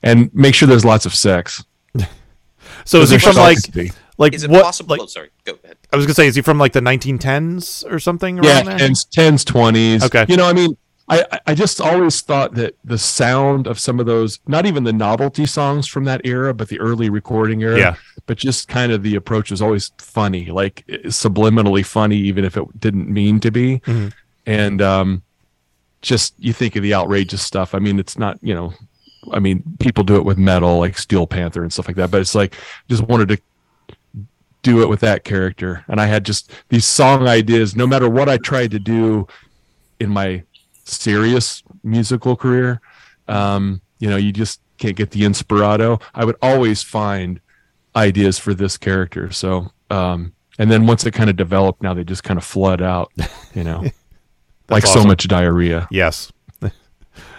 and 0.01 0.33
make 0.33 0.55
sure 0.55 0.67
there's 0.67 0.85
lots 0.85 1.05
of 1.05 1.15
sex. 1.15 1.63
So 2.83 2.99
is 2.99 3.09
he 3.09 3.19
from 3.19 3.35
like. 3.35 3.57
Like 4.17 4.33
Is 4.33 4.43
it 4.43 4.49
what? 4.49 4.63
possible? 4.63 4.93
Like, 4.93 5.01
oh, 5.01 5.05
sorry. 5.07 5.29
Go 5.43 5.57
ahead. 5.63 5.77
I 5.91 5.97
was 5.97 6.05
gonna 6.05 6.13
say, 6.13 6.27
is 6.27 6.35
he 6.35 6.41
from 6.41 6.57
like 6.57 6.71
the 6.71 6.79
1910s 6.79 7.89
or 7.91 7.99
something? 7.99 8.41
yeah, 8.43 8.65
around 8.65 8.77
tens, 8.79 9.05
tens, 9.05 9.43
twenties. 9.43 10.03
Okay. 10.03 10.25
You 10.29 10.37
know, 10.37 10.47
I 10.47 10.53
mean, 10.53 10.77
I 11.07 11.23
I- 11.45 11.53
just 11.55 11.79
always 11.79 12.21
thought 12.21 12.55
that 12.55 12.75
the 12.83 12.97
sound 12.97 13.67
of 13.67 13.79
some 13.79 13.99
of 13.99 14.05
those, 14.07 14.39
not 14.47 14.65
even 14.65 14.83
the 14.83 14.93
novelty 14.93 15.45
songs 15.45 15.87
from 15.87 16.05
that 16.05 16.21
era, 16.25 16.53
but 16.53 16.67
the 16.69 16.79
early 16.79 17.09
recording 17.09 17.61
era, 17.61 17.77
Yeah. 17.77 17.95
but 18.25 18.37
just 18.37 18.67
kind 18.67 18.91
of 18.91 19.03
the 19.03 19.15
approach 19.15 19.51
was 19.51 19.61
always 19.61 19.91
funny, 19.99 20.47
like 20.47 20.83
eh, 20.89 20.97
subliminally 21.05 21.85
funny, 21.85 22.17
even 22.17 22.43
if 22.43 22.57
it 22.57 22.79
didn't 22.79 23.07
mean 23.09 23.39
to 23.41 23.51
be. 23.51 23.79
Mhm. 23.85 24.13
And 24.47 24.81
um, 24.81 25.21
just 26.01 26.33
you 26.39 26.53
think 26.53 26.75
of 26.75 26.81
the 26.83 26.93
outrageous 26.95 27.41
stuff. 27.43 27.75
I 27.75 27.79
mean, 27.79 27.99
it's 27.99 28.17
not 28.17 28.39
you 28.41 28.55
know, 28.55 28.73
I 29.31 29.39
mean, 29.39 29.63
people 29.79 30.03
do 30.03 30.15
it 30.15 30.25
with 30.25 30.37
metal 30.39 30.79
like 30.79 30.97
Steel 30.97 31.27
Panther 31.27 31.61
and 31.61 31.71
stuff 31.71 31.87
like 31.87 31.97
that, 31.97 32.09
but 32.11 32.21
it's 32.21 32.33
like 32.35 32.55
just 32.89 33.03
wanted 33.03 33.27
to 33.29 33.37
do 34.63 34.81
it 34.81 34.89
with 34.89 35.01
that 35.01 35.23
character. 35.23 35.83
And 35.87 36.01
I 36.01 36.07
had 36.07 36.25
just 36.25 36.51
these 36.69 36.85
song 36.85 37.27
ideas, 37.27 37.75
no 37.75 37.85
matter 37.85 38.09
what 38.09 38.27
I 38.27 38.37
tried 38.37 38.71
to 38.71 38.79
do 38.79 39.27
in 39.99 40.09
my 40.09 40.41
serious 40.85 41.63
musical 41.83 42.35
career. 42.35 42.81
Um, 43.27 43.81
you 43.99 44.09
know, 44.09 44.17
you 44.17 44.31
just 44.31 44.61
can't 44.77 44.95
get 44.95 45.11
the 45.11 45.21
inspirado. 45.21 46.01
I 46.13 46.25
would 46.25 46.35
always 46.41 46.81
find 46.83 47.39
ideas 47.95 48.37
for 48.39 48.53
this 48.53 48.77
character. 48.77 49.31
So, 49.31 49.71
um, 49.89 50.33
and 50.57 50.71
then 50.71 50.85
once 50.85 51.05
it 51.05 51.11
kind 51.11 51.29
of 51.29 51.35
developed, 51.35 51.81
now 51.81 51.93
they 51.93 52.03
just 52.03 52.23
kind 52.23 52.37
of 52.37 52.43
flood 52.43 52.81
out, 52.81 53.11
you 53.53 53.63
know, 53.63 53.83
like 54.69 54.85
so 54.85 55.03
much 55.03 55.27
diarrhea. 55.27 55.87
yes. 55.91 56.31
what 56.59 56.71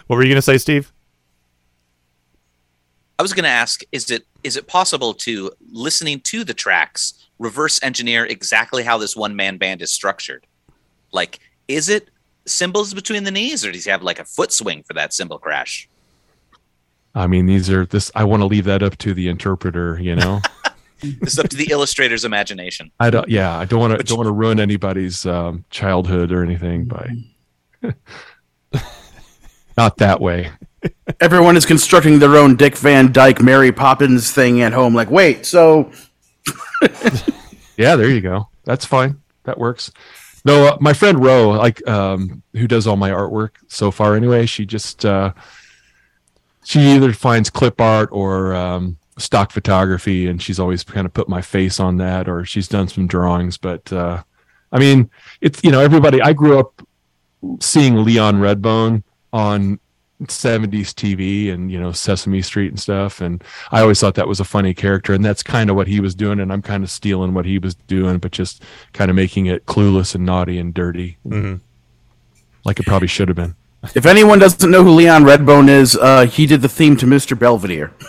were 0.08 0.22
you 0.22 0.28
gonna 0.28 0.42
say, 0.42 0.58
Steve? 0.58 0.92
I 3.18 3.22
was 3.22 3.32
going 3.32 3.44
to 3.44 3.50
ask: 3.50 3.82
Is 3.92 4.10
it 4.10 4.26
is 4.44 4.56
it 4.56 4.66
possible 4.66 5.14
to 5.14 5.50
listening 5.72 6.20
to 6.20 6.44
the 6.44 6.54
tracks 6.54 7.14
reverse 7.38 7.82
engineer 7.82 8.24
exactly 8.26 8.82
how 8.82 8.98
this 8.98 9.16
one 9.16 9.34
man 9.34 9.56
band 9.56 9.82
is 9.82 9.92
structured? 9.92 10.46
Like, 11.12 11.40
is 11.66 11.88
it 11.88 12.10
cymbals 12.46 12.94
between 12.94 13.24
the 13.24 13.30
knees, 13.30 13.64
or 13.64 13.72
does 13.72 13.84
he 13.84 13.90
have 13.90 14.02
like 14.02 14.18
a 14.18 14.24
foot 14.24 14.52
swing 14.52 14.82
for 14.82 14.94
that 14.94 15.12
cymbal 15.12 15.38
crash? 15.38 15.88
I 17.14 17.26
mean, 17.26 17.46
these 17.46 17.70
are 17.70 17.86
this, 17.86 18.10
I 18.14 18.24
want 18.24 18.42
to 18.42 18.46
leave 18.46 18.64
that 18.64 18.82
up 18.82 18.98
to 18.98 19.14
the 19.14 19.28
interpreter, 19.28 19.98
you 20.00 20.14
know? 20.14 20.40
This 21.20 21.34
is 21.34 21.38
up 21.38 21.48
to 21.50 21.56
the 21.56 21.70
illustrator's 21.70 22.24
imagination. 22.24 22.90
I 22.98 23.10
don't, 23.10 23.28
yeah, 23.28 23.56
I 23.56 23.66
don't 23.66 23.80
want 23.80 23.98
to, 23.98 24.02
don't 24.02 24.16
want 24.16 24.28
to 24.28 24.32
ruin 24.32 24.58
anybody's 24.58 25.26
um, 25.26 25.64
childhood 25.70 26.32
or 26.32 26.42
anything 26.42 26.86
by 26.86 27.10
not 29.76 29.98
that 29.98 30.20
way. 30.20 30.50
Everyone 31.20 31.56
is 31.56 31.66
constructing 31.66 32.18
their 32.18 32.36
own 32.36 32.56
Dick 32.56 32.76
Van 32.78 33.12
Dyke, 33.12 33.42
Mary 33.42 33.72
Poppins 33.72 34.32
thing 34.32 34.62
at 34.62 34.72
home. 34.72 34.94
Like, 34.94 35.10
wait, 35.10 35.44
so 35.44 35.90
Yeah, 37.76 37.96
there 37.96 38.08
you 38.08 38.20
go. 38.20 38.48
That's 38.64 38.84
fine. 38.84 39.20
That 39.44 39.58
works. 39.58 39.92
No, 40.46 40.68
uh, 40.68 40.76
my 40.80 40.92
friend 40.92 41.22
Ro, 41.22 41.50
like 41.50 41.86
um, 41.88 42.40
who 42.52 42.68
does 42.68 42.86
all 42.86 42.96
my 42.96 43.10
artwork 43.10 43.56
so 43.66 43.90
far 43.90 44.14
anyway, 44.14 44.46
she 44.46 44.64
just 44.64 45.04
uh, 45.04 45.32
she 46.64 46.78
either 46.78 47.12
finds 47.12 47.50
clip 47.50 47.80
art 47.80 48.08
or 48.12 48.54
um, 48.54 48.96
stock 49.18 49.50
photography, 49.50 50.28
and 50.28 50.40
she's 50.40 50.60
always 50.60 50.84
kind 50.84 51.04
of 51.04 51.12
put 51.12 51.28
my 51.28 51.42
face 51.42 51.80
on 51.80 51.96
that, 51.96 52.28
or 52.28 52.44
she's 52.44 52.68
done 52.68 52.86
some 52.86 53.08
drawings. 53.08 53.56
But 53.56 53.92
uh, 53.92 54.22
I 54.70 54.78
mean, 54.78 55.10
it's 55.40 55.64
you 55.64 55.72
know 55.72 55.80
everybody. 55.80 56.22
I 56.22 56.32
grew 56.32 56.60
up 56.60 56.80
seeing 57.58 58.04
Leon 58.04 58.36
Redbone 58.36 59.02
on 59.32 59.80
70s 60.24 60.94
TV 60.94 61.52
and 61.52 61.70
you 61.70 61.78
know 61.78 61.92
Sesame 61.92 62.40
Street 62.40 62.68
and 62.68 62.80
stuff 62.80 63.20
and 63.20 63.44
I 63.70 63.80
always 63.82 64.00
thought 64.00 64.14
that 64.14 64.26
was 64.28 64.40
a 64.40 64.44
funny 64.44 64.72
character 64.72 65.12
and 65.12 65.22
that's 65.24 65.42
kind 65.42 65.68
of 65.68 65.76
what 65.76 65.86
he 65.88 66.00
was 66.00 66.14
doing 66.14 66.40
and 66.40 66.50
I'm 66.52 66.62
kind 66.62 66.82
of 66.82 66.90
stealing 66.90 67.34
what 67.34 67.44
he 67.44 67.58
was 67.58 67.74
doing 67.74 68.16
but 68.18 68.32
just 68.32 68.62
kind 68.94 69.10
of 69.10 69.14
making 69.14 69.44
it 69.46 69.66
clueless 69.66 70.14
and 70.14 70.24
naughty 70.24 70.58
and 70.58 70.72
dirty 70.72 71.18
Mhm. 71.26 71.60
like 72.64 72.80
it 72.80 72.86
probably 72.86 73.08
should 73.08 73.28
have 73.28 73.36
been 73.36 73.54
if 73.94 74.06
anyone 74.06 74.38
doesn't 74.38 74.70
know 74.70 74.82
who 74.82 74.90
Leon 74.90 75.22
Redbone 75.24 75.68
is, 75.68 75.96
uh, 75.96 76.26
he 76.26 76.44
did 76.46 76.60
the 76.60 76.68
theme 76.68 76.96
to 76.96 77.06
Mr. 77.06 77.38
Belvedere. 77.38 77.92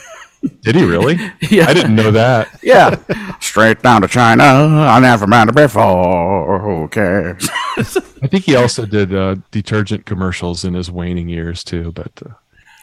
did 0.62 0.76
he 0.76 0.84
really 0.84 1.16
Yeah. 1.50 1.68
I 1.68 1.74
didn't 1.74 1.96
know 1.96 2.12
that 2.12 2.60
Yeah. 2.62 2.98
Straight 3.40 3.82
down 3.82 4.02
to 4.02 4.08
China. 4.08 4.44
I 4.44 5.00
never 5.00 5.28
met 5.28 5.48
her 5.48 5.54
before. 5.54 6.60
Who 6.60 6.88
cares? 6.88 7.50
I 7.78 8.28
think 8.28 8.46
he 8.46 8.56
also 8.56 8.86
did 8.86 9.14
uh, 9.14 9.36
detergent 9.52 10.06
commercials 10.06 10.64
in 10.66 10.74
his 10.74 10.90
waning 10.92 11.30
years 11.30 11.64
too 11.64 11.92
but 11.92 12.12
uh, 12.26 12.34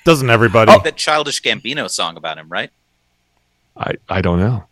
Doesn't 0.04 0.30
everybody? 0.30 0.72
Oh. 0.72 0.80
That 0.82 0.96
childish 0.96 1.42
Gambino 1.42 1.88
song 1.90 2.16
about 2.16 2.38
him, 2.38 2.48
right? 2.48 2.70
I 3.76 3.94
I 4.08 4.20
don't 4.20 4.38
know 4.38 4.64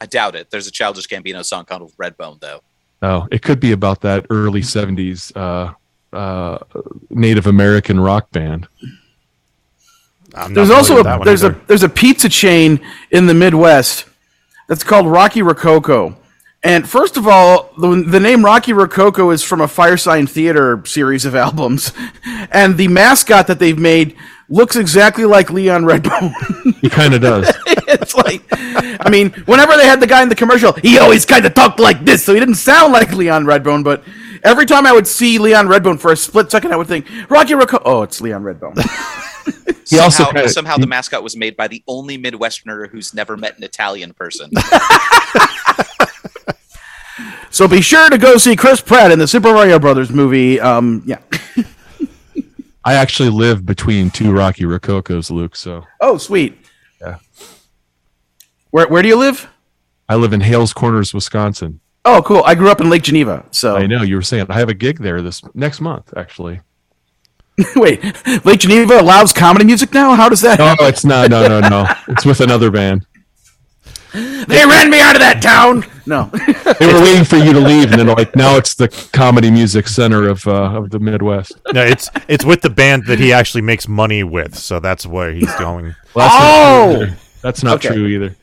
I 0.00 0.06
doubt 0.06 0.34
it. 0.34 0.50
There's 0.50 0.66
a 0.66 0.72
childish 0.72 1.06
Gambino 1.06 1.44
song 1.44 1.64
called 1.64 1.92
Redbone, 1.96 2.40
though. 2.40 2.62
oh 3.02 3.28
it 3.30 3.42
could 3.42 3.60
be 3.60 3.72
about 3.72 4.00
that 4.02 4.26
early 4.30 4.62
70s 4.62 5.36
uh, 5.36 5.72
uh, 6.16 6.58
Native 7.10 7.46
American 7.46 8.00
rock 8.00 8.30
band 8.30 8.68
I'm 10.36 10.54
There's 10.54 10.70
also 10.70 11.00
a, 11.00 11.24
there's 11.24 11.42
a 11.42 11.50
there's 11.66 11.82
a 11.82 11.88
pizza 11.88 12.28
chain 12.28 12.80
in 13.10 13.26
the 13.26 13.34
Midwest 13.34 14.06
that's 14.68 14.84
called 14.84 15.06
Rocky 15.06 15.42
Rococo. 15.42 16.16
And 16.62 16.88
first 16.88 17.16
of 17.16 17.28
all, 17.28 17.70
the, 17.78 18.02
the 18.02 18.18
name 18.18 18.44
Rocky 18.44 18.72
Rococo 18.72 19.30
is 19.30 19.42
from 19.42 19.60
a 19.60 19.66
Firesign 19.66 20.28
Theater 20.28 20.82
series 20.84 21.24
of 21.24 21.34
albums, 21.46 21.92
and 22.50 22.76
the 22.76 22.88
mascot 22.88 23.46
that 23.46 23.58
they've 23.58 23.78
made 23.78 24.16
looks 24.48 24.76
exactly 24.76 25.24
like 25.24 25.50
Leon 25.50 25.84
Redbone. 25.84 26.32
he 26.80 26.88
kind 26.88 27.14
of 27.14 27.20
does 27.20 27.52
it's 27.88 28.14
like, 28.14 28.42
I 28.52 29.08
mean, 29.10 29.30
whenever 29.46 29.76
they 29.76 29.86
had 29.86 30.00
the 30.00 30.06
guy 30.06 30.22
in 30.22 30.28
the 30.28 30.34
commercial, 30.34 30.72
he 30.72 30.98
always 30.98 31.24
kind 31.24 31.46
of 31.46 31.54
talked 31.54 31.78
like 31.78 32.04
this, 32.04 32.24
so 32.24 32.34
he 32.34 32.40
didn't 32.40 32.56
sound 32.56 32.92
like 32.92 33.12
Leon 33.12 33.44
Redbone. 33.44 33.84
But 33.84 34.02
every 34.44 34.66
time 34.66 34.86
I 34.86 34.92
would 34.92 35.06
see 35.06 35.38
Leon 35.38 35.66
Redbone 35.68 35.98
for 36.00 36.12
a 36.12 36.16
split 36.16 36.50
second, 36.50 36.72
I 36.72 36.76
would 36.76 36.86
think 36.88 37.06
Rocky 37.30 37.54
Rococo. 37.54 37.82
Oh, 37.84 38.02
it's 38.02 38.20
Leon 38.20 38.42
Redbone. 38.42 38.76
He 39.88 40.00
also 40.00 40.24
somehow, 40.24 40.32
kinda- 40.32 40.48
somehow 40.48 40.76
the 40.78 40.86
mascot 40.88 41.22
was 41.22 41.36
made 41.36 41.56
by 41.56 41.68
the 41.68 41.80
only 41.86 42.18
Midwesterner 42.18 42.90
who's 42.90 43.14
never 43.14 43.36
met 43.36 43.56
an 43.56 43.62
Italian 43.62 44.12
person. 44.14 44.50
So 47.50 47.66
be 47.66 47.80
sure 47.80 48.10
to 48.10 48.18
go 48.18 48.36
see 48.36 48.54
Chris 48.56 48.82
Pratt 48.82 49.10
in 49.10 49.18
the 49.18 49.26
Super 49.26 49.52
Mario 49.54 49.78
Brothers 49.78 50.10
movie. 50.10 50.60
Um, 50.60 51.02
yeah. 51.06 51.20
I 52.84 52.94
actually 52.94 53.30
live 53.30 53.64
between 53.64 54.10
two 54.10 54.30
Rocky 54.32 54.66
Rococos, 54.66 55.30
Luke. 55.30 55.56
So 55.56 55.82
Oh, 56.00 56.18
sweet. 56.18 56.58
Yeah. 57.00 57.16
Where 58.70 58.88
Where 58.88 59.00
do 59.02 59.08
you 59.08 59.16
live? 59.16 59.48
I 60.08 60.16
live 60.16 60.34
in 60.34 60.42
Hales 60.42 60.74
Corners, 60.74 61.14
Wisconsin. 61.14 61.80
Oh, 62.08 62.22
cool. 62.22 62.42
I 62.46 62.54
grew 62.54 62.70
up 62.70 62.80
in 62.80 62.88
Lake 62.88 63.02
Geneva. 63.02 63.44
So 63.50 63.76
I 63.76 63.86
know 63.86 64.02
you 64.02 64.14
were 64.14 64.22
saying 64.22 64.46
I 64.48 64.58
have 64.58 64.68
a 64.68 64.74
gig 64.74 65.00
there 65.00 65.20
this 65.22 65.42
next 65.54 65.80
month, 65.80 66.14
actually. 66.16 66.60
wait, 67.76 68.00
Lake 68.44 68.60
Geneva 68.60 69.00
allows 69.00 69.32
comedy 69.32 69.64
music 69.64 69.92
now. 69.92 70.14
How 70.14 70.28
does 70.28 70.40
that? 70.42 70.58
No, 70.58 70.66
happen? 70.66 70.86
it's 70.86 71.04
not. 71.04 71.30
No, 71.30 71.48
no, 71.48 71.60
no. 71.68 71.86
It's 72.08 72.24
with 72.24 72.40
another 72.40 72.70
band. 72.70 73.06
They 74.12 74.64
ran 74.64 74.88
me 74.88 75.00
out 75.00 75.14
of 75.16 75.20
that 75.20 75.40
town. 75.42 75.84
No. 76.06 76.30
They 76.78 76.92
were 76.92 77.00
waiting 77.00 77.24
for 77.24 77.36
you 77.36 77.52
to 77.54 77.60
leave, 77.60 77.90
and 77.92 78.00
then 78.00 78.06
like 78.08 78.36
now 78.36 78.56
it's 78.56 78.74
the 78.74 78.88
comedy 79.12 79.50
music 79.50 79.88
center 79.88 80.28
of 80.28 80.46
uh, 80.46 80.76
of 80.78 80.90
the 80.90 80.98
Midwest. 80.98 81.52
No, 81.72 81.82
it's 81.82 82.10
it's 82.28 82.44
with 82.44 82.60
the 82.60 82.68
band 82.70 83.06
that 83.06 83.18
he 83.18 83.32
actually 83.32 83.62
makes 83.62 83.88
money 83.88 84.22
with, 84.22 84.54
so 84.56 84.78
that's 84.78 85.06
where 85.06 85.32
he's 85.32 85.52
going. 85.56 85.94
Well, 86.14 86.28
that's 86.28 86.34
Oh! 86.38 87.06
not 87.06 87.18
that's 87.42 87.62
not 87.62 87.74
Okay. 87.84 87.94
true 87.94 88.06
either. 88.06 88.36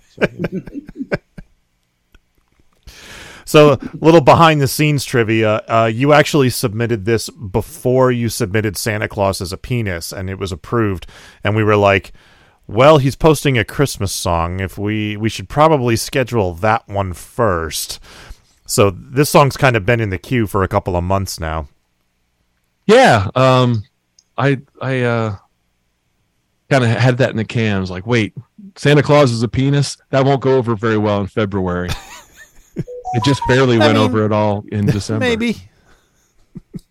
So, 3.54 3.78
little 3.94 4.20
behind 4.20 4.62
the 4.62 4.68
scenes 4.68 5.06
trivia. 5.06 5.62
Uh, 5.68 5.86
you 5.86 6.12
actually 6.12 6.50
submitted 6.50 7.06
this 7.06 7.30
before 7.30 8.12
you 8.12 8.28
submitted 8.28 8.76
Santa 8.76 9.08
Claus 9.08 9.42
as 9.42 9.54
a 9.54 9.58
penis, 9.58 10.12
and 10.12 10.28
it 10.28 10.39
was 10.39 10.52
approved. 10.52 11.06
And 11.44 11.56
we 11.56 11.63
were 11.63 11.76
like, 11.76 12.13
"Well, 12.66 12.98
he's 12.98 13.16
posting 13.16 13.56
a 13.60 13.63
Christmas 13.63 14.12
song. 14.12 14.60
If 14.60 14.80
we 14.80 15.18
we 15.18 15.30
should 15.30 15.50
probably 15.50 15.96
schedule 15.96 16.56
that 16.56 16.88
one 16.88 17.14
first. 17.14 17.99
So 18.66 18.89
this 18.89 19.30
song's 19.30 19.56
kind 19.56 19.76
of 19.76 19.86
been 19.86 19.99
in 19.99 20.10
the 20.10 20.18
queue 20.18 20.47
for 20.47 20.64
a 20.64 20.68
couple 20.68 20.95
of 20.97 21.04
months 21.04 21.39
now. 21.39 21.68
Yeah, 22.88 23.28
um, 23.36 23.84
I 24.36 24.62
I 24.82 25.01
uh, 25.01 25.36
kind 26.72 26.84
of 26.84 26.89
had 26.89 27.20
that 27.20 27.30
in 27.30 27.38
the 27.38 27.45
can. 27.45 27.78
I 27.78 27.80
was 27.82 27.91
like, 27.91 28.08
wait, 28.08 28.34
Santa 28.78 29.04
Claus 29.04 29.32
is 29.32 29.43
a 29.43 29.47
penis. 29.47 29.95
That 30.10 30.26
won't 30.26 30.41
go 30.41 30.58
over 30.58 30.76
very 30.76 30.97
well 30.97 31.22
in 31.22 31.28
February. 31.28 31.89
it 33.14 33.24
just 33.24 33.41
barely 33.47 33.78
went 33.78 33.97
mean, 33.97 34.03
over 34.03 34.26
at 34.26 34.32
all 34.32 34.64
in 34.72 34.86
December. 34.88 35.20
Maybe. 35.20 35.57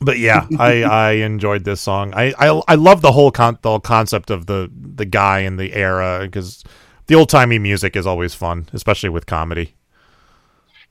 but 0.00 0.18
yeah, 0.18 0.46
I 0.58 0.82
I 0.82 1.10
enjoyed 1.12 1.64
this 1.64 1.80
song. 1.80 2.12
I 2.14 2.32
I, 2.38 2.62
I 2.68 2.74
love 2.76 3.02
the 3.02 3.12
whole 3.12 3.30
con- 3.30 3.58
the 3.62 3.68
whole 3.68 3.80
concept 3.80 4.30
of 4.30 4.46
the 4.46 4.70
the 4.74 5.04
guy 5.04 5.40
and 5.40 5.58
the 5.58 5.74
era 5.74 6.20
because 6.22 6.64
the 7.06 7.14
old 7.14 7.28
timey 7.28 7.58
music 7.58 7.96
is 7.96 8.06
always 8.06 8.34
fun, 8.34 8.68
especially 8.72 9.08
with 9.08 9.26
comedy. 9.26 9.74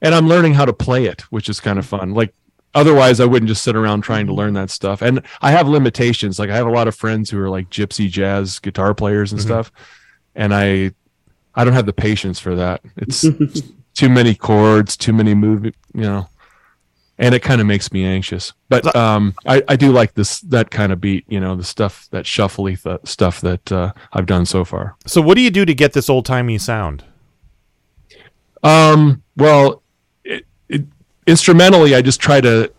and 0.01 0.13
I'm 0.13 0.27
learning 0.27 0.53
how 0.53 0.65
to 0.65 0.73
play 0.73 1.05
it, 1.05 1.21
which 1.31 1.49
is 1.49 1.59
kind 1.59 1.79
of 1.79 1.85
fun. 1.85 2.13
Like 2.13 2.33
otherwise, 2.75 3.19
I 3.19 3.25
wouldn't 3.25 3.49
just 3.49 3.63
sit 3.63 3.75
around 3.75 4.01
trying 4.01 4.27
to 4.27 4.33
learn 4.33 4.53
that 4.53 4.69
stuff. 4.69 5.01
And 5.01 5.25
I 5.41 5.51
have 5.51 5.67
limitations. 5.67 6.37
Like 6.37 6.49
I 6.49 6.55
have 6.55 6.67
a 6.67 6.71
lot 6.71 6.87
of 6.87 6.95
friends 6.95 7.29
who 7.29 7.39
are 7.39 7.49
like 7.49 7.69
gypsy 7.69 8.09
jazz 8.09 8.59
guitar 8.59 8.93
players 8.93 9.31
and 9.31 9.41
mm-hmm. 9.41 9.47
stuff, 9.47 9.71
and 10.35 10.53
I 10.53 10.91
I 11.59 11.65
don't 11.65 11.73
have 11.73 11.85
the 11.85 11.91
patience 11.91 12.39
for 12.39 12.55
that. 12.55 12.79
It's 12.95 13.25
too 13.93 14.07
many 14.07 14.33
chords, 14.33 14.95
too 14.95 15.11
many 15.11 15.35
move, 15.35 15.65
you 15.65 15.73
know, 15.93 16.29
and 17.17 17.35
it 17.35 17.41
kind 17.41 17.59
of 17.59 17.67
makes 17.67 17.91
me 17.91 18.05
anxious. 18.05 18.53
But 18.69 18.95
um, 18.95 19.35
I, 19.45 19.61
I 19.67 19.75
do 19.75 19.91
like 19.91 20.13
this 20.13 20.39
that 20.39 20.71
kind 20.71 20.93
of 20.93 21.01
beat, 21.01 21.25
you 21.27 21.37
know, 21.37 21.57
the 21.57 21.65
stuff 21.65 22.07
that 22.11 22.23
shuffly 22.23 22.81
th- 22.81 23.01
stuff 23.03 23.41
that 23.41 23.69
uh, 23.73 23.91
I've 24.13 24.25
done 24.25 24.45
so 24.45 24.63
far. 24.63 24.95
So, 25.05 25.19
what 25.19 25.35
do 25.35 25.41
you 25.41 25.49
do 25.49 25.65
to 25.65 25.73
get 25.73 25.91
this 25.91 26.09
old 26.09 26.25
timey 26.25 26.57
sound? 26.59 27.03
Um, 28.63 29.21
well, 29.35 29.83
it, 30.23 30.45
it, 30.69 30.85
instrumentally, 31.27 31.93
I 31.93 32.01
just 32.01 32.21
try 32.21 32.39
to 32.39 32.71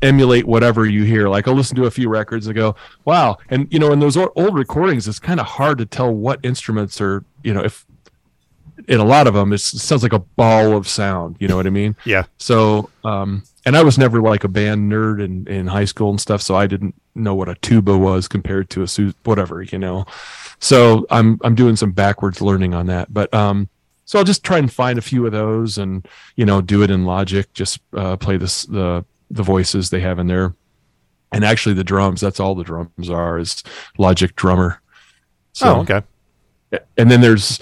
emulate 0.00 0.46
whatever 0.46 0.86
you 0.86 1.02
hear. 1.02 1.28
Like 1.28 1.48
I'll 1.48 1.54
listen 1.54 1.74
to 1.74 1.86
a 1.86 1.90
few 1.90 2.08
records 2.08 2.46
and 2.46 2.54
go, 2.54 2.76
"Wow!" 3.04 3.38
And 3.48 3.66
you 3.72 3.80
know, 3.80 3.92
in 3.92 3.98
those 3.98 4.16
old 4.16 4.54
recordings, 4.54 5.08
it's 5.08 5.18
kind 5.18 5.40
of 5.40 5.46
hard 5.46 5.78
to 5.78 5.86
tell 5.86 6.14
what 6.14 6.38
instruments 6.44 7.00
are. 7.00 7.24
You 7.42 7.54
know, 7.54 7.64
if 7.64 7.84
in 8.88 9.00
a 9.00 9.04
lot 9.04 9.26
of 9.26 9.34
them, 9.34 9.52
it's, 9.52 9.72
it 9.74 9.78
sounds 9.78 10.02
like 10.02 10.12
a 10.12 10.18
ball 10.18 10.76
of 10.76 10.88
sound. 10.88 11.36
You 11.38 11.48
know 11.48 11.56
what 11.56 11.66
I 11.66 11.70
mean? 11.70 11.96
Yeah. 12.04 12.24
So, 12.38 12.90
um, 13.04 13.44
and 13.64 13.76
I 13.76 13.82
was 13.82 13.98
never 13.98 14.20
like 14.20 14.44
a 14.44 14.48
band 14.48 14.90
nerd 14.90 15.22
in, 15.22 15.46
in 15.46 15.66
high 15.66 15.84
school 15.84 16.10
and 16.10 16.20
stuff, 16.20 16.42
so 16.42 16.56
I 16.56 16.66
didn't 16.66 16.94
know 17.14 17.34
what 17.34 17.48
a 17.48 17.54
tuba 17.56 17.96
was 17.96 18.26
compared 18.28 18.70
to 18.70 18.82
a 18.82 18.88
su- 18.88 19.14
whatever, 19.24 19.62
you 19.62 19.78
know. 19.78 20.04
So 20.58 21.06
I'm 21.10 21.38
I'm 21.42 21.54
doing 21.54 21.76
some 21.76 21.92
backwards 21.92 22.40
learning 22.40 22.74
on 22.74 22.86
that, 22.86 23.12
but 23.12 23.32
um, 23.34 23.68
so 24.04 24.18
I'll 24.18 24.24
just 24.24 24.44
try 24.44 24.58
and 24.58 24.72
find 24.72 24.98
a 24.98 25.02
few 25.02 25.24
of 25.26 25.32
those 25.32 25.78
and 25.78 26.06
you 26.36 26.44
know 26.44 26.60
do 26.60 26.82
it 26.82 26.90
in 26.90 27.04
Logic, 27.04 27.52
just 27.52 27.80
uh, 27.96 28.16
play 28.16 28.36
this 28.36 28.64
the 28.64 29.04
the 29.30 29.42
voices 29.42 29.90
they 29.90 30.00
have 30.00 30.18
in 30.18 30.26
there, 30.26 30.54
and 31.32 31.44
actually 31.44 31.74
the 31.74 31.84
drums. 31.84 32.20
That's 32.20 32.40
all 32.40 32.54
the 32.54 32.64
drums 32.64 33.10
are 33.10 33.38
is 33.38 33.62
Logic 33.98 34.34
drummer. 34.34 34.80
So 35.52 35.76
oh, 35.76 35.80
okay. 35.80 36.02
and 36.96 37.10
then 37.10 37.20
there's 37.20 37.60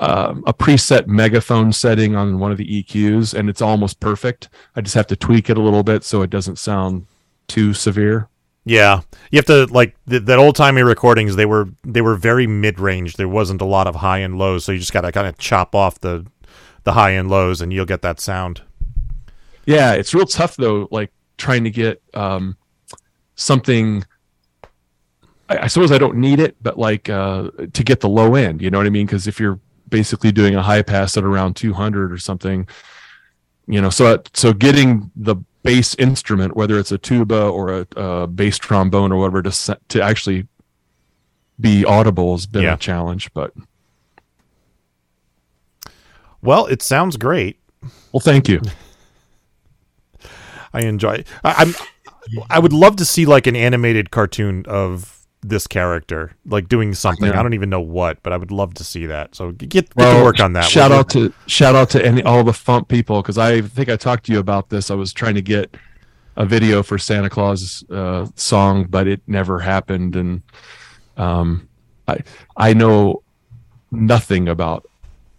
um, 0.00 0.42
a 0.46 0.52
preset 0.52 1.06
megaphone 1.06 1.72
setting 1.72 2.16
on 2.16 2.38
one 2.38 2.50
of 2.52 2.58
the 2.58 2.82
EQs, 2.82 3.34
and 3.34 3.48
it's 3.48 3.62
almost 3.62 4.00
perfect. 4.00 4.48
I 4.76 4.80
just 4.80 4.94
have 4.94 5.06
to 5.08 5.16
tweak 5.16 5.50
it 5.50 5.56
a 5.56 5.62
little 5.62 5.82
bit 5.82 6.04
so 6.04 6.22
it 6.22 6.30
doesn't 6.30 6.58
sound 6.58 7.06
too 7.46 7.74
severe. 7.74 8.28
Yeah, 8.64 9.02
you 9.30 9.36
have 9.36 9.46
to 9.46 9.66
like 9.66 9.94
th- 10.08 10.22
that 10.24 10.38
old 10.38 10.56
timey 10.56 10.82
recordings. 10.82 11.36
They 11.36 11.44
were 11.44 11.68
they 11.84 12.00
were 12.00 12.16
very 12.16 12.46
mid 12.46 12.80
range. 12.80 13.16
There 13.16 13.28
wasn't 13.28 13.60
a 13.60 13.66
lot 13.66 13.86
of 13.86 13.96
high 13.96 14.18
and 14.18 14.38
lows, 14.38 14.64
so 14.64 14.72
you 14.72 14.78
just 14.78 14.92
got 14.92 15.02
to 15.02 15.12
kind 15.12 15.26
of 15.26 15.36
chop 15.38 15.74
off 15.74 16.00
the 16.00 16.26
the 16.84 16.94
high 16.94 17.10
and 17.10 17.28
lows, 17.28 17.60
and 17.60 17.72
you'll 17.72 17.84
get 17.84 18.02
that 18.02 18.20
sound. 18.20 18.62
Yeah, 19.66 19.92
it's 19.92 20.14
real 20.14 20.26
tough 20.26 20.56
though, 20.56 20.88
like 20.90 21.12
trying 21.36 21.64
to 21.64 21.70
get 21.70 22.02
um, 22.14 22.56
something. 23.34 24.04
I, 25.50 25.58
I 25.58 25.66
suppose 25.66 25.92
I 25.92 25.98
don't 25.98 26.16
need 26.16 26.40
it, 26.40 26.56
but 26.62 26.78
like 26.78 27.10
uh, 27.10 27.50
to 27.72 27.84
get 27.84 28.00
the 28.00 28.08
low 28.08 28.34
end, 28.34 28.62
you 28.62 28.70
know 28.70 28.78
what 28.78 28.86
I 28.86 28.90
mean? 28.90 29.04
Because 29.04 29.26
if 29.26 29.38
you're 29.38 29.60
basically 29.88 30.32
doing 30.32 30.54
a 30.54 30.62
high 30.62 30.82
pass 30.82 31.16
at 31.16 31.24
around 31.24 31.54
200 31.56 32.12
or 32.12 32.18
something, 32.18 32.66
you 33.66 33.80
know, 33.80 33.90
so 33.90 34.22
so 34.34 34.52
getting 34.52 35.10
the 35.16 35.36
bass 35.62 35.94
instrument, 35.96 36.56
whether 36.56 36.78
it's 36.78 36.92
a 36.92 36.98
tuba 36.98 37.46
or 37.48 37.80
a, 37.80 37.86
a 37.96 38.26
bass 38.26 38.58
trombone 38.58 39.12
or 39.12 39.18
whatever, 39.18 39.42
to 39.42 39.78
to 39.88 40.02
actually 40.02 40.46
be 41.60 41.84
audible 41.84 42.34
has 42.34 42.46
been 42.46 42.64
Yeah. 42.64 42.74
a 42.74 42.78
challenge. 42.78 43.32
But 43.32 43.52
Well, 46.42 46.66
it 46.66 46.82
sounds 46.82 47.16
great. 47.16 47.58
well, 48.12 48.20
thank 48.20 48.48
you. 48.48 48.60
I 50.72 50.80
enjoy. 50.82 51.12
It. 51.14 51.26
I, 51.44 51.54
I'm. 51.58 51.74
I 52.50 52.58
would 52.58 52.72
love 52.72 52.96
to 52.96 53.04
see 53.04 53.26
like 53.26 53.46
an 53.46 53.54
animated 53.54 54.10
cartoon 54.10 54.64
of 54.66 55.23
this 55.46 55.66
character, 55.66 56.32
like 56.46 56.68
doing 56.68 56.94
something. 56.94 57.26
Yeah. 57.26 57.38
I 57.38 57.42
don't 57.42 57.52
even 57.52 57.68
know 57.68 57.80
what, 57.80 58.22
but 58.22 58.32
I 58.32 58.36
would 58.38 58.50
love 58.50 58.72
to 58.74 58.84
see 58.84 59.06
that. 59.06 59.34
So 59.34 59.52
get 59.52 59.68
get 59.68 59.96
Well, 59.96 60.18
to 60.18 60.24
work 60.24 60.40
on 60.40 60.54
that. 60.54 60.64
Shout 60.64 60.90
will 60.90 60.96
you? 60.96 61.00
out 61.00 61.10
to 61.10 61.32
shout 61.46 61.74
out 61.74 61.90
to 61.90 62.04
any 62.04 62.22
all 62.22 62.42
the 62.42 62.52
Fump 62.52 62.88
people 62.88 63.20
because 63.20 63.36
I 63.38 63.60
think 63.60 63.88
I 63.90 63.96
talked 63.96 64.24
to 64.26 64.32
you 64.32 64.38
about 64.38 64.70
this. 64.70 64.90
I 64.90 64.94
was 64.94 65.12
trying 65.12 65.34
to 65.34 65.42
get 65.42 65.76
a 66.36 66.46
video 66.46 66.82
for 66.82 66.98
Santa 66.98 67.28
Claus 67.30 67.84
uh, 67.90 68.26
song, 68.36 68.86
but 68.88 69.06
it 69.06 69.20
never 69.26 69.60
happened, 69.60 70.16
and 70.16 70.42
um, 71.16 71.68
I 72.08 72.18
I 72.56 72.72
know 72.72 73.22
nothing 73.92 74.48
about 74.48 74.86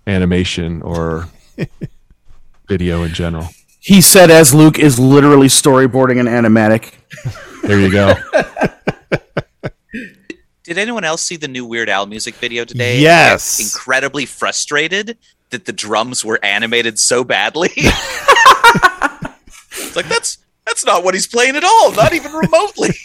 animation 0.08 0.82
or 0.84 1.28
video 2.68 3.04
in 3.04 3.14
general. 3.14 3.48
He 3.80 4.02
said, 4.02 4.32
as 4.32 4.54
Luke 4.54 4.80
is 4.80 5.00
literally 5.00 5.48
storyboarding 5.48 6.20
an 6.20 6.26
animatic. 6.28 6.94
There 7.64 7.80
you 7.80 7.92
go. 7.92 8.14
Did 10.64 10.78
anyone 10.78 11.04
else 11.04 11.22
see 11.22 11.36
the 11.36 11.48
new 11.48 11.66
Weird 11.66 11.90
Al 11.90 12.08
music 12.08 12.36
video 12.36 12.66
today? 12.66 13.00
Yes. 13.00 13.60
Incredibly 13.60 14.26
frustrated 14.26 15.18
that 15.52 15.66
the 15.66 15.74
drums 15.74 16.26
were 16.26 16.40
animated 16.44 16.98
so 16.98 17.24
badly. 17.24 17.70
it's 17.76 17.86
like 19.96 20.08
that's 20.08 20.40
that's 20.66 20.86
not 20.86 21.04
what 21.04 21.14
he's 21.14 21.28
playing 21.28 21.56
at 21.56 21.64
all, 21.64 21.92
not 21.92 22.14
even 22.14 22.34
remotely. 22.34 22.90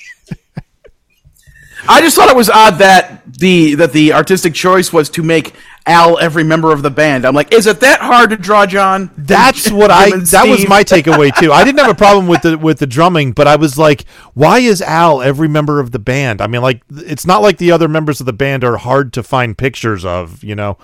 I 1.88 2.01
just 2.01 2.16
thought 2.16 2.30
it 2.30 2.36
was 2.36 2.51
odd 2.51 2.78
that 2.78 3.22
the 3.32 3.74
that 3.74 3.93
the 3.93 4.12
artistic 4.12 4.55
choice 4.55 4.93
was 4.93 5.09
to 5.11 5.22
make 5.22 5.55
Al 5.87 6.18
every 6.18 6.45
member 6.45 6.72
of 6.72 6.83
the 6.83 6.91
band. 6.91 7.24
I'm 7.24 7.35
like, 7.35 7.53
is 7.55 7.66
it 7.66 7.81
that 7.81 8.01
hard 8.01 8.31
to 8.31 8.37
draw, 8.37 8.66
John? 8.66 9.11
That's 9.16 9.70
what 9.70 9.91
I. 9.91 10.07
Him 10.09 10.12
and 10.20 10.26
That 10.26 10.47
was 10.49 10.68
my 10.68 10.85
takeaway 10.85 11.35
too. 11.35 11.53
I 11.53 11.64
didn't 11.64 11.81
have 11.81 11.91
a 11.91 11.95
problem 11.95 12.26
with 12.28 12.43
the 12.43 12.59
with 12.59 12.78
the 12.78 12.87
drumming, 12.87 13.33
but 13.33 13.49
I 13.49 13.57
was 13.57 13.78
like, 13.78 14.05
why 14.35 14.59
is 14.59 14.83
Al 14.83 15.22
every 15.22 15.49
member 15.49 15.81
of 15.81 15.91
the 15.91 15.99
band? 15.99 16.41
I 16.43 16.47
mean, 16.47 16.61
like, 16.62 16.83
it's 16.91 17.26
not 17.26 17.41
like 17.43 17.59
the 17.59 17.72
other 17.72 17.89
members 17.89 18.20
of 18.20 18.26
the 18.26 18.33
band 18.33 18.62
are 18.62 18.76
hard 18.76 19.12
to 19.14 19.22
find 19.22 19.57
pictures 19.57 20.05
of. 20.05 20.45
You 20.45 20.55
know? 20.55 20.76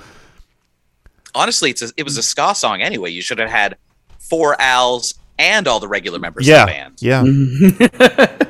Honestly, 1.34 1.70
it's 1.70 1.82
a, 1.82 1.90
it 1.97 2.03
was 2.03 2.16
a 2.16 2.22
ska 2.22 2.55
song 2.55 2.80
anyway. 2.80 3.11
You 3.11 3.20
should 3.20 3.38
have 3.38 3.51
had 3.51 3.76
four 4.18 4.61
Al's 4.61 5.14
and 5.38 5.68
all 5.68 5.78
the 5.80 5.88
regular 5.88 6.18
members 6.18 6.49
Yeah. 6.49 6.62
of 6.62 6.68
the 6.68 6.72
band. 6.72 8.40
Yeah. 8.40 8.47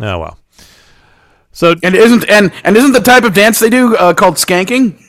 oh 0.00 0.18
well. 0.20 0.38
So 1.54 1.74
And 1.82 1.94
isn't 1.94 2.28
and 2.28 2.52
and 2.64 2.76
isn't 2.76 2.92
the 2.92 3.00
type 3.00 3.24
of 3.24 3.32
dance 3.32 3.58
they 3.60 3.70
do 3.70 3.96
uh, 3.96 4.12
called 4.12 4.34
skanking? 4.34 5.00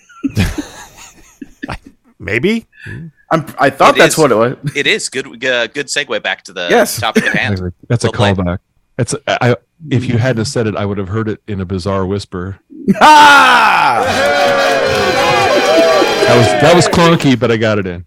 maybe. 2.20 2.68
I'm, 3.32 3.46
I 3.60 3.70
thought 3.72 3.96
It 3.96 4.00
that's 4.00 4.14
is. 4.14 4.18
what 4.20 4.32
it 4.32 4.36
was. 4.36 4.56
It 4.76 4.86
is 4.88 5.10
good. 5.10 5.26
Uh, 5.44 5.68
good 5.68 5.88
segue 5.88 6.22
back 6.22 6.44
to 6.44 6.54
the 6.54 6.68
Yes. 6.70 7.00
topic 7.00 7.26
at 7.26 7.36
hand. 7.36 7.74
That's 7.90 8.04
a 8.06 8.12
Well 8.12 8.36
callback. 8.36 8.60
That's 8.98 9.14
a, 9.14 9.44
I. 9.44 9.56
If 9.90 10.06
you 10.06 10.18
hadn't 10.18 10.46
said 10.46 10.68
it, 10.68 10.76
I 10.78 10.86
would 10.86 10.98
have 10.98 11.10
heard 11.10 11.28
it 11.28 11.42
in 11.48 11.60
a 11.60 11.66
bizarre 11.66 12.06
whisper. 12.06 12.60
ah! 13.02 14.06
That 16.28 16.38
was 16.38 16.48
that 16.62 16.76
was 16.76 16.88
clunky, 16.88 17.38
but 17.38 17.52
I 17.52 17.58
got 17.58 17.78
it 17.80 17.86
in. 17.88 18.06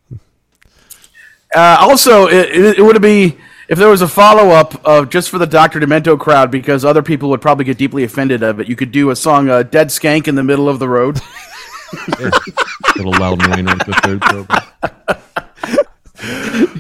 Uh, 1.55 1.77
also, 1.81 2.27
it, 2.29 2.51
it, 2.51 2.79
it 2.79 2.83
would 2.83 3.01
be 3.03 3.37
if 3.69 3.79
there 3.79 3.89
was 3.89 4.03
a 4.03 4.09
follow 4.09 4.51
up 4.51 4.85
of 4.85 5.11
just 5.11 5.31
for 5.31 5.39
the 5.39 5.47
Doctor 5.47 5.79
Demento 5.79 6.19
crowd, 6.19 6.51
because 6.51 6.85
other 6.85 7.03
people 7.03 7.29
would 7.31 7.41
probably 7.41 7.65
get 7.65 7.79
deeply 7.79 8.05
offended 8.05 8.43
of 8.43 8.61
it. 8.61 8.69
You 8.69 8.77
could 8.77 8.93
do 8.93 9.11
a 9.11 9.17
song, 9.17 9.49
uh, 9.49 9.63
"Dead 9.63 9.89
Skank" 9.89 10.27
in 10.27 10.35
the 10.35 10.45
middle 10.45 10.69
of 10.69 10.79
the 10.79 10.89
road. 10.89 11.21
Little 12.97 13.13
loud 13.13 13.47
Wayne 13.47 13.67
with 13.67 13.87
the 13.87 13.95
third 14.03 14.21
program. 14.21 14.63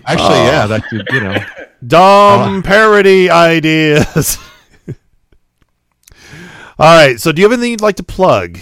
Actually, 0.06 0.38
yeah, 0.38 0.66
that 0.66 0.84
could 0.88 1.06
you 1.10 1.20
know. 1.20 1.36
Dumb 1.86 2.62
parody 2.62 3.30
ideas. 3.30 4.38
All 6.78 6.96
right. 6.96 7.20
So, 7.20 7.32
do 7.32 7.40
you 7.40 7.46
have 7.46 7.52
anything 7.52 7.72
you'd 7.72 7.80
like 7.80 7.96
to 7.96 8.02
plug? 8.02 8.58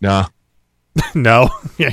Nah. 0.00 0.26
no. 1.14 1.48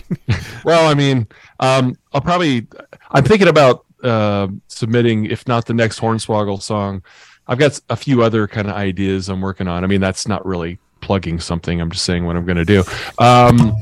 Well, 0.64 0.90
I 0.90 0.96
mean, 0.96 1.28
um, 1.60 1.96
I'll 2.12 2.22
probably. 2.22 2.66
I'm 3.12 3.24
thinking 3.24 3.48
about 3.48 3.86
uh, 4.06 4.48
submitting, 4.68 5.26
if 5.26 5.48
not 5.48 5.66
the 5.66 5.74
next 5.74 6.00
Hornswaggle 6.00 6.62
song. 6.62 7.04
I've 7.48 7.60
got 7.60 7.80
a 7.90 7.96
few 7.96 8.24
other 8.24 8.48
kind 8.48 8.68
of 8.68 8.76
ideas 8.76 9.30
I'm 9.30 9.42
working 9.42 9.68
on. 9.68 9.84
I 9.84 9.88
mean, 9.88 10.02
that's 10.02 10.28
not 10.28 10.46
really 10.46 10.80
plugging 11.02 11.40
something. 11.40 11.80
I'm 11.80 11.92
just 11.92 12.06
saying 12.06 12.26
what 12.26 12.36
I'm 12.36 12.46
going 12.46 12.58
to 12.58 12.66
do. 12.66 12.84
Um, 13.20 13.76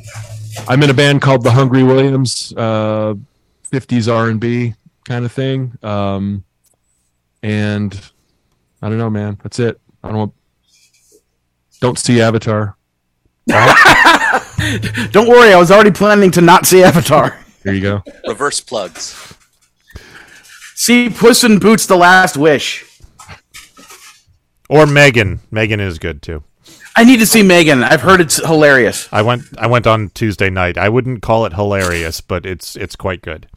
I'm 0.68 0.84
in 0.84 0.90
a 0.90 0.94
band 0.94 1.22
called 1.22 1.44
the 1.44 1.52
Hungry 1.52 1.84
Williams, 1.84 2.54
uh, 2.58 3.16
50s 3.72 4.14
R&B 4.14 4.76
kind 5.06 5.26
of 5.26 5.32
thing. 5.32 5.78
Um, 5.82 6.44
and 7.42 7.94
I 8.82 8.90
don't 8.90 8.98
know, 8.98 9.10
man. 9.10 9.38
That's 9.44 9.60
it. 9.60 9.80
I 10.04 10.10
don't. 10.10 10.18
Want, 10.18 10.34
don't 11.80 12.00
see 12.00 12.22
Avatar. 12.22 12.78
Don't 15.12 15.28
worry, 15.28 15.52
I 15.52 15.58
was 15.58 15.70
already 15.70 15.92
planning 15.92 16.32
to 16.32 16.42
not 16.42 16.66
see 16.66 16.82
Avatar. 16.82 17.38
There 17.64 17.74
you 17.74 17.82
go. 17.82 18.04
Reverse 18.26 18.62
plugs. 18.62 19.34
See 20.76 21.10
Puss 21.10 21.44
in 21.44 21.60
Boots: 21.60 21.86
The 21.86 21.96
Last 21.96 22.38
Wish. 22.38 22.86
or 24.70 24.86
Megan. 24.86 25.40
Megan 25.52 25.80
is 25.80 26.00
good 26.00 26.22
too. 26.22 26.44
I 26.96 27.04
need 27.04 27.18
to 27.20 27.26
see 27.26 27.42
Megan. 27.42 27.84
I've 27.84 28.02
heard 28.02 28.22
it's 28.22 28.38
hilarious. 28.46 29.10
I 29.12 29.22
went. 29.24 29.44
I 29.58 29.68
went 29.68 29.88
on 29.88 30.10
Tuesday 30.10 30.50
night. 30.50 30.78
I 30.78 30.90
wouldn't 30.90 31.22
call 31.22 31.46
it 31.46 31.54
hilarious, 31.54 32.22
but 32.22 32.46
it's 32.46 32.76
it's 32.76 32.96
quite 32.96 33.22
good. 33.22 33.48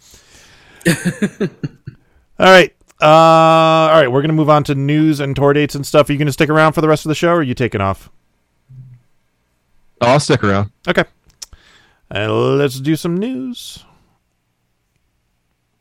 all 0.86 1.48
right. 2.38 2.72
Uh, 3.00 3.04
all 3.04 4.00
right. 4.00 4.08
We're 4.08 4.22
gonna 4.22 4.32
move 4.32 4.48
on 4.48 4.64
to 4.64 4.74
news 4.74 5.20
and 5.20 5.36
tour 5.36 5.52
dates 5.52 5.74
and 5.74 5.86
stuff. 5.86 6.08
Are 6.08 6.12
you 6.12 6.18
gonna 6.18 6.32
stick 6.32 6.48
around 6.48 6.72
for 6.72 6.80
the 6.80 6.88
rest 6.88 7.04
of 7.04 7.10
the 7.10 7.14
show, 7.14 7.30
or 7.30 7.36
are 7.38 7.42
you 7.42 7.54
taking 7.54 7.80
off? 7.80 8.10
I'll 10.00 10.20
stick 10.20 10.42
around. 10.44 10.70
Okay. 10.88 11.04
Uh, 12.14 12.32
let's 12.32 12.78
do 12.80 12.96
some 12.96 13.16
news. 13.16 13.84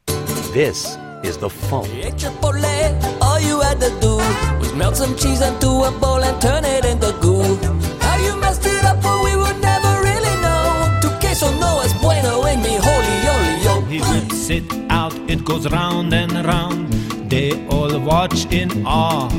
This 0.08 0.98
is 1.26 1.38
the 1.38 1.50
funk. 1.50 1.88
At 2.04 2.14
Chipotle, 2.14 3.22
all 3.22 3.40
you 3.40 3.60
had 3.62 3.80
to 3.80 3.90
do 4.00 4.16
was 4.60 4.74
melt 4.74 4.96
some 4.96 5.16
cheese 5.16 5.42
into 5.42 5.70
a 5.90 5.92
bowl 5.92 6.24
and 6.24 6.40
turn 6.42 6.64
it 6.64 6.86
into 6.86 7.12
goo. 7.22 7.58
How 8.00 8.18
you 8.18 8.36
messed 8.40 8.66
it 8.66 8.86
up, 8.86 9.04
well, 9.04 9.24
we 9.24 9.36
would 9.36 9.60
never 9.62 9.92
really 10.02 10.36
know. 10.42 11.00
Tu 11.02 11.10
queso 11.20 11.50
no 11.60 11.82
es 11.82 11.94
bueno 12.02 12.44
en 12.46 12.62
mi 12.62 12.78
holy 12.78 13.18
olio. 13.36 13.82
He 13.88 14.00
would 14.02 14.32
sit 14.32 14.66
out, 14.90 15.14
it 15.30 15.44
goes 15.44 15.70
round 15.72 16.14
and 16.14 16.34
round. 16.46 16.94
They 17.30 17.66
all 17.68 18.00
watch 18.00 18.46
in 18.52 18.86
awe. 18.86 19.30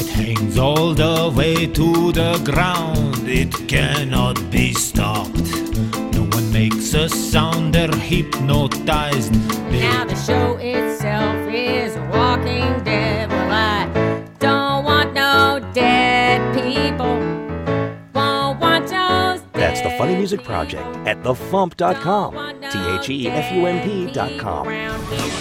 It 0.00 0.08
hangs 0.08 0.58
all 0.58 0.94
the 0.94 1.32
way 1.36 1.66
to 1.66 2.12
the 2.12 2.40
ground. 2.44 3.28
It 3.28 3.52
cannot 3.68 4.36
be 4.50 4.72
stopped. 4.74 5.63
No 6.54 6.60
one 6.60 6.68
makes 6.68 6.94
a 6.94 7.08
sound, 7.08 7.74
they're 7.74 7.90
hypnotized. 7.90 9.34
They 9.70 9.80
Now 9.80 10.04
the 10.04 10.14
show 10.14 10.56
itself 10.58 11.52
is 11.52 11.96
Walking 12.12 12.84
Dead. 12.84 13.28
Well, 13.28 13.50
I 13.50 14.22
don't 14.38 14.84
want 14.84 15.14
no 15.14 15.60
dead 15.72 16.40
people. 16.54 17.16
Won't 18.14 18.60
want 18.60 18.84
those 18.84 19.42
That's 19.52 19.80
the 19.80 19.90
Funny 19.98 20.14
Music 20.14 20.44
Project 20.44 20.84
people. 20.84 21.08
at 21.08 21.22
thefump.com. 21.24 22.04
Don't 22.04 22.34
want 22.34 22.60
no 22.60 22.70
T 22.70 22.78
H 23.00 23.10
E 23.10 23.28
F 23.28 23.52
U 23.52 23.66
M 23.66 23.82
P 23.82 24.12
dot 24.12 24.30
dead 24.30 24.40
com. 24.40 24.66
people 24.66 24.78
around 24.78 25.04
here. 25.08 25.34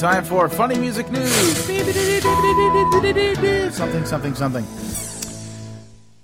Time 0.00 0.24
for 0.24 0.48
funny 0.48 0.78
music 0.78 1.10
news. 1.10 1.30
something, 3.74 4.06
something, 4.06 4.34
something. 4.34 4.64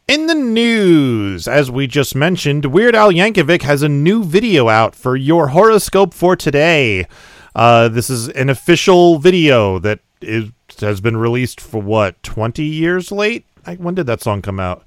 In 0.08 0.28
the 0.28 0.34
news, 0.34 1.46
as 1.46 1.70
we 1.70 1.86
just 1.86 2.14
mentioned, 2.14 2.64
Weird 2.64 2.94
Al 2.94 3.12
Yankovic 3.12 3.60
has 3.64 3.82
a 3.82 3.88
new 3.90 4.24
video 4.24 4.70
out 4.70 4.94
for 4.94 5.14
your 5.14 5.48
horoscope 5.48 6.14
for 6.14 6.34
today. 6.34 7.06
Uh, 7.54 7.88
this 7.88 8.08
is 8.08 8.30
an 8.30 8.48
official 8.48 9.18
video 9.18 9.78
that 9.80 10.00
is, 10.22 10.52
has 10.80 11.02
been 11.02 11.18
released 11.18 11.60
for 11.60 11.82
what, 11.82 12.22
20 12.22 12.64
years 12.64 13.12
late? 13.12 13.44
I, 13.66 13.74
when 13.74 13.94
did 13.94 14.06
that 14.06 14.22
song 14.22 14.40
come 14.40 14.58
out? 14.58 14.86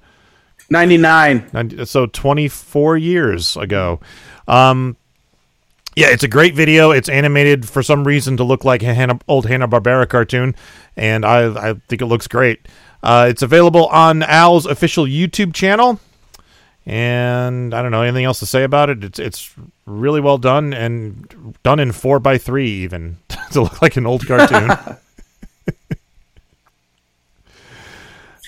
99. 0.72 1.48
90 1.54 1.86
so 1.86 2.08
24 2.08 2.98
years 2.98 3.56
ago. 3.56 4.00
Um, 4.48 4.98
yeah, 5.96 6.08
it's 6.08 6.24
a 6.24 6.28
great 6.28 6.56
video. 6.56 6.92
It's 6.92 7.10
animated 7.10 7.68
for 7.68 7.84
some 7.84 8.06
reason 8.06 8.38
to 8.38 8.44
look 8.44 8.64
like 8.64 8.84
a 8.84 8.94
Hanna, 8.94 9.20
old 9.28 9.48
Hanna 9.48 9.68
Barbera 9.68 10.08
cartoon, 10.08 10.56
and 10.96 11.26
I 11.26 11.70
I 11.70 11.74
think 11.88 12.02
it 12.02 12.06
looks 12.06 12.28
great. 12.28 12.68
Uh, 13.02 13.28
it's 13.30 13.42
available 13.42 13.88
on 13.88 14.24
Al's 14.24 14.66
official 14.66 15.06
YouTube 15.06 15.54
channel, 15.54 16.00
and 16.86 17.74
I 17.74 17.82
don't 17.82 17.92
know 17.92 18.02
anything 18.02 18.26
else 18.26 18.40
to 18.40 18.46
say 18.46 18.64
about 18.64 18.90
it. 18.90 19.04
It's 19.04 19.20
it's 19.20 19.54
really 19.86 20.22
well 20.22 20.38
done 20.38 20.74
and 20.74 21.56
done 21.64 21.80
in 21.80 21.92
four 21.92 22.20
by 22.20 22.38
three 22.38 22.70
even 22.70 23.18
to 23.52 23.62
look 23.62 23.82
like 23.82 23.98
an 23.98 24.06
old 24.06 24.26
cartoon. 24.28 24.72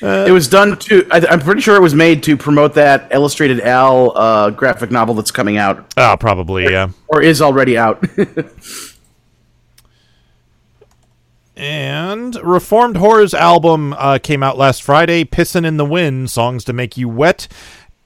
it 0.02 0.32
was 0.32 0.48
done 0.48 0.78
to, 0.78 1.08
I, 1.12 1.26
I'm 1.30 1.40
pretty 1.40 1.62
sure 1.62 1.76
it 1.76 1.82
was 1.82 1.94
made 1.94 2.24
to 2.24 2.36
promote 2.36 2.74
that 2.76 3.08
Illustrated 3.12 3.60
Al 3.62 4.18
uh, 4.18 4.50
graphic 4.50 4.92
novel 4.92 5.16
that's 5.16 5.32
coming 5.32 5.58
out, 5.58 5.94
oh, 5.98 6.18
probably 6.20 6.64
yeah. 6.64 6.90
or 7.08 7.22
is 7.22 7.42
already 7.42 7.78
out. 7.78 8.04
And 11.62 12.36
Reformed 12.44 12.96
Whores 12.96 13.36
album 13.36 13.94
uh, 13.94 14.18
came 14.18 14.42
out 14.42 14.58
last 14.58 14.82
Friday, 14.82 15.24
Pissin' 15.24 15.64
in 15.64 15.78
the 15.78 15.86
Wind, 15.86 16.32
Songs 16.32 16.64
to 16.64 16.74
Make 16.74 16.98
You 16.98 17.08
Wet, 17.08 17.48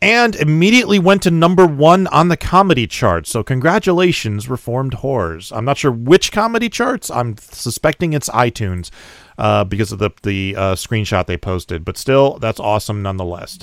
and 0.02 0.36
immediately 0.36 1.00
went 1.00 1.24
to 1.24 1.32
number 1.32 1.66
one 1.66 2.08
on 2.08 2.28
the 2.28 2.36
comedy 2.36 2.86
chart. 2.86 3.28
So, 3.28 3.44
congratulations, 3.44 4.50
Reformed 4.50 4.96
Whores. 4.98 5.56
I'm 5.56 5.64
not 5.64 5.78
sure 5.78 5.92
which 5.92 6.34
comedy 6.34 6.68
charts. 6.68 7.10
I'm 7.10 7.38
suspecting 7.38 8.12
it's 8.12 8.28
iTunes 8.30 8.90
uh, 9.38 9.64
because 9.64 9.92
of 9.92 10.00
the, 10.00 10.12
the 10.24 10.56
uh, 10.56 10.76
screenshot 10.76 11.26
they 11.26 11.38
posted. 11.38 11.86
But 11.86 11.98
still, 11.98 12.38
that's 12.40 12.60
awesome 12.60 13.02
nonetheless. 13.02 13.60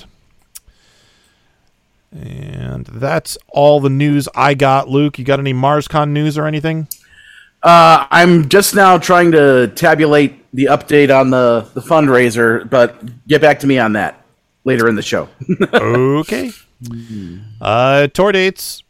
And 2.12 2.84
that's 2.86 3.38
all 3.48 3.80
the 3.80 3.90
news 3.90 4.28
I 4.34 4.54
got. 4.54 4.88
Luke, 4.88 5.18
you 5.18 5.24
got 5.24 5.40
any 5.40 5.54
MarsCon 5.54 6.10
news 6.10 6.36
or 6.36 6.46
anything? 6.46 6.88
Uh, 7.62 8.06
I'm 8.10 8.48
just 8.48 8.74
now 8.74 8.98
trying 8.98 9.32
to 9.32 9.68
tabulate 9.68 10.44
the 10.52 10.64
update 10.64 11.16
on 11.16 11.30
the, 11.30 11.68
the 11.74 11.80
fundraiser, 11.80 12.68
but 12.68 13.26
get 13.26 13.40
back 13.40 13.60
to 13.60 13.66
me 13.66 13.78
on 13.78 13.94
that 13.94 14.22
later 14.64 14.88
in 14.88 14.96
the 14.96 15.02
show. 15.02 15.28
okay. 15.72 16.50
Uh, 17.60 18.08
tour 18.08 18.32
dates. 18.32 18.82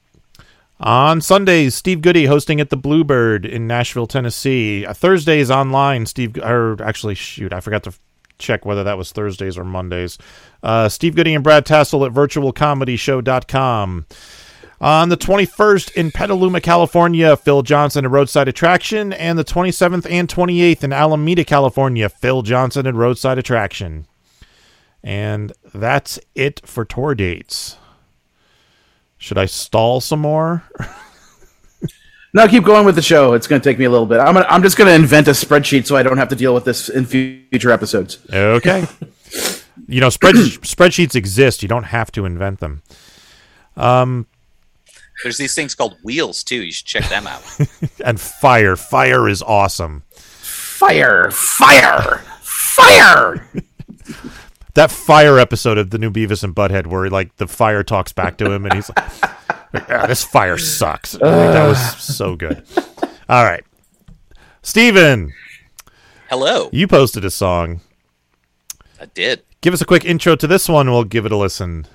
On 0.82 1.20
Sundays, 1.20 1.76
Steve 1.76 2.02
Goodie 2.02 2.26
hosting 2.26 2.60
at 2.60 2.70
the 2.70 2.76
Bluebird 2.76 3.46
in 3.46 3.68
Nashville, 3.68 4.08
Tennessee. 4.08 4.84
Uh, 4.84 4.92
Thursdays 4.92 5.48
online, 5.48 6.06
Steve, 6.06 6.36
or 6.38 6.76
actually, 6.82 7.14
shoot, 7.14 7.52
I 7.52 7.60
forgot 7.60 7.84
to 7.84 7.92
check 8.38 8.64
whether 8.64 8.82
that 8.82 8.98
was 8.98 9.12
Thursdays 9.12 9.56
or 9.56 9.64
Mondays. 9.64 10.18
Uh, 10.60 10.88
Steve 10.88 11.14
Goodie 11.14 11.34
and 11.34 11.44
Brad 11.44 11.64
Tassell 11.64 12.04
at 12.04 12.12
virtualcomedyshow.com. 12.12 14.06
On 14.80 15.08
the 15.08 15.16
21st 15.16 15.92
in 15.92 16.10
Petaluma, 16.10 16.60
California, 16.60 17.36
Phil 17.36 17.62
Johnson 17.62 18.04
at 18.04 18.10
Roadside 18.10 18.48
Attraction. 18.48 19.12
And 19.12 19.38
the 19.38 19.44
27th 19.44 20.10
and 20.10 20.28
28th 20.28 20.82
in 20.82 20.92
Alameda, 20.92 21.44
California, 21.44 22.08
Phil 22.08 22.42
Johnson 22.42 22.88
at 22.88 22.94
Roadside 22.96 23.38
Attraction. 23.38 24.08
And 25.04 25.52
that's 25.72 26.18
it 26.34 26.60
for 26.66 26.84
tour 26.84 27.14
dates. 27.14 27.76
Should 29.22 29.38
I 29.38 29.46
stall 29.46 30.00
some 30.00 30.18
more? 30.18 30.64
no, 32.34 32.48
keep 32.48 32.64
going 32.64 32.84
with 32.84 32.96
the 32.96 33.02
show. 33.02 33.34
It's 33.34 33.46
going 33.46 33.62
to 33.62 33.68
take 33.68 33.78
me 33.78 33.84
a 33.84 33.90
little 33.90 34.04
bit. 34.04 34.18
I'm, 34.18 34.34
gonna, 34.34 34.46
I'm 34.48 34.64
just 34.64 34.76
going 34.76 34.88
to 34.88 34.94
invent 34.96 35.28
a 35.28 35.30
spreadsheet 35.30 35.86
so 35.86 35.96
I 35.96 36.02
don't 36.02 36.18
have 36.18 36.28
to 36.30 36.34
deal 36.34 36.52
with 36.52 36.64
this 36.64 36.88
in 36.88 37.06
future 37.06 37.70
episodes. 37.70 38.18
Okay. 38.32 38.84
you 39.86 40.00
know, 40.00 40.10
spread, 40.10 40.34
spreadsheets 40.34 41.14
exist. 41.14 41.62
You 41.62 41.68
don't 41.68 41.84
have 41.84 42.10
to 42.12 42.24
invent 42.24 42.58
them. 42.58 42.82
Um, 43.76 44.26
There's 45.22 45.38
these 45.38 45.54
things 45.54 45.76
called 45.76 45.98
wheels 46.02 46.42
too. 46.42 46.60
You 46.60 46.72
should 46.72 46.86
check 46.86 47.08
them 47.08 47.28
out. 47.28 47.44
and 48.04 48.20
fire. 48.20 48.74
Fire 48.74 49.28
is 49.28 49.40
awesome. 49.40 50.02
Fire! 50.10 51.30
Fire! 51.30 52.24
Fire! 52.40 53.48
That 54.74 54.90
fire 54.90 55.38
episode 55.38 55.76
of 55.76 55.90
the 55.90 55.98
new 55.98 56.10
Beavis 56.10 56.42
and 56.42 56.54
Butthead, 56.54 56.86
where 56.86 57.10
like 57.10 57.36
the 57.36 57.46
fire 57.46 57.82
talks 57.82 58.12
back 58.12 58.38
to 58.38 58.50
him, 58.50 58.64
and 58.64 58.72
he's 58.74 58.88
like, 58.88 58.98
"Ah, 59.90 60.06
"This 60.06 60.24
fire 60.24 60.56
sucks." 60.56 61.12
that 61.12 61.66
was 61.68 61.78
so 62.02 62.36
good. 62.36 62.62
All 63.28 63.44
right, 63.44 63.64
Steven, 64.62 65.32
Hello. 66.30 66.70
you 66.72 66.88
posted 66.88 67.24
a 67.24 67.30
song. 67.30 67.80
I 69.00 69.04
did. 69.06 69.42
Give 69.60 69.74
us 69.74 69.80
a 69.80 69.84
quick 69.84 70.04
intro 70.04 70.36
to 70.36 70.46
this 70.46 70.68
one. 70.68 70.90
We'll 70.90 71.04
give 71.04 71.26
it 71.26 71.32
a 71.32 71.36
listen. 71.36 71.86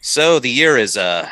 So 0.00 0.38
the 0.40 0.50
year 0.50 0.76
is 0.76 0.96
uh 0.96 1.28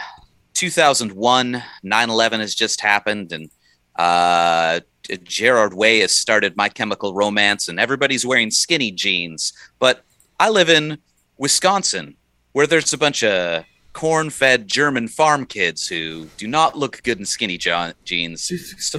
2001. 0.55 1.63
9/11 1.85 2.41
has 2.41 2.55
just 2.55 2.81
happened, 2.81 3.33
and 3.33 3.51
uh, 3.97 4.81
Gerard 5.25 5.75
Way 5.75 5.99
has 5.99 6.13
started 6.13 6.57
My 6.57 6.69
Chemical 6.69 7.13
Romance, 7.13 7.69
and 7.69 7.81
everybody's 7.81 8.25
wearing 8.25 8.51
skinny 8.51 8.93
jeans. 8.93 9.53
But 9.79 10.05
I 10.43 10.49
live 10.49 10.69
in 10.69 10.99
Wisconsin, 11.39 12.17
where 12.51 12.67
there's 12.67 12.93
a 12.93 12.99
bunch 12.99 13.23
of 13.23 13.65
corn-fed 13.93 14.67
German 14.67 15.07
farm 15.07 15.47
kids 15.47 15.87
who 15.87 16.27
do 16.37 16.49
not 16.49 16.77
look 16.77 17.01
good 17.05 17.21
in 17.21 17.25
skinny 17.25 17.57
jo- 17.57 17.93
jeans. 18.03 18.51
So, 18.79 18.99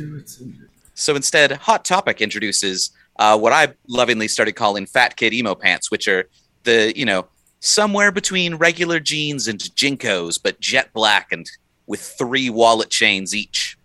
so 0.93 1.15
instead, 1.17 1.51
Hot 1.51 1.83
Topic 1.83 2.21
introduces 2.21 2.91
uh, 3.19 3.37
what 3.37 3.51
I 3.51 3.73
lovingly 3.89 4.29
started 4.29 4.53
calling 4.53 4.85
fat 4.85 5.17
kid 5.17 5.33
emo 5.33 5.53
pants, 5.53 5.91
which 5.91 6.07
are 6.07 6.29
the 6.63 6.93
you 6.95 7.03
know 7.03 7.27
somewhere 7.59 8.13
between 8.13 8.55
regular 8.55 9.01
jeans 9.01 9.49
and 9.49 9.59
JNCOs, 9.59 10.39
but 10.41 10.61
jet 10.61 10.93
black 10.93 11.33
and 11.33 11.45
with 11.87 11.99
three 11.99 12.49
wallet 12.49 12.89
chains 12.89 13.35
each. 13.35 13.77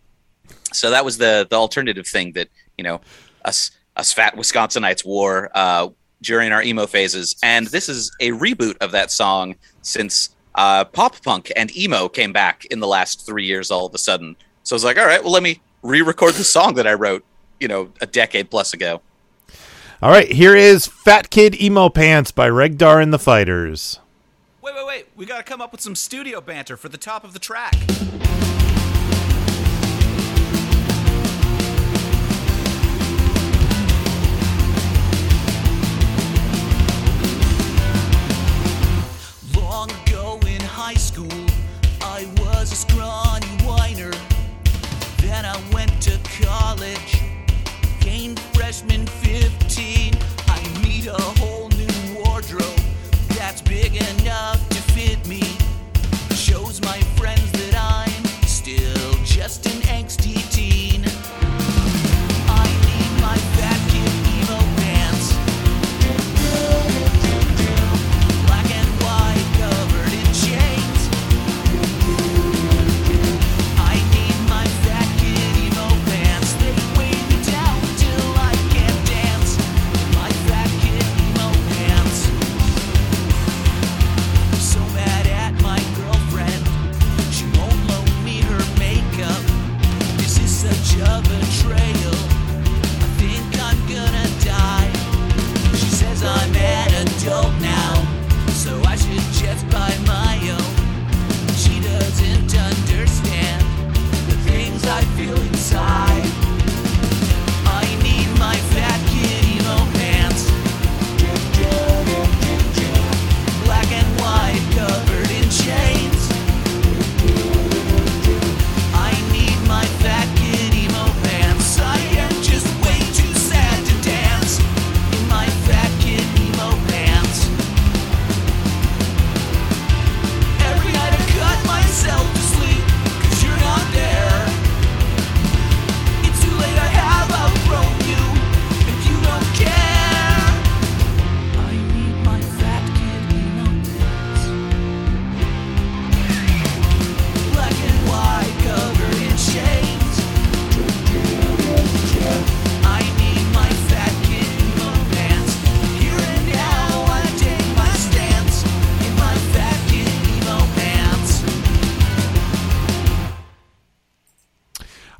So 0.72 0.90
that 0.90 1.04
was 1.04 1.18
the 1.18 1.44
the 1.50 1.56
alternative 1.56 2.06
thing 2.06 2.34
that 2.34 2.50
you 2.76 2.84
know 2.84 3.00
us 3.44 3.72
us 3.96 4.12
fat 4.12 4.36
Wisconsinites 4.36 5.04
wore 5.04 5.50
uh, 5.54 5.88
during 6.22 6.52
our 6.52 6.62
emo 6.62 6.86
phases, 6.86 7.36
and 7.42 7.66
this 7.68 7.88
is 7.88 8.10
a 8.20 8.30
reboot 8.32 8.76
of 8.80 8.90
that 8.92 9.10
song 9.10 9.54
since 9.82 10.30
uh, 10.54 10.84
pop 10.84 11.22
punk 11.22 11.52
and 11.56 11.74
emo 11.76 12.08
came 12.08 12.32
back 12.32 12.64
in 12.66 12.80
the 12.80 12.86
last 12.86 13.24
three 13.24 13.46
years 13.46 13.70
all 13.70 13.86
of 13.86 13.94
a 13.94 13.98
sudden. 13.98 14.36
So 14.64 14.74
I 14.74 14.76
was 14.76 14.84
like, 14.84 14.98
all 14.98 15.06
right, 15.06 15.22
well 15.22 15.32
let 15.32 15.42
me 15.42 15.60
re-record 15.82 16.34
the 16.34 16.44
song 16.44 16.74
that 16.74 16.86
I 16.86 16.94
wrote, 16.94 17.24
you 17.60 17.68
know, 17.68 17.90
a 18.00 18.06
decade 18.06 18.50
plus 18.50 18.74
ago. 18.74 19.00
All 20.02 20.10
right, 20.10 20.30
here 20.30 20.54
is 20.54 20.86
Fat 20.86 21.30
Kid 21.30 21.60
Emo 21.60 21.88
Pants 21.88 22.30
by 22.30 22.48
Regdar 22.48 23.02
and 23.02 23.12
the 23.12 23.18
Fighters. 23.18 23.98
Wait, 24.62 24.74
wait, 24.74 24.86
wait. 24.86 25.06
We 25.16 25.26
gotta 25.26 25.42
come 25.42 25.60
up 25.60 25.72
with 25.72 25.80
some 25.80 25.94
studio 25.94 26.40
banter 26.40 26.76
for 26.76 26.88
the 26.88 26.98
top 26.98 27.24
of 27.24 27.32
the 27.32 27.38
track. 27.38 27.74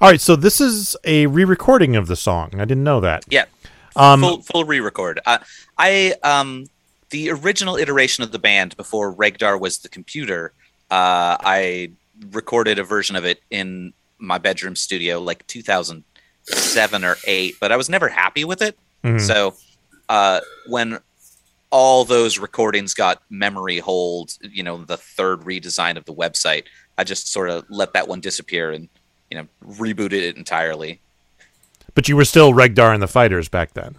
All 0.09 0.13
right, 0.13 0.21
so 0.23 0.37
this 0.37 0.59
is 0.59 0.97
a 1.05 1.27
re-recording 1.27 1.95
of 1.95 2.07
the 2.07 2.17
song. 2.17 2.53
I 2.55 2.65
didn't 2.65 2.83
know 2.83 3.01
that. 3.01 3.27
Yeah. 3.29 3.45
Um, 3.95 4.23
full 4.23 4.41
full 4.41 4.65
re-record. 4.65 5.21
Uh, 5.27 5.37
I 5.77 6.15
um 6.23 6.65
the 7.11 7.31
original 7.31 7.77
iteration 7.77 8.25
of 8.25 8.33
the 8.33 8.39
band 8.39 8.75
before 8.79 9.15
Regdar 9.15 9.61
was 9.61 9.77
the 9.81 9.91
computer. 9.91 10.55
Uh, 10.91 11.37
I 11.41 11.91
recorded 12.31 12.79
a 12.79 12.85
version 12.85 13.17
of 13.17 13.27
it 13.27 13.43
in 13.51 13.93
my 14.17 14.39
bedroom 14.39 14.77
studio 14.77 15.21
like 15.21 15.47
2007 15.47 17.05
or 17.05 17.17
eight, 17.27 17.57
but 17.61 17.71
I 17.71 17.77
was 17.77 17.91
never 17.91 18.09
happy 18.09 18.47
with 18.47 18.63
it. 18.63 18.79
Mhm. 19.05 19.21
So 19.21 19.57
uh, 20.09 20.41
when 20.69 21.01
all 21.69 22.07
those 22.07 22.39
recordings 22.39 22.95
got 22.95 23.21
memory 23.29 23.77
hold, 23.77 24.39
you 24.41 24.63
know, 24.63 24.79
the 24.85 24.97
third 24.97 25.41
redesign 25.41 25.99
of 25.99 26.07
the 26.07 26.15
website, 26.15 26.65
I 26.97 27.05
just 27.05 27.31
sort 27.31 27.51
of 27.51 27.67
let 27.69 27.93
that 27.93 28.09
one 28.09 28.21
disappear 28.21 28.71
and 28.71 28.89
you 29.31 29.37
know 29.37 29.47
rebooted 29.65 30.13
it 30.13 30.37
entirely. 30.37 31.01
But 31.95 32.09
you 32.09 32.17
were 32.17 32.25
still 32.25 32.53
Regdar 32.53 32.93
and 32.93 33.03
the 33.03 33.09
Fighters 33.09 33.49
back 33.49 33.75
then. 33.75 33.97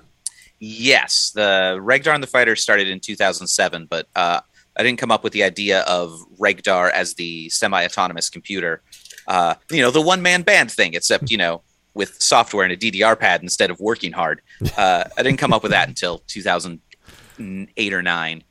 Yes, 0.60 1.32
the 1.32 1.78
Regdar 1.82 2.14
and 2.14 2.24
the 2.24 2.28
Fighters 2.28 2.62
started 2.62 2.88
in 2.88 3.00
2007, 3.00 3.88
but 3.90 4.08
uh, 4.16 4.42
I 4.76 4.84
didn't 4.84 5.00
come 5.00 5.12
up 5.12 5.24
with 5.24 5.34
the 5.34 5.44
idea 5.44 5.82
of 5.82 6.20
Regdar 6.38 6.92
as 6.92 7.14
the 7.16 7.50
semi-autonomous 7.50 8.30
computer. 8.30 8.82
Uh, 9.28 9.56
you 9.70 9.82
know, 9.82 9.92
the 9.92 10.02
one-man 10.02 10.42
band 10.42 10.72
thing, 10.72 10.94
except 10.94 11.32
you 11.32 11.38
know, 11.38 11.62
with 11.94 12.22
software 12.22 12.64
and 12.64 12.74
a 12.74 12.78
DDR 12.78 13.18
pad 13.20 13.42
instead 13.42 13.70
of 13.72 13.80
working 13.80 14.12
hard. 14.12 14.42
Uh, 14.78 15.04
I 15.18 15.24
didn't 15.24 15.40
come 15.40 15.52
up 15.52 15.64
with 15.64 15.72
that 15.72 15.88
until 15.88 16.20
2008 16.28 17.94
or 17.94 18.02
nine. 18.02 18.44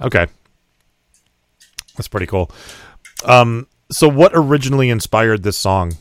Okay. 0.00 0.26
That's 1.96 2.08
pretty 2.08 2.26
cool. 2.26 2.50
Um, 3.24 3.66
so 3.90 4.08
what 4.08 4.32
originally 4.34 4.90
inspired 4.90 5.42
this 5.42 5.58
song? 5.58 5.96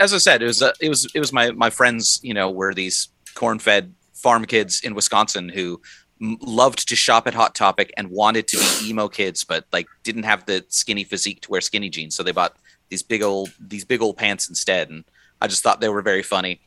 as 0.00 0.14
I 0.14 0.18
said, 0.18 0.42
it 0.42 0.46
was 0.46 0.62
uh, 0.62 0.72
it 0.80 0.88
was 0.88 1.06
it 1.14 1.20
was 1.20 1.32
my 1.32 1.50
my 1.52 1.70
friends. 1.70 2.20
You 2.22 2.34
know, 2.34 2.50
were 2.50 2.74
these 2.74 3.08
corn-fed 3.34 3.94
farm 4.14 4.44
kids 4.44 4.80
in 4.82 4.94
Wisconsin 4.94 5.48
who 5.48 5.80
loved 6.20 6.88
to 6.88 6.96
shop 6.96 7.26
at 7.26 7.34
Hot 7.34 7.54
Topic 7.54 7.92
and 7.96 8.10
wanted 8.10 8.48
to 8.48 8.56
be 8.56 8.88
emo 8.90 9.08
kids, 9.08 9.44
but 9.44 9.66
like 9.72 9.86
didn't 10.02 10.22
have 10.22 10.46
the 10.46 10.64
skinny 10.68 11.04
physique 11.04 11.42
to 11.42 11.50
wear 11.50 11.60
skinny 11.60 11.90
jeans, 11.90 12.14
so 12.14 12.22
they 12.22 12.32
bought 12.32 12.56
these 12.88 13.02
big 13.02 13.22
old 13.22 13.50
these 13.60 13.84
big 13.84 14.02
old 14.02 14.16
pants 14.16 14.48
instead. 14.48 14.90
And 14.90 15.04
I 15.40 15.46
just 15.46 15.62
thought 15.62 15.80
they 15.80 15.88
were 15.88 16.02
very 16.02 16.22
funny. 16.22 16.60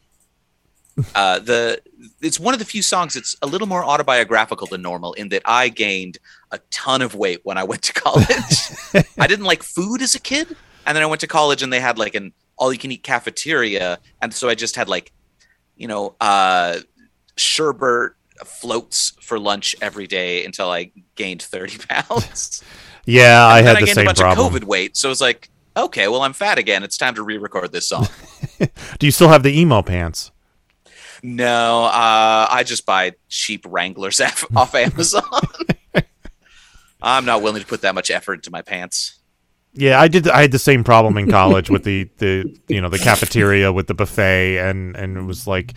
Uh, 1.16 1.40
the 1.40 1.80
it's 2.22 2.40
one 2.40 2.54
of 2.54 2.60
the 2.60 2.66
few 2.66 2.82
songs 2.82 3.14
that's 3.14 3.36
a 3.42 3.48
little 3.48 3.68
more 3.68 3.84
autobiographical 3.84 4.68
than 4.68 4.82
normal 4.82 5.14
in 5.14 5.30
that 5.30 5.42
I 5.46 5.70
gained 5.70 6.18
a 6.52 6.60
ton 6.72 7.02
of 7.02 7.16
weight 7.16 7.40
when 7.44 7.58
I 7.58 7.64
went 7.64 7.82
to 7.84 7.94
college. 8.06 8.28
I 9.18 9.28
didn't 9.28 9.46
like 9.46 9.64
food 9.64 10.02
as 10.02 10.16
a 10.16 10.20
kid, 10.20 10.56
and 10.86 10.96
then 10.96 11.04
I 11.04 11.06
went 11.08 11.22
to 11.22 11.28
college 11.28 11.62
and 11.64 11.72
they 11.72 11.80
had 11.80 11.98
like 11.98 12.16
an 12.16 12.34
all 12.58 12.72
you 12.74 12.80
can 12.80 12.92
eat 12.92 13.04
cafeteria, 13.04 14.00
and 14.22 14.34
so 14.34 14.50
I 14.50 14.56
just 14.56 14.76
had 14.76 14.90
like, 14.90 15.12
you 15.78 15.88
know, 15.88 16.16
uh, 16.20 16.80
sherbet 17.38 18.14
floats 18.46 19.14
for 19.22 19.40
lunch 19.40 19.76
every 19.82 20.08
day 20.08 20.46
until 20.46 20.70
I 20.70 20.92
gained 21.16 21.42
thirty 21.42 21.78
pounds. 21.90 22.64
Yeah, 23.06 23.46
I 23.46 23.60
And 23.60 23.68
had 23.68 23.76
then 23.78 23.82
the 23.82 23.86
gained 23.88 23.96
same 23.96 24.06
a 24.06 24.10
bunch 24.10 24.20
problem. 24.20 24.46
of 24.56 24.62
COVID 24.62 24.64
weight, 24.66 24.98
so 24.98 25.10
it's 25.12 25.22
like, 25.22 25.50
okay, 25.76 26.08
well 26.08 26.22
I'm 26.22 26.34
fat 26.34 26.58
again. 26.58 26.84
It's 26.84 26.98
time 26.98 27.16
to 27.16 27.24
re-record 27.24 27.72
this 27.72 27.88
song. 27.90 28.08
Do 29.00 29.08
you 29.08 29.12
still 29.12 29.30
have 29.30 29.44
the 29.44 29.58
emo 29.58 29.82
pants? 29.82 30.32
No, 31.24 31.86
uh, 31.86 32.48
I 32.50 32.64
just 32.66 32.86
buy 32.86 33.14
cheap 33.28 33.66
Wranglers 33.68 34.20
off 34.22 34.46
off 34.56 34.76
Amazon. 34.76 35.24
I'm 37.02 37.26
not 37.26 37.42
willing 37.42 37.62
to 37.62 37.68
put 37.68 37.82
that 37.82 37.96
much 37.96 38.12
effort 38.12 38.36
into 38.36 38.52
my 38.52 38.62
pants. 38.62 39.20
Yeah, 39.74 40.02
I 40.02 40.08
did. 40.08 40.28
I 40.28 40.42
had 40.42 40.52
the 40.52 40.60
same 40.60 40.84
problem 40.84 41.18
in 41.18 41.30
college 41.30 41.70
with 41.70 41.84
the 41.84 42.10
the 42.18 42.58
you 42.68 42.82
know 42.82 42.90
the 42.90 43.00
cafeteria 43.00 43.72
with 43.72 43.88
the 43.88 43.94
buffet 43.94 44.58
and 44.58 44.96
and 44.98 45.16
it 45.18 45.22
was 45.22 45.46
like, 45.48 45.74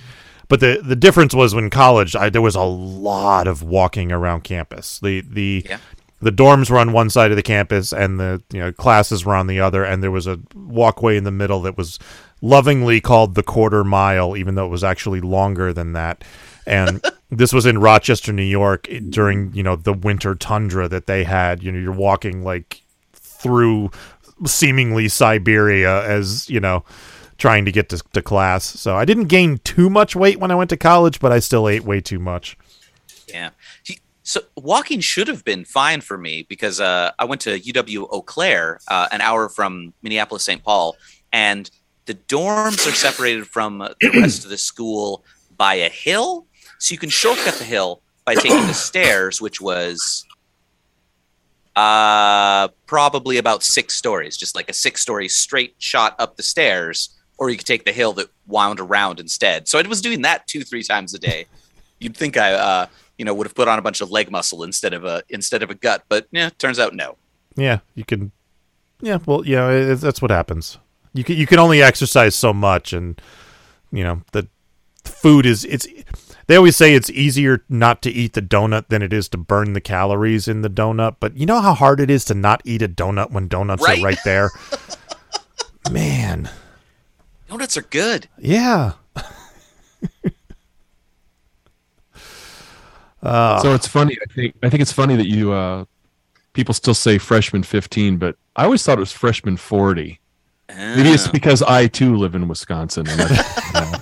but 0.48 0.60
the 0.60 0.80
the 0.82 0.96
difference 0.96 1.34
was 1.34 1.54
when 1.54 1.70
college 1.70 2.16
I, 2.16 2.30
there 2.30 2.42
was 2.42 2.54
a 2.56 2.62
lot 2.62 3.46
of 3.46 3.62
walking 3.62 4.10
around 4.10 4.42
campus. 4.44 4.98
The 5.00 5.20
the 5.20 5.66
Yeah. 5.68 5.78
the 6.20 6.32
dorms 6.32 6.70
were 6.70 6.78
on 6.78 6.92
one 6.92 7.10
side 7.10 7.30
of 7.30 7.36
the 7.36 7.42
campus 7.42 7.92
and 7.92 8.18
the 8.18 8.42
you 8.52 8.60
know 8.60 8.72
classes 8.72 9.24
were 9.24 9.34
on 9.34 9.46
the 9.46 9.60
other, 9.60 9.84
and 9.84 10.02
there 10.02 10.10
was 10.10 10.26
a 10.26 10.40
walkway 10.56 11.16
in 11.16 11.24
the 11.24 11.30
middle 11.30 11.60
that 11.62 11.76
was 11.76 11.98
lovingly 12.42 13.00
called 13.00 13.34
the 13.34 13.42
quarter 13.42 13.84
mile, 13.84 14.36
even 14.36 14.56
though 14.56 14.66
it 14.66 14.70
was 14.70 14.84
actually 14.84 15.20
longer 15.20 15.72
than 15.72 15.94
that. 15.94 16.22
And 16.66 17.02
this 17.30 17.52
was 17.52 17.64
in 17.64 17.78
Rochester, 17.78 18.32
New 18.32 18.42
York, 18.42 18.88
during 19.08 19.54
you 19.54 19.62
know 19.62 19.76
the 19.76 19.94
winter 19.94 20.34
tundra 20.34 20.88
that 20.88 21.06
they 21.06 21.24
had. 21.24 21.62
You 21.62 21.72
know, 21.72 21.78
you're 21.78 21.92
walking 21.92 22.44
like 22.44 22.82
through 23.14 23.90
seemingly 24.44 25.08
Siberia 25.08 26.04
as 26.04 26.50
you 26.50 26.60
know 26.60 26.84
trying 27.38 27.64
to 27.64 27.72
get 27.72 27.88
to, 27.88 28.00
to 28.12 28.22
class. 28.22 28.64
So 28.64 28.96
I 28.96 29.04
didn't 29.04 29.24
gain 29.24 29.58
too 29.64 29.90
much 29.90 30.14
weight 30.14 30.38
when 30.38 30.52
I 30.52 30.54
went 30.54 30.70
to 30.70 30.76
college, 30.76 31.18
but 31.18 31.32
I 31.32 31.40
still 31.40 31.68
ate 31.68 31.82
way 31.82 32.00
too 32.00 32.20
much. 32.20 32.56
Yeah. 33.26 33.50
So 34.22 34.42
walking 34.56 35.00
should 35.00 35.26
have 35.26 35.44
been 35.44 35.64
fine 35.64 36.02
for 36.02 36.16
me 36.16 36.46
because 36.48 36.80
uh, 36.80 37.10
I 37.18 37.24
went 37.24 37.40
to 37.40 37.58
UW 37.58 38.06
Eau 38.12 38.22
Claire, 38.22 38.78
uh, 38.86 39.08
an 39.10 39.20
hour 39.20 39.48
from 39.48 39.92
Minneapolis 40.02 40.44
St. 40.44 40.62
Paul, 40.62 40.96
and 41.32 41.68
the 42.06 42.14
dorms 42.14 42.86
are 42.86 42.94
separated 42.94 43.46
from 43.46 43.78
the 43.78 44.10
rest 44.20 44.44
of 44.44 44.50
the 44.50 44.58
school 44.58 45.24
by 45.56 45.74
a 45.74 45.88
hill. 45.88 46.46
So 46.78 46.92
you 46.92 46.98
can 46.98 47.10
shortcut 47.10 47.54
the 47.54 47.64
hill 47.64 48.02
by 48.24 48.34
taking 48.34 48.66
the 48.66 48.74
stairs, 48.74 49.40
which 49.40 49.60
was 49.60 50.24
uh, 51.76 52.68
probably 52.86 53.38
about 53.38 53.62
six 53.62 53.94
stories, 53.94 54.36
just 54.36 54.54
like 54.54 54.68
a 54.68 54.72
six-story 54.72 55.28
straight 55.28 55.74
shot 55.78 56.14
up 56.18 56.36
the 56.36 56.42
stairs, 56.42 57.10
or 57.38 57.50
you 57.50 57.56
could 57.56 57.66
take 57.66 57.84
the 57.84 57.92
hill 57.92 58.12
that 58.14 58.28
wound 58.46 58.80
around 58.80 59.20
instead. 59.20 59.68
So 59.68 59.78
I 59.78 59.82
was 59.82 60.00
doing 60.00 60.22
that 60.22 60.46
two, 60.46 60.64
three 60.64 60.82
times 60.82 61.14
a 61.14 61.18
day. 61.18 61.46
You'd 61.98 62.16
think 62.16 62.36
I, 62.36 62.52
uh, 62.52 62.86
you 63.16 63.24
know, 63.24 63.32
would 63.34 63.46
have 63.46 63.54
put 63.54 63.68
on 63.68 63.78
a 63.78 63.82
bunch 63.82 64.00
of 64.00 64.10
leg 64.10 64.30
muscle 64.30 64.64
instead 64.64 64.92
of 64.92 65.04
a 65.04 65.22
instead 65.28 65.62
of 65.62 65.70
a 65.70 65.74
gut, 65.74 66.04
but 66.08 66.26
yeah, 66.32 66.50
turns 66.58 66.78
out 66.78 66.94
no. 66.94 67.16
Yeah, 67.56 67.78
you 67.94 68.04
can. 68.04 68.32
Yeah, 69.00 69.18
well, 69.24 69.46
yeah, 69.46 69.70
it, 69.70 69.96
that's 69.96 70.20
what 70.20 70.30
happens. 70.30 70.78
You 71.14 71.24
can 71.24 71.36
you 71.36 71.46
can 71.46 71.58
only 71.58 71.82
exercise 71.82 72.34
so 72.34 72.52
much, 72.52 72.92
and 72.92 73.20
you 73.90 74.02
know 74.04 74.22
the 74.32 74.48
food 75.04 75.46
is 75.46 75.64
it's. 75.64 75.86
They 76.48 76.56
always 76.56 76.76
say 76.76 76.94
it's 76.94 77.08
easier 77.10 77.62
not 77.68 78.02
to 78.02 78.10
eat 78.10 78.32
the 78.32 78.42
donut 78.42 78.88
than 78.88 79.00
it 79.00 79.12
is 79.12 79.28
to 79.28 79.38
burn 79.38 79.74
the 79.74 79.80
calories 79.80 80.48
in 80.48 80.62
the 80.62 80.68
donut. 80.68 81.16
But 81.20 81.36
you 81.36 81.46
know 81.46 81.60
how 81.60 81.72
hard 81.72 82.00
it 82.00 82.10
is 82.10 82.24
to 82.26 82.34
not 82.34 82.60
eat 82.64 82.82
a 82.82 82.88
donut 82.88 83.30
when 83.30 83.46
donuts 83.46 83.82
Right? 83.86 84.00
are 84.00 84.02
right 84.04 84.18
there. 84.24 84.50
Man, 85.90 86.50
Donuts 87.48 87.76
are 87.76 87.82
good. 87.82 88.28
yeah. 88.38 88.92
uh, 93.22 93.60
so 93.62 93.74
it's 93.74 93.86
funny. 93.86 94.16
I 94.20 94.32
think 94.32 94.54
I 94.62 94.68
think 94.68 94.80
it's 94.80 94.92
funny 94.92 95.16
that 95.16 95.26
you 95.28 95.52
uh, 95.52 95.84
people 96.54 96.74
still 96.74 96.94
say 96.94 97.18
freshman 97.18 97.62
fifteen, 97.62 98.16
but 98.16 98.36
I 98.56 98.64
always 98.64 98.82
thought 98.82 98.98
it 98.98 99.00
was 99.00 99.12
freshman 99.12 99.56
forty. 99.56 100.20
Maybe 100.76 101.10
it's 101.10 101.28
Oh. 101.28 101.32
because 101.32 101.62
I 101.62 101.86
too 101.86 102.16
live 102.16 102.34
in 102.34 102.48
Wisconsin. 102.48 103.06
And 103.08 103.20
that's, 103.20 103.56
you 103.74 103.80
uh, 103.80 103.98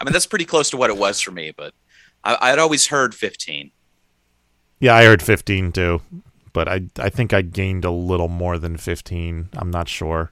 I 0.00 0.04
mean, 0.04 0.12
that's 0.12 0.26
pretty 0.26 0.44
close 0.44 0.70
to 0.70 0.76
what 0.76 0.90
it 0.90 0.96
was 0.96 1.20
for 1.20 1.30
me, 1.30 1.52
but 1.56 1.74
I, 2.22 2.36
I'd 2.52 2.58
always 2.58 2.86
heard 2.88 3.14
15. 3.14 3.70
yeah, 4.80 4.94
I 4.94 5.04
heard 5.04 5.22
fifteen 5.22 5.72
too, 5.72 6.00
but 6.52 6.68
I 6.68 6.82
I 6.98 7.08
think 7.10 7.32
I 7.32 7.42
gained 7.42 7.84
a 7.84 7.90
little 7.90 8.28
more 8.28 8.58
than 8.58 8.76
fifteen. 8.76 9.48
I'm 9.56 9.70
not 9.70 9.88
sure. 9.88 10.30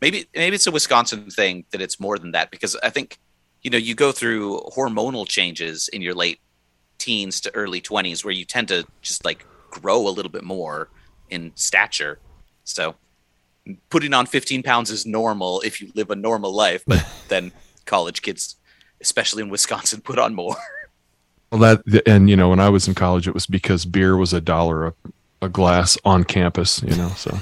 maybe 0.00 0.26
maybe 0.34 0.54
it's 0.56 0.66
a 0.66 0.70
Wisconsin 0.70 1.30
thing 1.30 1.64
that 1.70 1.80
it's 1.80 1.98
more 2.00 2.18
than 2.18 2.32
that 2.32 2.50
because 2.50 2.76
I 2.82 2.90
think 2.90 3.18
you 3.62 3.70
know 3.70 3.78
you 3.78 3.94
go 3.94 4.12
through 4.12 4.60
hormonal 4.76 5.26
changes 5.28 5.88
in 5.88 6.02
your 6.02 6.14
late 6.14 6.40
teens 6.98 7.40
to 7.42 7.54
early 7.54 7.80
20s 7.80 8.24
where 8.24 8.32
you 8.32 8.44
tend 8.44 8.68
to 8.68 8.86
just 9.02 9.24
like 9.24 9.44
grow 9.70 10.08
a 10.08 10.10
little 10.10 10.30
bit 10.30 10.42
more 10.44 10.88
in 11.28 11.52
stature. 11.54 12.18
So 12.64 12.94
putting 13.90 14.14
on 14.14 14.26
15 14.26 14.62
pounds 14.62 14.90
is 14.90 15.06
normal 15.06 15.60
if 15.62 15.80
you 15.80 15.90
live 15.94 16.10
a 16.10 16.16
normal 16.16 16.52
life, 16.54 16.84
but 16.86 17.06
then 17.28 17.52
college 17.84 18.22
kids, 18.22 18.56
especially 19.00 19.42
in 19.42 19.48
Wisconsin, 19.48 20.00
put 20.00 20.18
on 20.18 20.34
more. 20.34 20.56
well, 21.50 21.60
that 21.60 22.06
and 22.06 22.28
you 22.30 22.36
know 22.36 22.48
when 22.48 22.60
I 22.60 22.68
was 22.68 22.88
in 22.88 22.94
college, 22.94 23.26
it 23.28 23.34
was 23.34 23.46
because 23.46 23.84
beer 23.84 24.16
was 24.16 24.32
a 24.32 24.40
dollar 24.40 24.86
a, 24.88 24.94
a 25.42 25.48
glass 25.48 25.98
on 26.04 26.24
campus. 26.24 26.82
You 26.82 26.96
know, 26.96 27.08
so 27.10 27.38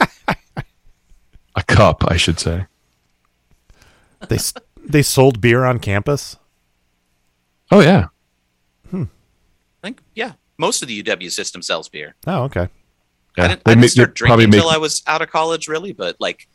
a 1.54 1.62
cup, 1.66 2.04
I 2.10 2.16
should 2.16 2.38
say. 2.38 2.66
They 4.28 4.38
they 4.84 5.02
sold 5.02 5.40
beer 5.40 5.64
on 5.64 5.78
campus. 5.78 6.36
Oh 7.70 7.80
yeah, 7.80 8.08
Hmm. 8.90 9.04
I 9.82 9.86
think 9.86 10.02
yeah, 10.14 10.32
most 10.58 10.82
of 10.82 10.88
the 10.88 11.02
UW 11.02 11.30
system 11.30 11.62
sells 11.62 11.88
beer. 11.88 12.16
Oh, 12.26 12.42
okay. 12.44 12.68
Yeah. 13.36 13.44
I 13.44 13.48
didn't, 13.48 13.62
I 13.66 13.74
make- 13.74 13.80
didn't 13.82 13.90
start 13.92 14.14
they 14.18 14.26
probably 14.26 14.44
drinking 14.44 14.50
make- 14.58 14.64
until 14.66 14.70
I 14.74 14.78
was 14.78 15.02
out 15.06 15.22
of 15.22 15.30
college, 15.30 15.68
really. 15.68 15.92
But 15.92 16.16
like, 16.20 16.48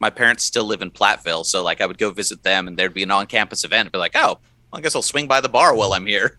my 0.00 0.10
parents 0.10 0.44
still 0.44 0.64
live 0.64 0.82
in 0.82 0.90
Platteville, 0.90 1.44
so 1.44 1.62
like 1.62 1.80
I 1.80 1.86
would 1.86 1.98
go 1.98 2.10
visit 2.10 2.42
them, 2.42 2.68
and 2.68 2.76
there'd 2.76 2.94
be 2.94 3.02
an 3.02 3.10
on-campus 3.10 3.64
event. 3.64 3.86
I'd 3.86 3.92
be 3.92 3.98
like, 3.98 4.12
oh, 4.14 4.38
well, 4.70 4.78
I 4.78 4.80
guess 4.80 4.94
I'll 4.94 5.02
swing 5.02 5.26
by 5.26 5.40
the 5.40 5.48
bar 5.48 5.74
while 5.74 5.92
I'm 5.92 6.06
here. 6.06 6.38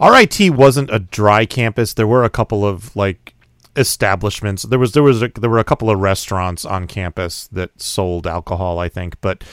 RIT 0.00 0.50
wasn't 0.50 0.90
a 0.90 0.98
dry 0.98 1.46
campus. 1.46 1.94
There 1.94 2.06
were 2.06 2.24
a 2.24 2.30
couple 2.30 2.64
of 2.64 2.96
like 2.96 3.34
establishments. 3.76 4.62
There 4.64 4.78
was 4.78 4.92
there 4.92 5.02
was 5.02 5.22
a, 5.22 5.28
there 5.28 5.50
were 5.50 5.58
a 5.58 5.64
couple 5.64 5.90
of 5.90 5.98
restaurants 5.98 6.64
on 6.64 6.86
campus 6.86 7.46
that 7.48 7.80
sold 7.80 8.26
alcohol, 8.26 8.78
I 8.78 8.88
think, 8.88 9.20
but 9.20 9.44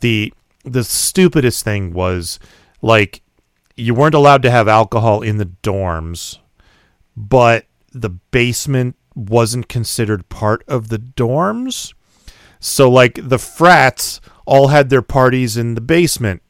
the 0.00 0.32
the 0.64 0.84
stupidest 0.84 1.64
thing 1.64 1.92
was 1.92 2.38
like 2.80 3.22
you 3.76 3.94
weren't 3.94 4.14
allowed 4.14 4.42
to 4.42 4.50
have 4.50 4.68
alcohol 4.68 5.22
in 5.22 5.38
the 5.38 5.46
dorms, 5.46 6.38
but 7.16 7.66
the 7.92 8.10
basement 8.10 8.96
wasn't 9.14 9.68
considered 9.68 10.28
part 10.28 10.64
of 10.66 10.88
the 10.88 10.98
dorms. 10.98 11.92
So 12.60 12.90
like 12.90 13.18
the 13.22 13.38
frats 13.38 14.20
all 14.46 14.68
had 14.68 14.88
their 14.90 15.02
parties 15.02 15.56
in 15.56 15.74
the 15.74 15.80
basement 15.80 16.42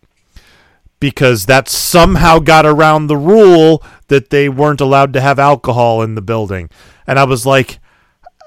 because 1.01 1.47
that 1.47 1.69
somehow 1.69 2.39
got 2.39 2.65
around 2.65 3.07
the 3.07 3.17
rule 3.17 3.83
that 4.09 4.31
they 4.31 4.49
weren't 4.49 4.81
allowed 4.81 5.13
to 5.15 5.21
have 5.21 5.39
alcohol 5.39 6.03
in 6.03 6.15
the 6.15 6.23
building. 6.23 6.71
And 7.07 7.19
I 7.19 7.25
was 7.25 7.45
like, 7.45 7.81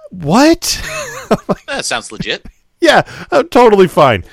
"What?" 0.09 0.81
That 1.67 1.83
sounds 1.85 2.11
legit. 2.11 2.45
yeah, 2.79 3.01
I'm 3.31 3.49
totally 3.49 3.87
fine. 3.87 4.23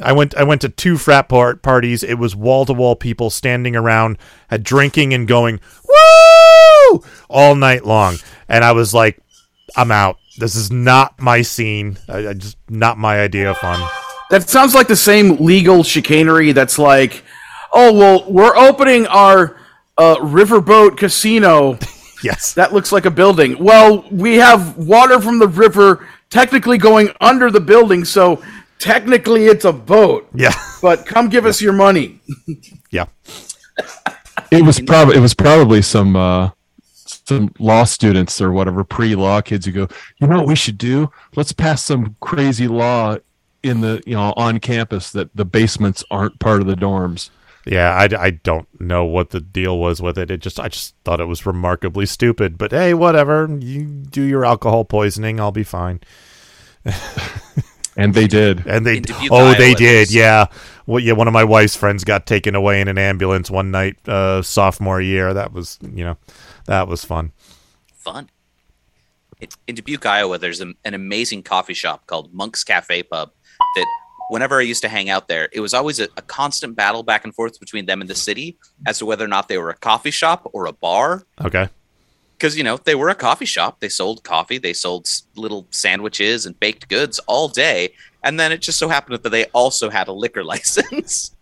I 0.00 0.12
went 0.12 0.34
I 0.36 0.44
went 0.44 0.60
to 0.62 0.68
two 0.68 0.96
frat 0.96 1.28
part 1.28 1.60
parties. 1.60 2.02
It 2.02 2.14
was 2.14 2.36
wall 2.36 2.64
to 2.66 2.72
wall 2.72 2.94
people 2.96 3.30
standing 3.30 3.74
around, 3.76 4.16
had 4.48 4.62
drinking 4.62 5.12
and 5.12 5.26
going 5.26 5.60
woo 5.86 6.37
all 7.28 7.54
night 7.54 7.84
long. 7.84 8.16
And 8.48 8.64
I 8.64 8.72
was 8.72 8.92
like, 8.94 9.18
I'm 9.76 9.90
out. 9.90 10.18
This 10.38 10.54
is 10.54 10.70
not 10.70 11.20
my 11.20 11.42
scene. 11.42 11.98
I, 12.08 12.28
I 12.28 12.32
just 12.34 12.56
not 12.68 12.98
my 12.98 13.20
idea 13.20 13.50
of 13.50 13.58
fun. 13.58 13.80
That 14.30 14.48
sounds 14.48 14.74
like 14.74 14.88
the 14.88 14.96
same 14.96 15.36
legal 15.36 15.82
chicanery 15.82 16.52
that's 16.52 16.78
like, 16.78 17.24
oh, 17.72 17.92
well, 17.92 18.30
we're 18.30 18.56
opening 18.56 19.06
our 19.06 19.56
uh, 19.96 20.16
riverboat 20.16 20.96
casino. 20.96 21.78
Yes. 22.22 22.54
That 22.54 22.72
looks 22.72 22.90
like 22.90 23.04
a 23.04 23.12
building. 23.12 23.62
Well, 23.62 24.04
we 24.10 24.38
have 24.38 24.76
water 24.76 25.20
from 25.20 25.38
the 25.38 25.46
river 25.46 26.04
technically 26.30 26.76
going 26.76 27.10
under 27.20 27.48
the 27.48 27.60
building, 27.60 28.04
so 28.04 28.42
technically 28.78 29.46
it's 29.46 29.64
a 29.64 29.72
boat. 29.72 30.28
Yeah. 30.34 30.52
But 30.80 31.06
come 31.06 31.28
give 31.28 31.44
us 31.44 31.60
your 31.60 31.72
money. 31.72 32.20
Yeah. 32.90 33.06
it 34.52 34.64
was 34.64 34.80
probably 34.80 35.16
it 35.16 35.20
was 35.20 35.34
probably 35.34 35.82
some 35.82 36.14
uh 36.14 36.50
some 37.28 37.52
law 37.58 37.84
students 37.84 38.40
or 38.40 38.50
whatever 38.52 38.82
pre-law 38.84 39.40
kids 39.40 39.66
who 39.66 39.72
go 39.72 39.88
you 40.18 40.26
know 40.26 40.38
what 40.38 40.46
we 40.46 40.56
should 40.56 40.78
do 40.78 41.10
let's 41.36 41.52
pass 41.52 41.84
some 41.84 42.16
crazy 42.20 42.66
law 42.66 43.16
in 43.62 43.80
the 43.80 44.02
you 44.06 44.14
know 44.14 44.32
on 44.36 44.58
campus 44.58 45.10
that 45.10 45.34
the 45.36 45.44
basements 45.44 46.02
aren't 46.10 46.38
part 46.38 46.60
of 46.60 46.66
the 46.66 46.74
dorms 46.74 47.30
Yeah, 47.66 47.90
I, 47.90 48.08
I 48.18 48.30
don't 48.30 48.66
know 48.80 49.04
what 49.04 49.30
the 49.30 49.40
deal 49.40 49.78
was 49.78 50.00
with 50.00 50.16
it. 50.16 50.30
It 50.30 50.40
just 50.40 50.58
I 50.58 50.68
just 50.68 50.94
thought 51.04 51.20
it 51.20 51.26
was 51.26 51.44
remarkably 51.44 52.06
stupid. 52.06 52.56
But 52.56 52.70
hey, 52.70 52.94
whatever. 52.94 53.46
You 53.60 53.84
do 53.84 54.22
your 54.22 54.44
alcohol 54.46 54.84
poisoning, 54.86 55.38
I'll 55.38 55.52
be 55.52 55.64
fine. 55.64 56.00
and 57.96 58.14
they 58.14 58.26
did 58.26 58.66
And 58.66 58.86
they 58.86 58.98
In 58.98 59.02
Dubuque, 59.02 59.28
oh 59.32 59.52
they 59.54 59.74
did 59.74 60.10
yeah. 60.10 60.46
Well, 60.86 61.00
yeah. 61.00 61.12
One 61.12 61.28
of 61.28 61.34
my 61.34 61.44
wife's 61.44 61.76
friends 61.76 62.04
got 62.04 62.24
taken 62.24 62.54
away 62.54 62.80
in 62.80 62.88
an 62.88 62.96
ambulance 62.96 63.50
one 63.50 63.70
night, 63.70 63.96
uh, 64.08 64.40
sophomore 64.40 65.02
year. 65.02 65.34
That 65.34 65.52
was 65.52 65.78
you 65.82 66.04
know, 66.04 66.16
that 66.68 66.86
was 66.86 67.04
fun. 67.04 67.32
Fun. 67.94 68.28
In, 69.40 69.48
in 69.66 69.74
Dubuque, 69.74 70.04
Iowa, 70.04 70.38
there's 70.38 70.60
a, 70.60 70.74
an 70.84 70.94
amazing 70.94 71.42
coffee 71.42 71.74
shop 71.74 72.06
called 72.06 72.32
Monk's 72.32 72.62
Cafe 72.62 73.02
Pub 73.04 73.30
that 73.74 73.86
whenever 74.28 74.58
I 74.58 74.62
used 74.62 74.82
to 74.82 74.88
hang 74.88 75.08
out 75.08 75.28
there, 75.28 75.48
it 75.52 75.60
was 75.60 75.72
always 75.72 75.98
a, 75.98 76.08
a 76.16 76.22
constant 76.22 76.76
battle 76.76 77.02
back 77.02 77.24
and 77.24 77.34
forth 77.34 77.58
between 77.58 77.86
them 77.86 78.02
and 78.02 78.10
the 78.10 78.14
city 78.14 78.58
as 78.86 78.98
to 78.98 79.06
whether 79.06 79.24
or 79.24 79.28
not 79.28 79.48
they 79.48 79.56
were 79.56 79.70
a 79.70 79.76
coffee 79.76 80.10
shop 80.10 80.48
or 80.52 80.66
a 80.66 80.72
bar. 80.72 81.24
Okay. 81.40 81.68
because 82.36 82.56
you 82.56 82.62
know 82.62 82.76
they 82.76 82.94
were 82.94 83.08
a 83.08 83.14
coffee 83.14 83.46
shop 83.46 83.80
they 83.80 83.88
sold 83.88 84.22
coffee 84.22 84.58
they 84.58 84.72
sold 84.72 85.08
little 85.34 85.66
sandwiches 85.70 86.46
and 86.46 86.58
baked 86.60 86.88
goods 86.88 87.18
all 87.20 87.48
day 87.48 87.92
and 88.22 88.38
then 88.38 88.52
it 88.52 88.60
just 88.60 88.78
so 88.78 88.88
happened 88.88 89.18
that 89.22 89.30
they 89.30 89.46
also 89.46 89.90
had 89.90 90.06
a 90.08 90.12
liquor 90.12 90.44
license 90.52 91.34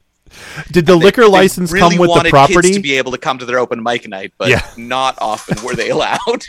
Did 0.72 0.86
the 0.86 0.96
liquor 0.96 1.22
they 1.22 1.28
license 1.28 1.72
really 1.72 1.96
come 1.96 1.98
with 1.98 2.22
the 2.22 2.28
property? 2.30 2.60
kids 2.68 2.76
to 2.76 2.82
be 2.82 2.98
able 2.98 3.12
to 3.12 3.18
come 3.18 3.38
to 3.38 3.44
their 3.44 3.58
open 3.58 3.82
mic 3.82 4.08
night 4.08 4.32
but 4.38 4.48
Yeah. 4.48 4.66
not 4.76 5.16
often 5.20 5.62
were 5.64 5.74
they 5.74 5.90
allowed 5.90 6.46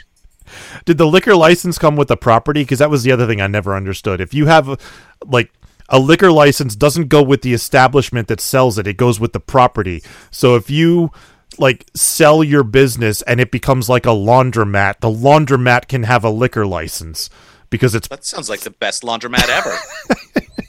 Did 0.86 0.98
the 0.98 1.06
liquor 1.08 1.36
license 1.36 1.78
come 1.78 1.96
with 1.96 2.08
the 2.08 2.18
property? 2.18 2.62
Because 2.64 2.80
that 2.80 2.90
was 2.90 3.04
the 3.04 3.12
other 3.12 3.28
thing 3.28 3.42
I 3.42 3.48
never 3.48 3.76
understood. 3.76 4.22
If 4.22 4.34
you 4.34 4.46
have 4.46 4.70
a, 4.70 4.78
like 5.26 5.52
a 5.90 6.00
liquor 6.00 6.32
license 6.32 6.76
doesn't 6.76 7.08
go 7.10 7.22
with 7.22 7.42
the 7.42 7.54
establishment 7.54 8.28
that 8.30 8.40
sells 8.42 8.78
it; 8.78 8.88
it 8.88 8.98
goes 8.98 9.20
with 9.20 9.34
the 9.34 9.40
property. 9.40 10.02
So 10.32 10.56
if 10.56 10.70
you 10.70 11.12
like 11.58 11.86
sell 11.96 12.44
your 12.44 12.64
business 12.64 13.22
and 13.24 13.40
it 13.42 13.52
becomes 13.52 13.90
like 13.90 14.06
a 14.06 14.10
laundromat, 14.10 15.00
the 15.02 15.10
laundromat 15.10 15.88
can 15.88 16.04
have 16.04 16.24
a 16.24 16.30
liquor 16.30 16.66
license. 16.66 17.30
because 17.70 17.94
it's 17.96 18.08
That 18.08 18.24
sounds 18.26 18.50
like 18.50 18.62
the 18.62 18.70
best 18.70 19.04
laundromat 19.04 19.50
ever. 19.50 19.78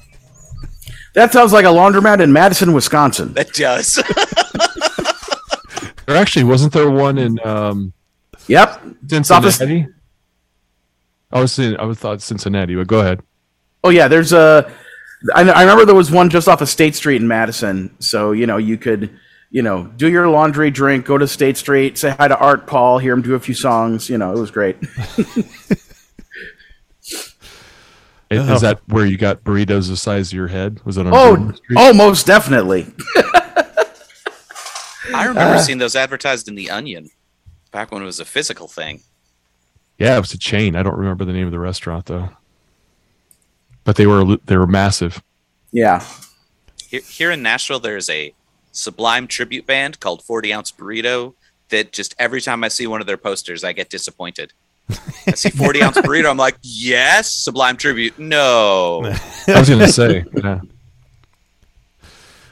That 1.18 1.32
sounds 1.32 1.52
like 1.52 1.64
a 1.64 1.68
laundromat 1.68 2.20
in 2.22 2.32
Madison, 2.32 2.72
Wisconsin. 2.72 3.32
that 3.32 3.52
does. 3.52 4.00
There 6.06 6.16
actually 6.16 6.44
wasn't 6.44 6.72
there 6.72 6.88
one 6.88 7.18
in 7.18 7.38
um, 7.44 7.92
Yep. 8.46 8.82
Cincinnati. 9.10 9.86
I 11.30 11.40
was 11.40 11.58
in, 11.58 11.76
I 11.76 11.84
was 11.84 11.98
thought 11.98 12.22
Cincinnati, 12.22 12.74
but 12.76 12.86
go 12.86 13.00
ahead. 13.00 13.20
Oh 13.84 13.90
yeah, 13.90 14.08
there's 14.08 14.32
a. 14.32 14.72
I, 15.34 15.42
I 15.42 15.60
remember 15.62 15.84
there 15.84 15.94
was 15.94 16.10
one 16.10 16.30
just 16.30 16.48
off 16.48 16.62
of 16.62 16.68
State 16.70 16.94
Street 16.94 17.20
in 17.20 17.28
Madison. 17.28 17.94
So 17.98 18.32
you 18.32 18.46
know 18.46 18.56
you 18.56 18.78
could, 18.78 19.18
you 19.50 19.60
know, 19.60 19.84
do 19.98 20.08
your 20.10 20.28
laundry, 20.30 20.70
drink, 20.70 21.04
go 21.04 21.18
to 21.18 21.28
State 21.28 21.58
Street, 21.58 21.98
say 21.98 22.08
hi 22.10 22.26
to 22.26 22.38
Art 22.38 22.66
Paul, 22.66 22.98
hear 22.98 23.12
him 23.12 23.20
do 23.20 23.34
a 23.34 23.40
few 23.40 23.52
songs. 23.54 24.08
You 24.08 24.16
know, 24.16 24.32
it 24.34 24.38
was 24.40 24.50
great. 24.50 24.78
Is, 28.30 28.48
is 28.48 28.60
that 28.60 28.80
where 28.88 29.06
you 29.06 29.16
got 29.16 29.42
burritos 29.42 29.88
the 29.88 29.96
size 29.96 30.28
of 30.28 30.34
your 30.34 30.48
head? 30.48 30.84
Was 30.84 30.98
it 30.98 31.06
on 31.06 31.14
oh, 31.14 31.36
Bourbon 31.36 31.58
oh, 31.76 31.94
most 31.94 32.26
definitely. 32.26 32.86
I 35.14 35.24
remember 35.26 35.54
Uh. 35.54 35.60
seeing 35.60 35.78
those 35.78 35.96
advertised 35.96 36.48
in 36.48 36.54
the 36.54 36.70
Onion 36.70 37.08
back 37.72 37.90
when 37.90 38.02
it 38.02 38.04
was 38.04 38.20
a 38.20 38.26
physical 38.26 38.68
thing. 38.68 39.00
Yeah, 39.98 40.16
it 40.16 40.20
was 40.20 40.32
a 40.34 40.38
chain. 40.38 40.76
I 40.76 40.82
don't 40.82 40.96
remember 40.96 41.24
the 41.24 41.32
name 41.32 41.46
of 41.46 41.52
the 41.52 41.58
restaurant 41.58 42.06
though. 42.06 42.30
But 43.84 43.96
they 43.96 44.06
were 44.06 44.36
they 44.44 44.56
were 44.56 44.66
massive. 44.66 45.22
Yeah. 45.72 46.04
Here, 46.88 47.00
here 47.00 47.30
in 47.30 47.42
Nashville, 47.42 47.80
there's 47.80 48.10
a 48.10 48.34
Sublime 48.72 49.26
tribute 49.26 49.66
band 49.66 49.98
called 49.98 50.22
40 50.22 50.52
Ounce 50.52 50.72
Burrito 50.72 51.34
that 51.70 51.92
just 51.92 52.14
every 52.18 52.40
time 52.40 52.62
I 52.62 52.68
see 52.68 52.86
one 52.86 53.00
of 53.00 53.06
their 53.06 53.16
posters, 53.16 53.64
I 53.64 53.72
get 53.72 53.90
disappointed. 53.90 54.52
I 55.26 55.32
see 55.32 55.50
40 55.50 55.82
Ounce 55.82 55.98
Burrito, 55.98 56.30
I'm 56.30 56.36
like, 56.36 56.56
yes, 56.62 57.32
Sublime 57.32 57.76
tribute. 57.76 58.18
No. 58.18 59.04
I 59.48 59.58
was 59.58 59.68
gonna 59.68 59.88
say, 59.88 60.24
yeah. 60.34 60.60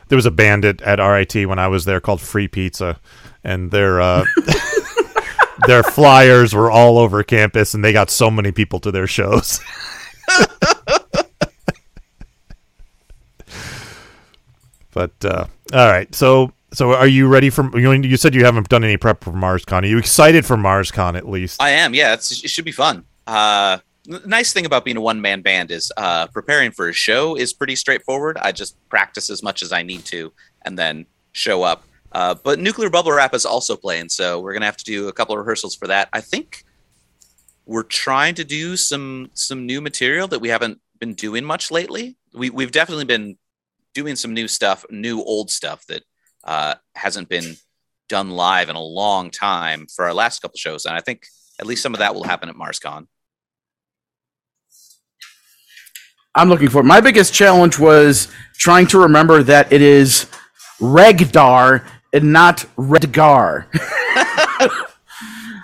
there 0.09 0.17
was 0.17 0.27
a 0.27 0.31
band 0.31 0.65
at, 0.65 0.83
at 0.83 0.99
RIT 0.99 1.49
when 1.49 1.59
I 1.59 1.69
was 1.69 1.85
there 1.85 2.01
called 2.01 2.21
Free 2.21 2.49
Pizza, 2.49 3.01
and 3.43 3.71
their 3.71 4.01
uh, 4.01 4.25
their 5.67 5.83
flyers 5.83 6.55
were 6.55 6.71
all 6.71 6.99
over 6.99 7.23
campus, 7.23 7.75
and 7.75 7.85
they 7.85 7.93
got 7.93 8.11
so 8.11 8.31
many 8.31 8.53
people 8.53 8.81
to 8.81 8.91
their 8.91 9.07
shows. 9.07 9.61
but 14.93 15.13
uh, 15.25 15.47
all 15.73 15.91
right, 15.91 16.15
so 16.15 16.53
so 16.73 16.95
are 16.95 17.07
you 17.07 17.29
ready 17.29 17.51
for? 17.51 17.77
You, 17.79 17.93
you 17.93 18.17
said 18.17 18.35
you 18.35 18.45
haven't 18.45 18.69
done 18.69 18.85
any 18.85 18.97
prep 18.97 19.23
for 19.23 19.33
MarsCon. 19.33 19.83
Are 19.83 19.87
you 19.87 19.99
excited 19.99 20.45
for 20.45 20.57
MarsCon 20.57 21.17
at 21.17 21.29
least? 21.29 21.63
I 21.63 21.71
am, 21.71 21.95
yeah. 21.95 22.15
It 22.15 22.23
should 22.23 22.65
be 22.65 22.73
fun. 22.73 23.05
Uh, 23.27 23.79
nice 24.25 24.53
thing 24.53 24.67
about 24.67 24.85
being 24.85 24.97
a 24.97 25.01
one 25.01 25.21
man 25.21 25.43
band 25.43 25.71
is 25.71 25.93
uh, 25.97 26.27
preparing 26.29 26.71
for 26.71 26.89
a 26.89 26.93
show 26.93 27.37
is 27.37 27.53
pretty 27.53 27.77
straightforward. 27.77 28.37
I 28.39 28.53
just 28.53 28.77
practice 28.89 29.31
as 29.31 29.43
much 29.43 29.63
as 29.63 29.73
I 29.73 29.83
need 29.83 30.05
to 30.07 30.33
and 30.65 30.79
then 30.79 31.07
show 31.33 31.63
up. 31.63 31.85
Uh, 32.13 32.35
but 32.35 32.59
Nuclear 32.59 32.91
Bubble 32.91 33.13
Wrap 33.13 33.35
is 33.35 33.45
also 33.45 33.77
playing, 33.77 34.09
so 34.09 34.41
we're 34.41 34.53
gonna 34.53 34.67
have 34.67 34.77
to 34.79 34.85
do 34.85 35.09
a 35.09 35.13
couple 35.13 35.35
of 35.35 35.39
rehearsals 35.39 35.75
for 35.75 35.87
that. 35.89 36.09
I 36.13 36.21
think 36.21 36.65
we're 37.67 37.83
trying 37.83 38.35
to 38.37 38.45
do 38.45 38.77
some 38.77 39.31
some 39.35 39.67
new 39.67 39.81
material 39.81 40.29
that 40.29 40.41
we 40.41 40.49
haven't 40.49 40.81
been 40.99 41.15
doing 41.15 41.45
much 41.45 41.71
lately. 41.71 42.17
We 42.33 42.51
we've 42.51 42.73
definitely 42.73 43.05
been 43.05 43.37
doing 43.93 44.17
some 44.17 44.35
new 44.35 44.49
stuff, 44.49 44.85
new 44.91 45.23
old 45.23 45.51
stuff 45.51 45.87
that 45.87 46.05
uh, 46.47 46.77
hasn't 46.95 47.29
been 47.29 47.57
done 48.09 48.31
live 48.31 48.69
in 48.71 48.77
a 48.77 48.83
long 48.83 49.31
time 49.31 49.87
for 49.87 50.05
our 50.07 50.15
last 50.15 50.41
couple 50.41 50.57
shows, 50.57 50.87
and 50.87 50.95
I 50.95 51.01
think 51.01 51.27
at 51.61 51.67
least 51.67 51.83
some 51.83 51.95
of 51.95 51.99
that 51.99 52.15
will 52.15 52.25
happen 52.25 52.49
at 52.49 52.55
MarsCon. 52.55 53.07
I'm 56.35 56.49
looking 56.49 56.69
for. 56.69 56.83
My 56.83 57.01
biggest 57.01 57.33
challenge 57.33 57.79
was 57.79 58.29
trying 58.59 58.87
to 58.89 58.99
remember 58.99 59.43
that 59.43 59.73
it 59.73 59.81
is 59.81 60.27
Regdar 60.79 61.87
and 62.13 62.33
not 62.33 62.59
Redgar. 62.77 63.67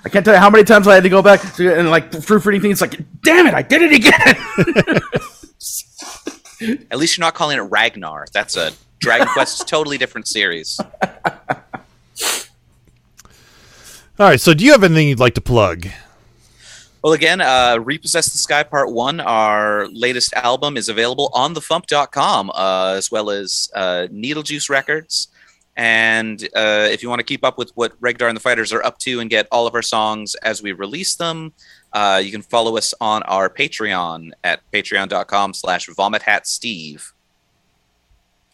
I 0.04 0.08
can't 0.08 0.24
tell 0.24 0.34
you 0.34 0.40
how 0.40 0.50
many 0.50 0.64
times 0.64 0.88
I 0.88 0.94
had 0.94 1.04
to 1.04 1.08
go 1.08 1.22
back 1.22 1.58
and 1.58 1.90
like 1.90 2.10
proofreading 2.24 2.62
things. 2.62 2.80
Like, 2.80 2.98
damn 3.22 3.46
it, 3.46 3.54
I 3.54 3.62
did 3.62 3.82
it 3.82 3.92
again. 3.92 5.00
At 6.90 6.98
least 6.98 7.16
you're 7.16 7.24
not 7.24 7.34
calling 7.34 7.58
it 7.58 7.62
Ragnar. 7.62 8.26
That's 8.32 8.56
a 8.56 8.72
Dragon 8.98 9.26
Quest 9.32 9.68
totally 9.68 9.98
different 9.98 10.28
series. 10.28 10.78
All 14.18 14.28
right, 14.28 14.40
so 14.40 14.54
do 14.54 14.64
you 14.64 14.72
have 14.72 14.84
anything 14.84 15.08
you'd 15.08 15.18
like 15.18 15.34
to 15.34 15.40
plug? 15.40 15.88
Well, 17.02 17.14
again, 17.14 17.40
uh, 17.40 17.78
Repossess 17.82 18.26
the 18.26 18.38
Sky 18.38 18.62
Part 18.62 18.92
1, 18.92 19.18
our 19.18 19.88
latest 19.88 20.32
album, 20.34 20.76
is 20.76 20.88
available 20.88 21.30
on 21.34 21.52
thefump.com, 21.52 22.50
uh, 22.50 22.94
as 22.96 23.10
well 23.10 23.30
as 23.30 23.68
uh, 23.74 24.06
Needlejuice 24.12 24.70
Records. 24.70 25.26
And 25.76 26.40
uh, 26.54 26.86
if 26.90 27.02
you 27.02 27.08
want 27.08 27.18
to 27.18 27.24
keep 27.24 27.44
up 27.44 27.58
with 27.58 27.72
what 27.74 28.00
Regdar 28.00 28.28
and 28.28 28.36
the 28.36 28.40
Fighters 28.40 28.72
are 28.72 28.84
up 28.84 28.98
to 28.98 29.18
and 29.18 29.28
get 29.28 29.48
all 29.50 29.66
of 29.66 29.74
our 29.74 29.82
songs 29.82 30.36
as 30.36 30.62
we 30.62 30.70
release 30.70 31.16
them, 31.16 31.54
uh, 31.92 32.20
you 32.22 32.30
can 32.30 32.42
follow 32.42 32.76
us 32.76 32.94
on 33.00 33.22
our 33.24 33.48
Patreon 33.48 34.30
at 34.42 34.60
patreon.com 34.72 35.54
slash 35.54 35.88
vomithatsteve 35.88 37.12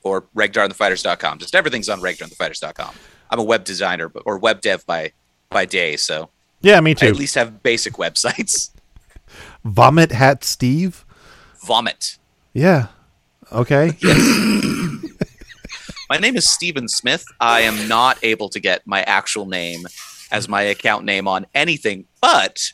or 0.03 0.22
regdarandthefighters.com. 0.36 1.39
Just 1.39 1.55
everything's 1.55 1.89
on 1.89 2.01
regdarandthefighters.com. 2.01 2.95
I'm 3.30 3.39
a 3.39 3.45
web 3.45 3.64
designer 3.64 4.09
but, 4.09 4.22
or 4.26 4.39
web 4.39 4.61
dev 4.61 4.84
by, 4.86 5.12
by 5.51 5.64
day, 5.66 5.97
so 5.97 6.30
Yeah, 6.62 6.80
me 6.80 6.95
too. 6.95 7.07
I 7.07 7.09
at 7.11 7.16
least 7.16 7.34
have 7.34 7.62
basic 7.62 7.95
websites. 7.95 8.70
Vomit 9.64 10.12
Hat 10.12 10.45
Steve. 10.45 11.05
Vomit. 11.64 12.18
Yeah. 12.53 12.89
Okay. 13.53 13.93
Yes. 14.03 14.55
My 16.11 16.16
name 16.16 16.36
is 16.39 16.51
Stephen 16.51 16.89
Smith. 16.89 17.22
I 17.39 17.61
am 17.61 17.86
not 17.86 18.18
able 18.22 18.49
to 18.49 18.61
get 18.61 18.86
my 18.86 19.03
actual 19.03 19.45
name 19.45 19.86
as 20.30 20.49
my 20.49 20.62
account 20.62 21.05
name 21.05 21.28
on 21.28 21.45
anything, 21.55 22.07
but 22.22 22.72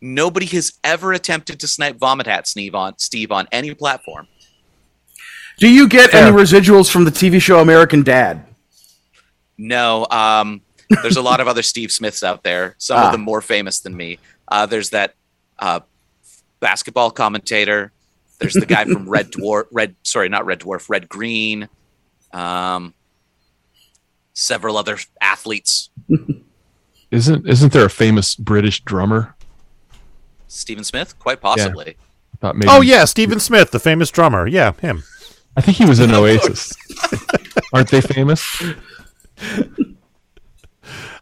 nobody 0.00 0.46
has 0.46 0.72
ever 0.84 1.12
attempted 1.12 1.60
to 1.60 1.66
snipe 1.68 1.96
Vomit 1.96 2.26
Hat 2.26 2.46
Steve 2.46 2.74
on 2.74 2.98
Steve 2.98 3.32
on 3.32 3.48
any 3.52 3.74
platform. 3.74 4.26
Do 5.58 5.68
you 5.68 5.88
get 5.88 6.14
any 6.14 6.30
residuals 6.30 6.90
from 6.90 7.04
the 7.04 7.10
TV 7.10 7.40
show 7.42 7.58
American 7.60 8.02
Dad? 8.04 8.44
No, 9.56 10.06
um, 10.10 10.60
there's 11.02 11.16
a 11.16 11.22
lot 11.22 11.40
of 11.40 11.48
other 11.48 11.62
Steve 11.62 11.90
Smiths 11.90 12.22
out 12.22 12.44
there. 12.44 12.76
Some 12.78 12.98
Ah. 12.98 13.06
of 13.06 13.12
them 13.12 13.22
more 13.22 13.40
famous 13.40 13.80
than 13.80 13.96
me. 13.96 14.18
Uh, 14.46 14.66
there's 14.66 14.90
that 14.90 15.14
uh, 15.58 15.80
basketball 16.60 17.10
commentator. 17.10 17.90
There's 18.38 18.54
the 18.54 18.66
guy 18.66 18.84
from 18.84 19.08
Red 19.10 19.32
Dwarf. 19.32 19.64
Red, 19.72 19.96
sorry, 20.04 20.28
not 20.28 20.46
Red 20.46 20.60
Dwarf. 20.60 20.88
Red 20.88 21.08
Green. 21.08 21.68
Um, 22.32 22.94
several 24.34 24.76
other 24.76 24.98
athletes. 25.20 25.90
Isn't 27.10 27.48
isn't 27.48 27.72
there 27.72 27.86
a 27.86 27.90
famous 27.90 28.34
British 28.36 28.82
drummer? 28.84 29.34
Stephen 30.48 30.84
Smith, 30.84 31.18
quite 31.18 31.40
possibly. 31.40 31.96
I 32.42 32.52
maybe 32.52 32.66
Oh 32.68 32.80
yeah, 32.80 33.04
Stephen 33.04 33.40
Smith, 33.40 33.70
the 33.70 33.78
famous 33.78 34.10
drummer. 34.10 34.46
Yeah, 34.46 34.72
him. 34.72 35.04
I 35.56 35.60
think 35.60 35.76
he 35.76 35.84
was 35.84 36.00
in 36.00 36.10
Oasis. 36.14 36.72
Aren't 37.72 37.90
they 37.90 38.00
famous? 38.00 38.62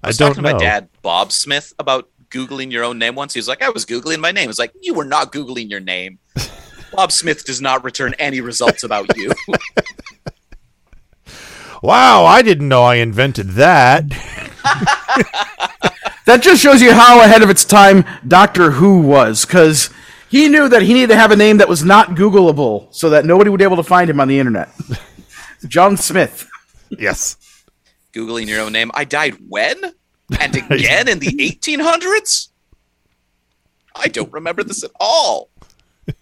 I, 0.02 0.08
was 0.08 0.16
don't 0.16 0.28
talking 0.30 0.42
know. 0.44 0.50
to 0.50 0.54
my 0.54 0.60
dad, 0.60 0.88
Bob 1.02 1.32
Smith, 1.32 1.72
about 1.78 2.08
googling 2.30 2.70
your 2.70 2.84
own 2.84 2.98
name 2.98 3.14
once. 3.14 3.34
He 3.34 3.38
was 3.38 3.48
like, 3.48 3.62
"I 3.62 3.70
was 3.70 3.84
googling 3.84 4.20
my 4.20 4.30
name." 4.30 4.48
It's 4.48 4.58
like 4.58 4.72
you 4.80 4.94
were 4.94 5.04
not 5.04 5.32
googling 5.32 5.68
your 5.70 5.80
name. 5.80 6.18
Bob 6.92 7.12
Smith 7.12 7.44
does 7.44 7.60
not 7.60 7.82
return 7.84 8.14
any 8.18 8.40
results 8.40 8.84
about 8.84 9.16
you. 9.16 9.32
Wow, 11.82 12.24
I 12.24 12.42
didn't 12.42 12.68
know 12.68 12.82
I 12.84 12.96
invented 12.96 13.50
that. 13.50 14.04
That 16.26 16.42
just 16.42 16.60
shows 16.60 16.82
you 16.82 16.92
how 16.92 17.22
ahead 17.22 17.42
of 17.42 17.50
its 17.50 17.64
time 17.64 18.04
Doctor 18.26 18.72
Who 18.72 19.00
was, 19.00 19.46
because 19.46 19.90
he 20.28 20.48
knew 20.48 20.68
that 20.68 20.82
he 20.82 20.92
needed 20.92 21.10
to 21.10 21.16
have 21.16 21.30
a 21.30 21.36
name 21.36 21.58
that 21.58 21.68
was 21.68 21.84
not 21.84 22.10
Googleable, 22.10 22.92
so 22.92 23.10
that 23.10 23.24
nobody 23.24 23.48
would 23.48 23.58
be 23.58 23.64
able 23.64 23.76
to 23.76 23.84
find 23.84 24.10
him 24.10 24.18
on 24.20 24.26
the 24.26 24.40
internet. 24.40 24.68
John 25.68 25.96
Smith. 25.96 26.48
yes. 26.90 27.36
googling 28.12 28.48
your 28.48 28.60
own 28.60 28.72
name. 28.72 28.90
I 28.92 29.04
died 29.04 29.36
when 29.48 29.76
and 30.40 30.56
again 30.70 31.08
in 31.08 31.20
the 31.20 31.28
1800s. 31.28 32.48
I 33.94 34.08
don't 34.08 34.32
remember 34.32 34.64
this 34.64 34.82
at 34.82 34.90
all. 34.98 35.48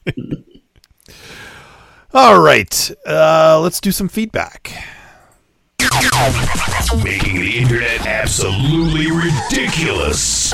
All 2.12 2.40
right. 2.40 2.90
Uh, 3.06 3.58
let's 3.60 3.80
do 3.80 3.90
some 3.90 4.08
feedback. 4.08 4.70
Making 7.02 7.40
the 7.40 7.58
internet 7.58 8.06
absolutely 8.06 9.10
ridiculous. 9.10 10.52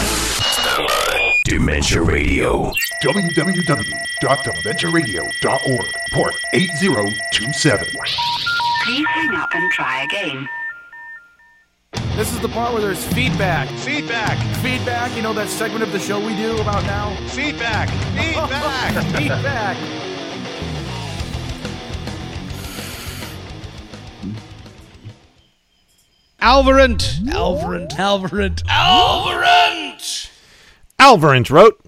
Dementia 1.45 2.01
Radio. 2.03 2.73
www.dementiaradio.org, 3.03 5.87
port 6.13 6.35
8027. 6.53 7.87
Please 8.85 9.07
hang 9.07 9.35
up 9.35 9.55
and 9.55 9.73
try 9.73 10.03
again. 10.05 10.49
This 12.17 12.33
is 12.33 12.41
the 12.41 12.49
part 12.49 12.73
where 12.73 12.83
there's 12.83 13.05
feedback. 13.05 13.69
Feedback. 13.79 14.39
Feedback. 14.57 15.15
You 15.17 15.23
know 15.23 15.33
that 15.33 15.49
segment 15.49 15.83
of 15.83 15.93
the 15.93 15.99
show 15.99 16.19
we 16.19 16.35
do 16.37 16.59
about 16.61 16.83
now? 16.85 17.15
Feedback. 17.29 17.89
Feedback. 18.15 19.05
feedback. 19.17 19.77
Alvarant. 26.41 27.21
Alvarant. 27.29 27.99
Alvarant. 27.99 28.63
Alvarant! 28.67 30.31
Alvarant 30.99 31.51
wrote 31.51 31.79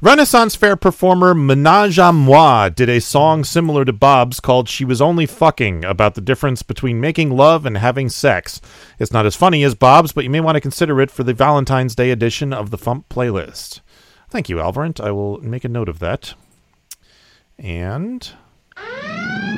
Renaissance 0.00 0.56
Fair 0.56 0.74
performer 0.74 1.34
Menage 1.34 1.98
a 1.98 2.12
Moi 2.12 2.68
did 2.68 2.88
a 2.88 3.00
song 3.00 3.44
similar 3.44 3.84
to 3.84 3.92
Bob's 3.92 4.40
called 4.40 4.68
She 4.68 4.84
Was 4.84 5.00
Only 5.00 5.26
Fucking 5.26 5.84
about 5.84 6.16
the 6.16 6.20
difference 6.20 6.64
between 6.64 7.00
making 7.00 7.30
love 7.30 7.64
and 7.64 7.78
having 7.78 8.08
sex. 8.08 8.60
It's 8.98 9.12
not 9.12 9.24
as 9.24 9.36
funny 9.36 9.62
as 9.62 9.76
Bob's, 9.76 10.10
but 10.10 10.24
you 10.24 10.30
may 10.30 10.40
want 10.40 10.56
to 10.56 10.60
consider 10.60 11.00
it 11.00 11.12
for 11.12 11.22
the 11.22 11.32
Valentine's 11.32 11.94
Day 11.94 12.10
edition 12.10 12.52
of 12.52 12.70
the 12.70 12.78
Fump 12.78 13.04
playlist. 13.08 13.82
Thank 14.30 14.48
you, 14.48 14.58
Alvarant. 14.58 15.00
I 15.00 15.12
will 15.12 15.38
make 15.40 15.64
a 15.64 15.68
note 15.68 15.88
of 15.88 16.00
that. 16.00 16.34
And. 17.56 18.32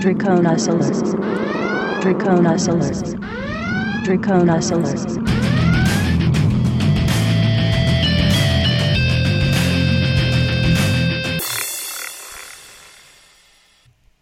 Draconosaurus. 0.00 1.14
Draconosaurus. 2.02 3.14
Draconosaurus. 3.14 3.43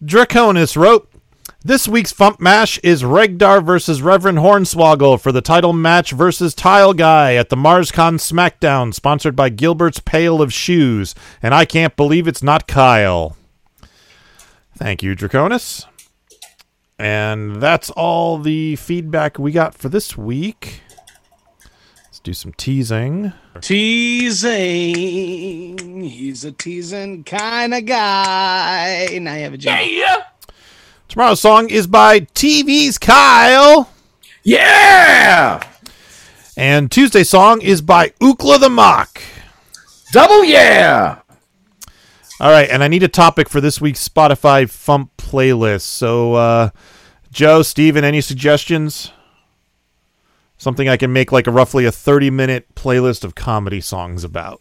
Draconis 0.04 0.76
wrote, 0.76 1.10
This 1.64 1.88
week's 1.88 2.12
Fump 2.12 2.38
Mash 2.38 2.78
is 2.84 3.02
Regdar 3.02 3.64
versus 3.64 4.02
Reverend 4.02 4.38
Hornswaggle 4.38 5.20
for 5.20 5.32
the 5.32 5.40
title 5.40 5.72
match 5.72 6.12
versus 6.12 6.54
Tile 6.54 6.92
Guy 6.94 7.34
at 7.34 7.48
the 7.48 7.56
MarsCon 7.56 8.20
SmackDown, 8.20 8.94
sponsored 8.94 9.34
by 9.34 9.48
Gilbert's 9.48 9.98
Pail 9.98 10.40
of 10.40 10.52
Shoes. 10.52 11.16
And 11.42 11.54
I 11.54 11.64
can't 11.64 11.96
believe 11.96 12.28
it's 12.28 12.42
not 12.42 12.68
Kyle. 12.68 13.36
Thank 14.76 15.02
you, 15.02 15.16
Draconis. 15.16 15.86
And 17.02 17.60
that's 17.60 17.90
all 17.90 18.38
the 18.38 18.76
feedback 18.76 19.36
we 19.36 19.50
got 19.50 19.74
for 19.74 19.88
this 19.88 20.16
week. 20.16 20.82
Let's 22.04 22.20
do 22.20 22.32
some 22.32 22.52
teasing. 22.52 23.32
Teasing. 23.60 24.52
He's 26.04 26.44
a 26.44 26.52
teasing 26.52 27.24
kind 27.24 27.74
of 27.74 27.86
guy. 27.86 29.18
Now 29.20 29.34
you 29.34 29.42
have 29.42 29.52
a 29.52 29.58
job. 29.58 29.80
Yeah. 29.84 30.18
Tomorrow's 31.08 31.40
song 31.40 31.70
is 31.70 31.88
by 31.88 32.20
TV's 32.20 32.98
Kyle. 32.98 33.90
Yeah! 34.44 35.60
And 36.56 36.88
Tuesday's 36.88 37.30
song 37.30 37.62
is 37.62 37.82
by 37.82 38.10
Ookla 38.20 38.60
the 38.60 38.70
Mock. 38.70 39.20
Double 40.12 40.44
yeah! 40.44 41.18
All 42.42 42.50
right, 42.50 42.68
and 42.68 42.82
I 42.82 42.88
need 42.88 43.04
a 43.04 43.08
topic 43.08 43.48
for 43.48 43.60
this 43.60 43.80
week's 43.80 44.08
Spotify 44.08 44.64
Fump 44.64 45.10
playlist. 45.16 45.82
So, 45.82 46.34
uh, 46.34 46.70
Joe, 47.30 47.62
Stephen, 47.62 48.02
any 48.02 48.20
suggestions? 48.20 49.12
Something 50.58 50.88
I 50.88 50.96
can 50.96 51.12
make 51.12 51.30
like 51.30 51.46
a 51.46 51.52
roughly 51.52 51.84
a 51.84 51.92
30 51.92 52.30
minute 52.30 52.74
playlist 52.74 53.22
of 53.22 53.36
comedy 53.36 53.80
songs 53.80 54.24
about. 54.24 54.60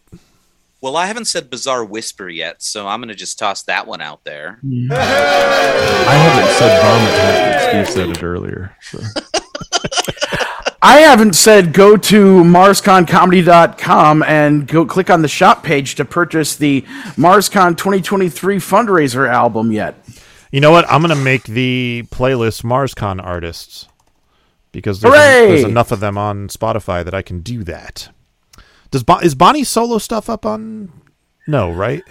Well, 0.80 0.96
I 0.96 1.06
haven't 1.06 1.24
said 1.24 1.50
Bizarre 1.50 1.84
Whisper 1.84 2.28
yet, 2.28 2.62
so 2.62 2.86
I'm 2.86 3.00
going 3.00 3.08
to 3.08 3.16
just 3.16 3.36
toss 3.36 3.64
that 3.64 3.88
one 3.88 4.00
out 4.00 4.22
there. 4.22 4.60
I 4.92 6.14
haven't 6.14 6.54
said 6.54 6.82
vomit 6.82 7.10
yet, 7.14 7.52
but 7.52 7.84
Steve 7.84 7.94
said 7.94 8.10
it 8.10 8.22
earlier. 8.22 8.76
So. 8.80 9.00
I 10.84 10.98
haven't 10.98 11.34
said 11.34 11.72
go 11.72 11.96
to 11.96 12.42
marsconcomedy.com 12.42 14.24
and 14.24 14.66
go 14.66 14.84
click 14.84 15.10
on 15.10 15.22
the 15.22 15.28
shop 15.28 15.62
page 15.62 15.94
to 15.94 16.04
purchase 16.04 16.56
the 16.56 16.82
MarsCon 17.16 17.76
2023 17.76 18.56
fundraiser 18.56 19.28
album 19.28 19.70
yet. 19.70 19.94
You 20.50 20.60
know 20.60 20.72
what? 20.72 20.84
I'm 20.90 21.00
going 21.00 21.16
to 21.16 21.24
make 21.24 21.44
the 21.44 22.02
playlist 22.10 22.64
MarsCon 22.64 23.24
artists 23.24 23.86
because 24.72 25.00
there's, 25.00 25.14
there's 25.14 25.64
enough 25.64 25.92
of 25.92 26.00
them 26.00 26.18
on 26.18 26.48
Spotify 26.48 27.04
that 27.04 27.14
I 27.14 27.22
can 27.22 27.42
do 27.42 27.62
that. 27.62 28.08
Does 28.90 29.04
bon- 29.04 29.24
is 29.24 29.36
Bonnie's 29.36 29.68
solo 29.68 29.98
stuff 29.98 30.28
up 30.28 30.44
on? 30.44 30.90
No, 31.46 31.70
right? 31.70 32.02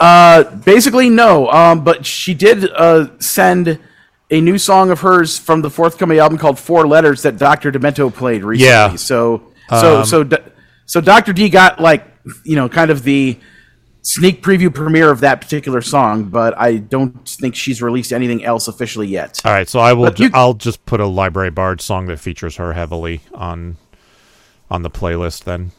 Uh, 0.00 0.56
basically, 0.56 1.10
no. 1.10 1.48
Um, 1.50 1.84
but 1.84 2.04
she 2.04 2.34
did 2.34 2.68
uh, 2.70 3.16
send 3.20 3.78
a 4.30 4.40
new 4.40 4.58
song 4.58 4.90
of 4.90 5.00
hers 5.00 5.38
from 5.38 5.62
the 5.62 5.70
forthcoming 5.70 6.18
album 6.18 6.38
called 6.38 6.58
Four 6.58 6.86
Letters 6.86 7.22
that 7.22 7.36
Dr. 7.36 7.72
Demento 7.72 8.12
played 8.14 8.44
recently. 8.44 8.68
Yeah. 8.70 8.94
So, 8.96 9.42
so, 9.68 9.98
Um, 10.00 10.04
so, 10.06 10.28
so 10.86 11.00
Dr. 11.00 11.32
D 11.32 11.48
got 11.48 11.80
like, 11.80 12.06
you 12.44 12.54
know, 12.56 12.68
kind 12.68 12.90
of 12.90 13.02
the 13.02 13.38
sneak 14.02 14.42
preview 14.42 14.72
premiere 14.72 15.10
of 15.10 15.20
that 15.20 15.40
particular 15.40 15.80
song, 15.82 16.24
but 16.24 16.56
I 16.58 16.76
don't 16.78 17.28
think 17.28 17.54
she's 17.54 17.82
released 17.82 18.12
anything 18.12 18.44
else 18.44 18.66
officially 18.68 19.06
yet. 19.08 19.40
All 19.44 19.52
right, 19.52 19.68
so 19.68 19.78
I 19.80 19.92
will. 19.92 20.10
Ju- 20.10 20.30
I'll 20.32 20.54
just 20.54 20.84
put 20.86 21.00
a 21.00 21.06
Library 21.06 21.50
Bard 21.50 21.80
song 21.80 22.06
that 22.06 22.18
features 22.18 22.56
her 22.56 22.72
heavily 22.72 23.20
on 23.34 23.76
on 24.70 24.82
the 24.82 24.90
playlist. 24.90 25.44
Then 25.44 25.72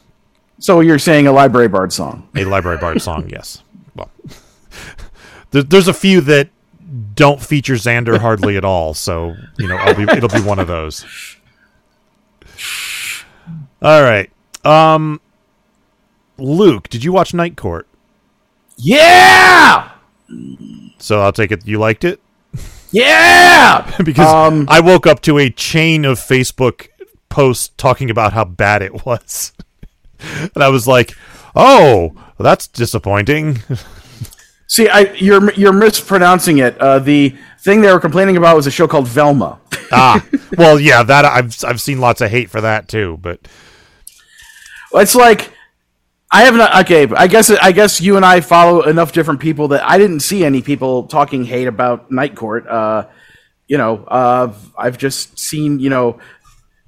So 0.58 0.80
you're 0.80 0.98
saying 0.98 1.26
a 1.26 1.32
Library 1.32 1.68
Bard 1.68 1.92
song? 1.92 2.28
a 2.36 2.44
Library 2.44 2.78
Bard 2.78 3.00
song, 3.02 3.28
yes. 3.32 3.62
Well, 3.96 4.10
there's 5.50 5.88
a 5.88 5.94
few 5.94 6.20
that 6.22 6.48
don't 7.14 7.40
feature 7.42 7.74
Xander 7.74 8.18
hardly 8.18 8.56
at 8.56 8.64
all, 8.64 8.94
so 8.94 9.34
you 9.58 9.66
know 9.68 9.76
I'll 9.76 9.94
be, 9.94 10.02
it'll 10.04 10.28
be 10.28 10.40
one 10.40 10.58
of 10.58 10.66
those. 10.66 11.04
All 13.80 14.02
right, 14.02 14.30
um, 14.64 15.20
Luke, 16.38 16.88
did 16.88 17.02
you 17.02 17.12
watch 17.12 17.34
Night 17.34 17.56
Court? 17.56 17.86
Yeah. 18.76 19.90
So 20.98 21.20
I'll 21.20 21.32
take 21.32 21.50
it 21.52 21.66
you 21.66 21.78
liked 21.78 22.04
it. 22.04 22.20
Yeah. 22.90 23.90
because 24.04 24.28
Um, 24.28 24.66
I 24.70 24.80
woke 24.80 25.06
up 25.06 25.20
to 25.22 25.38
a 25.38 25.50
chain 25.50 26.04
of 26.04 26.18
Facebook 26.18 26.88
posts 27.28 27.70
talking 27.76 28.10
about 28.10 28.32
how 28.32 28.44
bad 28.44 28.82
it 28.82 29.04
was. 29.04 29.52
and 30.54 30.62
I 30.62 30.68
was 30.68 30.86
like, 30.86 31.14
"Oh, 31.56 32.12
well, 32.14 32.24
that's 32.38 32.68
disappointing." 32.68 33.60
See, 34.72 34.88
I 34.88 35.12
you're 35.16 35.52
you're 35.52 35.74
mispronouncing 35.74 36.56
it. 36.56 36.78
Uh, 36.78 36.98
the 36.98 37.36
thing 37.58 37.82
they 37.82 37.92
were 37.92 38.00
complaining 38.00 38.38
about 38.38 38.56
was 38.56 38.66
a 38.66 38.70
show 38.70 38.88
called 38.88 39.06
Velma. 39.06 39.60
ah, 39.92 40.24
well, 40.56 40.80
yeah, 40.80 41.02
that 41.02 41.26
I've 41.26 41.62
I've 41.62 41.78
seen 41.78 42.00
lots 42.00 42.22
of 42.22 42.30
hate 42.30 42.48
for 42.48 42.62
that 42.62 42.88
too, 42.88 43.18
but 43.20 43.46
It's 44.94 45.14
like 45.14 45.52
I 46.30 46.44
have 46.44 46.54
not. 46.54 46.86
Okay, 46.86 47.06
I 47.14 47.26
guess 47.26 47.50
I 47.50 47.72
guess 47.72 48.00
you 48.00 48.16
and 48.16 48.24
I 48.24 48.40
follow 48.40 48.80
enough 48.84 49.12
different 49.12 49.40
people 49.40 49.68
that 49.68 49.86
I 49.86 49.98
didn't 49.98 50.20
see 50.20 50.42
any 50.42 50.62
people 50.62 51.02
talking 51.02 51.44
hate 51.44 51.68
about 51.68 52.10
Night 52.10 52.34
Court. 52.34 52.66
Uh, 52.66 53.08
you 53.66 53.76
know, 53.76 54.04
uh, 54.04 54.54
I've 54.78 54.96
just 54.96 55.38
seen 55.38 55.80
you 55.80 55.90
know 55.90 56.18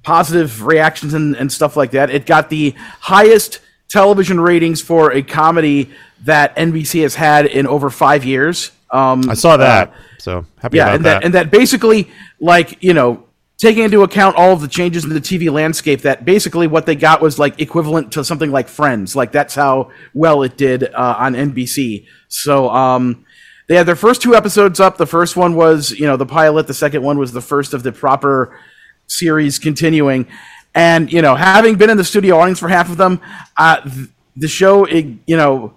positive 0.01 0.65
reactions 0.65 1.13
and, 1.13 1.35
and 1.35 1.51
stuff 1.51 1.77
like 1.77 1.91
that. 1.91 2.09
It 2.09 2.25
got 2.25 2.49
the 2.49 2.73
highest 3.01 3.59
television 3.89 4.39
ratings 4.39 4.81
for 4.81 5.11
a 5.11 5.21
comedy 5.21 5.91
that 6.23 6.55
NBC 6.55 7.01
has 7.03 7.15
had 7.15 7.45
in 7.45 7.67
over 7.67 7.89
five 7.89 8.25
years. 8.25 8.71
Um, 8.91 9.29
I 9.29 9.33
saw 9.33 9.57
that. 9.57 9.89
uh, 9.89 9.93
so 10.19 10.45
happy 10.57 10.77
yeah, 10.77 10.85
about 10.85 10.95
and 10.95 11.05
that. 11.05 11.23
and 11.23 11.33
that 11.33 11.51
basically, 11.51 12.09
like 12.39 12.81
you 12.83 12.93
know, 12.93 13.25
taking 13.57 13.83
into 13.83 14.03
account 14.03 14.35
all 14.35 14.51
of 14.53 14.61
the 14.61 14.67
changes 14.67 15.03
in 15.03 15.11
the 15.11 15.21
TV 15.21 15.51
landscape, 15.51 16.01
that 16.01 16.25
basically 16.25 16.67
what 16.67 16.85
they 16.85 16.95
got 16.95 17.21
was 17.21 17.37
like 17.37 17.59
equivalent 17.59 18.13
to 18.13 18.23
something 18.23 18.51
like 18.51 18.67
Friends. 18.67 19.15
Like 19.15 19.31
that's 19.31 19.55
how 19.55 19.91
well 20.13 20.43
it 20.43 20.57
did 20.57 20.83
uh, 20.83 21.15
on 21.17 21.33
NBC. 21.33 22.05
So 22.27 22.69
um, 22.69 23.25
they 23.67 23.75
had 23.75 23.85
their 23.85 23.95
first 23.95 24.21
two 24.21 24.35
episodes 24.35 24.79
up. 24.79 24.97
The 24.97 25.05
first 25.05 25.35
one 25.35 25.55
was 25.55 25.91
you 25.91 26.05
know 26.05 26.17
the 26.17 26.25
pilot. 26.25 26.67
The 26.67 26.73
second 26.73 27.03
one 27.03 27.17
was 27.17 27.31
the 27.31 27.41
first 27.41 27.73
of 27.73 27.83
the 27.83 27.91
proper 27.91 28.59
series 29.07 29.59
continuing. 29.59 30.27
And 30.75 31.11
you 31.11 31.21
know, 31.21 31.35
having 31.35 31.77
been 31.77 31.89
in 31.89 31.97
the 31.97 32.03
studio 32.03 32.37
audience 32.37 32.59
for 32.59 32.67
half 32.67 32.91
of 32.91 32.97
them, 32.97 33.21
uh, 33.57 33.81
th- 33.81 34.09
the 34.35 34.49
show, 34.49 34.83
it, 34.83 35.05
you 35.25 35.37
know, 35.37 35.73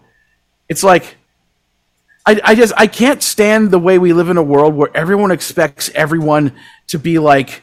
it's 0.68 0.82
like 0.82 1.16
I, 2.26 2.40
I 2.44 2.54
just 2.54 2.74
I 2.76 2.88
can't 2.88 3.22
stand 3.22 3.70
the 3.70 3.78
way 3.78 3.98
we 3.98 4.12
live 4.12 4.28
in 4.28 4.36
a 4.36 4.42
world 4.42 4.74
where 4.74 4.94
everyone 4.94 5.30
expects 5.30 5.88
everyone 5.94 6.52
to 6.88 6.98
be 6.98 7.18
like 7.18 7.62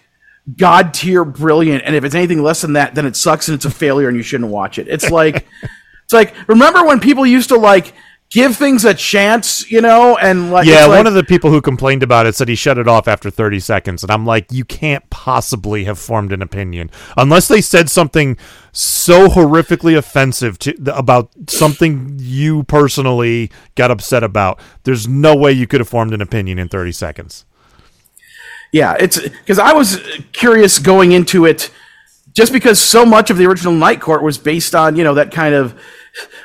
god 0.58 0.94
tier 0.94 1.24
brilliant, 1.26 1.84
and 1.84 1.96
if 1.96 2.04
it's 2.04 2.16
anything 2.16 2.42
less 2.42 2.62
than 2.62 2.74
that, 2.74 2.96
then 2.96 3.06
it 3.06 3.16
sucks 3.16 3.48
and 3.48 3.56
it's 3.56 3.66
a 3.66 3.70
failure 3.70 4.08
and 4.08 4.18
you 4.18 4.24
shouldn't 4.24 4.50
watch 4.50 4.80
it. 4.80 4.88
It's 4.88 5.12
like 5.12 5.46
it's 6.04 6.14
like 6.14 6.34
remember 6.48 6.84
when 6.86 7.00
people 7.00 7.28
used 7.28 7.50
to 7.50 7.58
like 7.58 7.94
give 8.32 8.58
things 8.58 8.84
a 8.84 8.94
chance, 8.94 9.70
you 9.72 9.82
know, 9.82 10.18
and 10.18 10.52
like 10.52 10.68
yeah, 10.68 10.86
like- 10.86 10.98
one 10.98 11.08
of 11.08 11.14
the 11.14 11.24
people 11.24 11.50
who 11.50 11.62
complained 11.62 12.04
about 12.04 12.26
it 12.26 12.36
said 12.36 12.48
he 12.50 12.56
shut 12.56 12.78
it 12.78 12.88
off 12.88 13.08
after 13.08 13.30
30 13.30 13.60
seconds. 13.60 14.04
And 14.04 14.12
I'm 14.12 14.26
like, 14.26 14.52
you 14.52 14.66
can't 14.66 15.08
possibly 15.10 15.86
have 15.86 16.00
formed 16.00 16.34
an 16.34 16.42
opinion 16.42 16.90
unless 17.18 17.48
they 17.48 17.62
said 17.62 17.90
something 17.90 18.38
so 18.72 19.28
horrifically 19.28 19.98
offensive 19.98 20.60
to 20.60 20.76
about 20.94 21.30
something 21.48 22.16
you 22.20 22.64
personally 22.64 23.52
got 23.76 23.92
upset 23.92 24.24
about. 24.24 24.60
There's 24.84 25.08
no 25.08 25.36
way 25.36 25.52
you 25.54 25.68
could 25.68 25.80
have 25.80 25.90
formed 25.90 26.14
an 26.14 26.22
opinion 26.22 26.60
in 26.60 26.68
30 26.68 26.92
seconds. 26.92 27.46
Yeah, 28.72 28.98
it's 29.00 29.20
because 29.22 29.60
I 29.60 29.72
was 29.72 30.02
curious 30.34 30.80
going 30.80 31.14
into 31.14 31.46
it 31.46 31.72
just 32.34 32.52
because 32.52 32.80
so 32.82 33.06
much 33.06 33.30
of 33.30 33.38
the 33.38 33.46
original 33.46 33.72
Night 33.72 34.02
Court 34.02 34.22
was 34.22 34.38
based 34.38 34.76
on 34.76 34.98
you 34.98 35.04
know 35.06 35.14
that 35.14 35.32
kind 35.32 35.56
of 35.56 35.80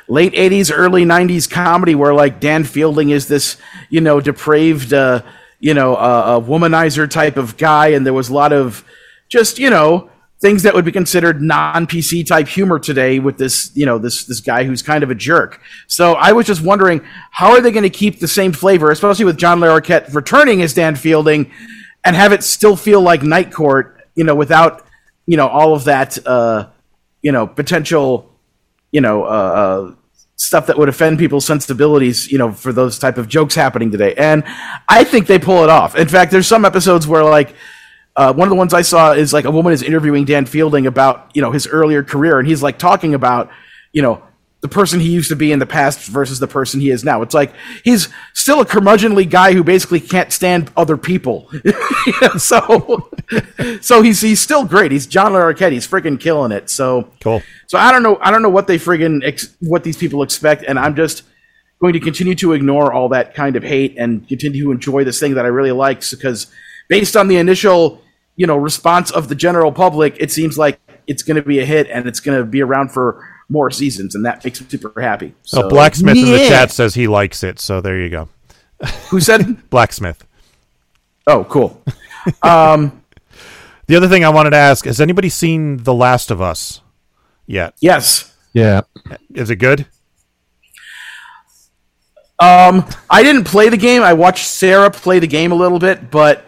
late 0.07 0.33
80s 0.33 0.71
early 0.73 1.05
90s 1.05 1.49
comedy 1.49 1.95
where 1.95 2.13
like 2.13 2.39
dan 2.39 2.63
fielding 2.63 3.09
is 3.09 3.27
this 3.27 3.57
you 3.89 4.01
know 4.01 4.19
depraved 4.19 4.93
uh, 4.93 5.21
you 5.59 5.73
know 5.73 5.95
uh, 5.95 6.39
a 6.39 6.45
womanizer 6.45 7.09
type 7.09 7.37
of 7.37 7.57
guy 7.57 7.89
and 7.89 8.05
there 8.05 8.13
was 8.13 8.29
a 8.29 8.33
lot 8.33 8.53
of 8.53 8.83
just 9.29 9.59
you 9.59 9.69
know 9.69 10.09
things 10.41 10.63
that 10.63 10.73
would 10.73 10.85
be 10.85 10.91
considered 10.91 11.41
non-pc 11.41 12.25
type 12.25 12.47
humor 12.47 12.79
today 12.79 13.19
with 13.19 13.37
this 13.37 13.71
you 13.75 13.85
know 13.85 13.97
this 13.97 14.25
this 14.25 14.41
guy 14.41 14.63
who's 14.63 14.81
kind 14.81 15.03
of 15.03 15.11
a 15.11 15.15
jerk. 15.15 15.61
So 15.87 16.13
i 16.13 16.31
was 16.31 16.47
just 16.47 16.61
wondering 16.61 17.01
how 17.31 17.51
are 17.51 17.61
they 17.61 17.71
going 17.71 17.83
to 17.83 17.89
keep 17.89 18.19
the 18.19 18.27
same 18.27 18.51
flavor 18.51 18.91
especially 18.91 19.25
with 19.25 19.37
john 19.37 19.59
larroquette 19.59 20.13
returning 20.13 20.61
as 20.61 20.73
dan 20.73 20.95
fielding 20.95 21.51
and 22.03 22.15
have 22.15 22.33
it 22.33 22.43
still 22.43 22.75
feel 22.75 23.01
like 23.01 23.21
night 23.21 23.53
court 23.53 24.01
you 24.15 24.23
know 24.23 24.35
without 24.35 24.85
you 25.27 25.37
know 25.37 25.47
all 25.47 25.73
of 25.75 25.83
that 25.85 26.17
uh 26.25 26.67
you 27.21 27.31
know 27.31 27.45
potential 27.45 28.30
you 28.91 29.01
know 29.01 29.23
uh, 29.23 29.27
uh 29.27 29.95
stuff 30.35 30.65
that 30.65 30.77
would 30.77 30.89
offend 30.89 31.19
people's 31.19 31.45
sensibilities 31.45 32.31
you 32.31 32.37
know 32.37 32.51
for 32.51 32.73
those 32.73 32.97
type 32.97 33.17
of 33.17 33.27
jokes 33.27 33.55
happening 33.55 33.91
today. 33.91 34.13
And 34.15 34.43
i 34.89 35.03
think 35.03 35.27
they 35.27 35.39
pull 35.39 35.63
it 35.63 35.69
off. 35.69 35.95
In 35.95 36.07
fact 36.07 36.31
there's 36.31 36.47
some 36.47 36.65
episodes 36.65 37.07
where 37.07 37.23
like 37.23 37.55
uh, 38.15 38.33
one 38.33 38.47
of 38.47 38.49
the 38.49 38.55
ones 38.55 38.73
I 38.73 38.81
saw 38.81 39.13
is 39.13 39.31
like 39.31 39.45
a 39.45 39.51
woman 39.51 39.71
is 39.71 39.81
interviewing 39.81 40.25
Dan 40.25 40.45
Fielding 40.45 40.85
about 40.85 41.31
you 41.33 41.41
know 41.41 41.51
his 41.51 41.67
earlier 41.67 42.03
career, 42.03 42.39
and 42.39 42.47
he's 42.47 42.61
like 42.61 42.77
talking 42.77 43.13
about 43.13 43.49
you 43.93 44.01
know 44.01 44.21
the 44.61 44.67
person 44.67 44.99
he 44.99 45.09
used 45.09 45.29
to 45.29 45.35
be 45.35 45.51
in 45.51 45.59
the 45.59 45.65
past 45.65 46.07
versus 46.07 46.39
the 46.39 46.47
person 46.47 46.79
he 46.79 46.91
is 46.91 47.03
now. 47.03 47.23
It's 47.23 47.33
like 47.33 47.51
he's 47.83 48.09
still 48.33 48.61
a 48.61 48.65
curmudgeonly 48.65 49.29
guy 49.29 49.53
who 49.53 49.63
basically 49.63 49.99
can't 49.99 50.31
stand 50.31 50.71
other 50.77 50.97
people. 50.97 51.49
So 52.37 53.09
so 53.81 54.01
he's 54.01 54.21
he's 54.21 54.39
still 54.39 54.65
great. 54.65 54.91
He's 54.91 55.05
John 55.05 55.33
Larroquette. 55.33 55.71
He's 55.71 55.87
freaking 55.87 56.19
killing 56.19 56.51
it. 56.51 56.69
So 56.69 57.09
cool. 57.19 57.41
So 57.67 57.77
I 57.77 57.91
don't 57.91 58.03
know. 58.03 58.17
I 58.21 58.31
don't 58.31 58.41
know 58.41 58.49
what 58.49 58.67
they 58.67 58.77
friggin' 58.77 59.23
ex- 59.23 59.55
what 59.59 59.83
these 59.83 59.97
people 59.97 60.23
expect, 60.23 60.63
and 60.63 60.79
I'm 60.79 60.95
just 60.95 61.23
going 61.79 61.93
to 61.93 61.99
continue 61.99 62.35
to 62.35 62.53
ignore 62.53 62.91
all 62.91 63.09
that 63.09 63.33
kind 63.33 63.55
of 63.55 63.63
hate 63.63 63.95
and 63.97 64.27
continue 64.27 64.63
to 64.63 64.71
enjoy 64.71 65.03
this 65.03 65.19
thing 65.19 65.35
that 65.35 65.45
I 65.45 65.49
really 65.49 65.71
like 65.71 66.07
because 66.09 66.47
based 66.89 67.15
on 67.15 67.27
the 67.27 67.37
initial 67.37 68.01
you 68.35 68.47
know 68.47 68.57
response 68.57 69.11
of 69.11 69.29
the 69.29 69.35
general 69.35 69.71
public, 69.71 70.15
it 70.19 70.31
seems 70.31 70.57
like 70.57 70.79
it's 71.07 71.23
going 71.23 71.37
to 71.37 71.47
be 71.47 71.59
a 71.59 71.65
hit 71.65 71.87
and 71.87 72.07
it's 72.07 72.19
going 72.19 72.37
to 72.37 72.45
be 72.45 72.61
around 72.61 72.91
for 72.91 73.27
more 73.51 73.69
seasons, 73.69 74.15
and 74.15 74.25
that 74.25 74.43
makes 74.43 74.61
me 74.61 74.67
super 74.69 74.99
happy. 74.99 75.33
So 75.43 75.61
So 75.61 75.69
Blacksmith 75.69 76.17
in 76.17 76.31
the 76.31 76.47
chat 76.47 76.71
says 76.71 76.95
he 76.95 77.07
likes 77.07 77.43
it, 77.43 77.59
so 77.59 77.81
there 77.81 77.99
you 77.99 78.09
go. 78.09 78.29
Who 79.09 79.19
said 79.19 79.57
Blacksmith? 79.69 80.25
Oh, 81.27 81.43
cool. 81.43 81.83
Um, 82.41 83.03
the 83.87 83.97
other 83.97 84.07
thing 84.07 84.23
I 84.23 84.29
wanted 84.29 84.51
to 84.51 84.57
ask: 84.57 84.85
Has 84.85 85.01
anybody 85.01 85.29
seen 85.29 85.83
The 85.83 85.93
Last 85.93 86.31
of 86.31 86.41
Us 86.41 86.81
yet? 87.45 87.75
Yes. 87.81 88.33
Yeah. 88.53 88.81
Is 89.33 89.49
it 89.49 89.57
good? 89.57 89.85
Um, 92.39 92.87
I 93.09 93.21
didn't 93.21 93.43
play 93.43 93.69
the 93.69 93.77
game. 93.77 94.01
I 94.01 94.13
watched 94.13 94.47
Sarah 94.47 94.89
play 94.89 95.19
the 95.19 95.27
game 95.27 95.51
a 95.51 95.55
little 95.55 95.77
bit, 95.77 96.09
but 96.09 96.43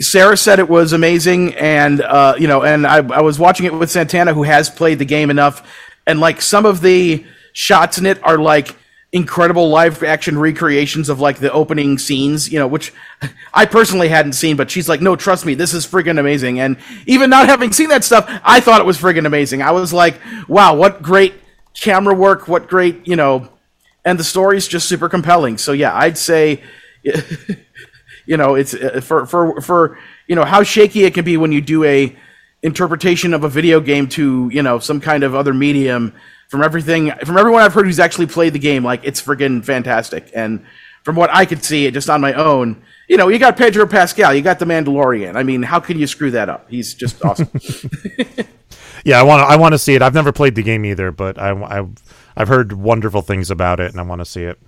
Sarah 0.00 0.36
said 0.36 0.58
it 0.58 0.68
was 0.68 0.92
amazing, 0.92 1.54
and 1.54 2.02
uh, 2.02 2.34
you 2.38 2.46
know, 2.46 2.62
and 2.62 2.86
I, 2.86 2.96
I 2.96 3.22
was 3.22 3.38
watching 3.38 3.64
it 3.64 3.72
with 3.72 3.90
Santana, 3.90 4.34
who 4.34 4.42
has 4.42 4.68
played 4.68 4.98
the 4.98 5.06
game 5.06 5.30
enough, 5.30 5.66
and 6.06 6.20
like 6.20 6.40
some 6.40 6.66
of 6.66 6.80
the 6.80 7.24
shots 7.52 7.98
in 7.98 8.06
it 8.06 8.22
are 8.22 8.38
like 8.38 8.76
incredible 9.12 9.68
live 9.68 10.02
action 10.02 10.36
recreations 10.36 11.08
of 11.08 11.20
like 11.20 11.38
the 11.38 11.50
opening 11.52 11.96
scenes, 11.98 12.52
you 12.52 12.58
know, 12.58 12.66
which 12.66 12.92
I 13.54 13.64
personally 13.64 14.08
hadn't 14.08 14.32
seen, 14.32 14.56
but 14.56 14.70
she's 14.70 14.88
like, 14.88 15.00
no, 15.00 15.14
trust 15.14 15.46
me, 15.46 15.54
this 15.54 15.72
is 15.72 15.86
friggin' 15.86 16.18
amazing. 16.18 16.58
And 16.58 16.76
even 17.06 17.30
not 17.30 17.48
having 17.48 17.72
seen 17.72 17.88
that 17.90 18.02
stuff, 18.02 18.28
I 18.42 18.60
thought 18.60 18.80
it 18.80 18.86
was 18.86 18.98
friggin' 18.98 19.24
amazing. 19.24 19.62
I 19.62 19.70
was 19.70 19.92
like, 19.92 20.20
wow, 20.48 20.74
what 20.74 21.00
great 21.00 21.34
camera 21.74 22.14
work, 22.14 22.48
what 22.48 22.66
great, 22.68 23.06
you 23.06 23.14
know, 23.14 23.48
and 24.04 24.18
the 24.18 24.24
story's 24.24 24.66
just 24.66 24.88
super 24.88 25.08
compelling. 25.08 25.58
So 25.58 25.72
yeah, 25.72 25.96
I'd 25.96 26.18
say, 26.18 26.62
you 28.26 28.36
know, 28.36 28.56
it's 28.56 28.74
uh, 28.74 29.00
for 29.00 29.26
for 29.26 29.60
for 29.60 29.98
you 30.26 30.34
know 30.34 30.44
how 30.44 30.62
shaky 30.62 31.04
it 31.04 31.14
can 31.14 31.24
be 31.24 31.36
when 31.36 31.52
you 31.52 31.60
do 31.60 31.84
a 31.84 32.16
interpretation 32.64 33.32
of 33.32 33.44
a 33.44 33.48
video 33.48 33.78
game 33.78 34.08
to 34.08 34.48
you 34.52 34.62
know 34.62 34.80
some 34.80 35.00
kind 35.00 35.22
of 35.22 35.34
other 35.34 35.54
medium. 35.54 36.12
From 36.48 36.62
everything, 36.62 37.10
from 37.24 37.38
everyone 37.38 37.62
I've 37.62 37.72
heard 37.72 37.86
who's 37.86 37.98
actually 37.98 38.26
played 38.26 38.52
the 38.52 38.58
game, 38.58 38.84
like 38.84 39.00
it's 39.02 39.20
friggin' 39.20 39.64
fantastic. 39.64 40.30
And 40.34 40.64
from 41.02 41.16
what 41.16 41.30
I 41.32 41.46
could 41.46 41.64
see, 41.64 41.90
just 41.90 42.08
on 42.08 42.20
my 42.20 42.32
own, 42.34 42.82
you 43.08 43.16
know, 43.16 43.28
you 43.28 43.38
got 43.38 43.56
Pedro 43.56 43.86
Pascal, 43.86 44.32
you 44.32 44.42
got 44.42 44.58
the 44.58 44.64
Mandalorian. 44.66 45.36
I 45.36 45.42
mean, 45.42 45.62
how 45.62 45.80
can 45.80 45.98
you 45.98 46.06
screw 46.06 46.30
that 46.32 46.48
up? 46.48 46.70
He's 46.70 46.94
just 46.94 47.24
awesome. 47.24 47.48
Yeah, 49.04 49.20
I 49.20 49.22
want 49.22 49.40
to. 49.40 49.44
I 49.44 49.56
want 49.56 49.72
to 49.72 49.78
see 49.78 49.94
it. 49.94 50.02
I've 50.02 50.14
never 50.14 50.32
played 50.32 50.54
the 50.54 50.62
game 50.62 50.84
either, 50.84 51.12
but 51.12 51.38
I, 51.38 51.50
I, 51.50 51.86
I've 52.36 52.48
heard 52.48 52.72
wonderful 52.72 53.20
things 53.20 53.50
about 53.50 53.78
it, 53.78 53.90
and 53.90 54.00
I 54.00 54.02
want 54.02 54.20
to 54.20 54.24
see 54.24 54.42
it. 54.42 54.58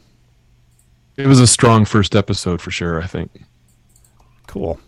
It 1.16 1.26
was 1.26 1.40
a 1.40 1.47
strong 1.47 1.86
first 1.86 2.14
episode 2.14 2.61
for 2.61 2.70
sure. 2.70 3.03
I 3.03 3.07
think. 3.07 3.44
Cool. 4.47 4.78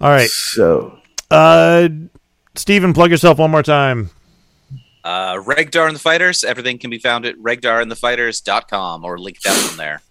All 0.00 0.10
right. 0.10 0.28
So, 0.28 0.98
uh, 1.30 1.88
Stephen, 2.54 2.92
plug 2.92 3.10
yourself 3.10 3.38
one 3.38 3.50
more 3.50 3.62
time. 3.62 4.10
Uh, 5.04 5.36
Regdar 5.36 5.86
and 5.86 5.96
the 5.96 6.00
Fighters. 6.00 6.44
Everything 6.44 6.78
can 6.78 6.90
be 6.90 6.98
found 6.98 7.24
at 7.24 7.36
regdarandthefighters.com 7.36 9.04
or 9.04 9.18
linked 9.18 9.46
out 9.46 9.56
from 9.56 9.76
there. 9.76 10.02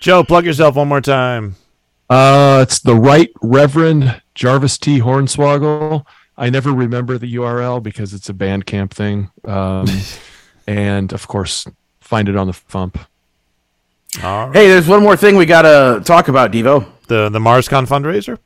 Joe, 0.00 0.24
plug 0.24 0.44
yourself 0.44 0.76
one 0.76 0.88
more 0.88 1.00
time. 1.00 1.56
Uh, 2.08 2.60
it's 2.62 2.80
the 2.80 2.94
Right 2.94 3.30
Reverend 3.42 4.20
Jarvis 4.34 4.78
T. 4.78 5.00
Hornswaggle. 5.00 6.04
I 6.36 6.50
never 6.50 6.72
remember 6.72 7.18
the 7.18 7.34
URL 7.36 7.82
because 7.82 8.12
it's 8.12 8.28
a 8.28 8.34
Bandcamp 8.34 8.90
thing. 8.90 9.30
Um, 9.44 9.86
and 10.66 11.12
of 11.12 11.28
course, 11.28 11.66
find 12.00 12.28
it 12.28 12.36
on 12.36 12.46
the 12.46 12.52
Fump. 12.52 12.96
hey, 14.52 14.68
there's 14.68 14.88
one 14.88 15.02
more 15.02 15.16
thing 15.16 15.36
we 15.36 15.46
gotta 15.46 16.02
talk 16.04 16.28
about, 16.28 16.52
Devo. 16.52 16.86
The 17.06 17.28
the 17.28 17.38
MarsCon 17.38 17.86
fundraiser. 17.86 18.38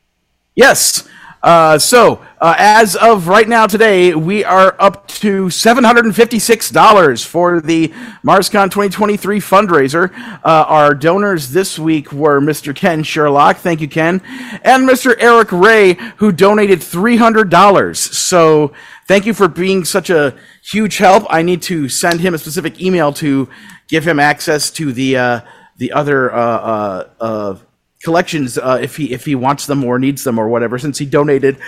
Yes. 0.56 1.06
Uh, 1.42 1.78
so, 1.78 2.24
uh, 2.40 2.54
as 2.58 2.96
of 2.96 3.28
right 3.28 3.46
now 3.46 3.66
today, 3.66 4.14
we 4.14 4.42
are 4.42 4.74
up 4.80 5.06
to 5.06 5.46
$756 5.46 7.26
for 7.26 7.60
the 7.60 7.88
MarsCon 8.24 8.70
2023 8.70 9.38
fundraiser. 9.38 10.12
Uh, 10.42 10.64
our 10.66 10.94
donors 10.94 11.50
this 11.50 11.78
week 11.78 12.10
were 12.10 12.40
Mr. 12.40 12.74
Ken 12.74 13.02
Sherlock, 13.02 13.58
thank 13.58 13.82
you, 13.82 13.86
Ken, 13.86 14.22
and 14.64 14.88
Mr. 14.88 15.14
Eric 15.18 15.52
Ray, 15.52 15.98
who 16.16 16.32
donated 16.32 16.80
$300. 16.80 17.94
So, 17.96 18.72
thank 19.06 19.26
you 19.26 19.34
for 19.34 19.46
being 19.46 19.84
such 19.84 20.08
a 20.08 20.34
huge 20.64 20.96
help. 20.96 21.26
I 21.28 21.42
need 21.42 21.60
to 21.62 21.90
send 21.90 22.20
him 22.20 22.32
a 22.32 22.38
specific 22.38 22.80
email 22.80 23.12
to 23.12 23.48
give 23.88 24.08
him 24.08 24.18
access 24.18 24.70
to 24.70 24.90
the, 24.90 25.18
uh, 25.18 25.40
the 25.76 25.92
other, 25.92 26.32
uh, 26.34 27.08
uh, 27.20 27.58
collections 28.06 28.56
uh, 28.56 28.78
if 28.80 28.96
he 28.96 29.12
if 29.12 29.24
he 29.26 29.34
wants 29.34 29.66
them 29.66 29.82
or 29.84 29.98
needs 29.98 30.22
them 30.24 30.38
or 30.38 30.48
whatever 30.48 30.78
since 30.78 30.96
he 30.96 31.04
donated 31.04 31.58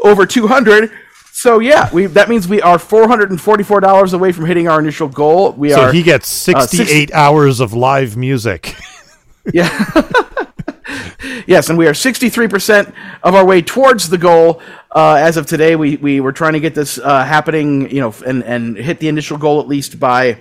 over 0.00 0.24
200 0.24 0.90
so 1.32 1.58
yeah 1.58 1.90
we 1.92 2.06
that 2.06 2.28
means 2.28 2.46
we 2.48 2.62
are 2.62 2.78
$444 2.78 4.14
away 4.14 4.30
from 4.32 4.46
hitting 4.46 4.68
our 4.68 4.78
initial 4.78 5.08
goal 5.08 5.52
we 5.52 5.70
so 5.70 5.80
are 5.80 5.92
he 5.92 6.02
gets 6.04 6.48
uh, 6.48 6.60
68 6.66 6.86
60 6.86 7.12
hours 7.12 7.58
of 7.60 7.72
live 7.74 8.16
music. 8.16 8.74
Yeah. 9.54 9.70
yes 11.46 11.70
and 11.70 11.78
we 11.78 11.86
are 11.88 11.92
63% 11.92 12.92
of 13.22 13.34
our 13.34 13.44
way 13.44 13.62
towards 13.62 14.10
the 14.10 14.18
goal 14.18 14.60
uh, 14.94 15.14
as 15.14 15.38
of 15.38 15.46
today 15.46 15.76
we, 15.76 15.96
we 15.96 16.20
were 16.20 16.32
trying 16.32 16.52
to 16.52 16.60
get 16.60 16.74
this 16.74 16.98
uh, 16.98 17.24
happening 17.24 17.90
you 17.90 18.00
know 18.02 18.14
and, 18.26 18.44
and 18.44 18.76
hit 18.76 19.00
the 19.00 19.08
initial 19.08 19.38
goal 19.38 19.58
at 19.60 19.66
least 19.66 19.98
by 19.98 20.38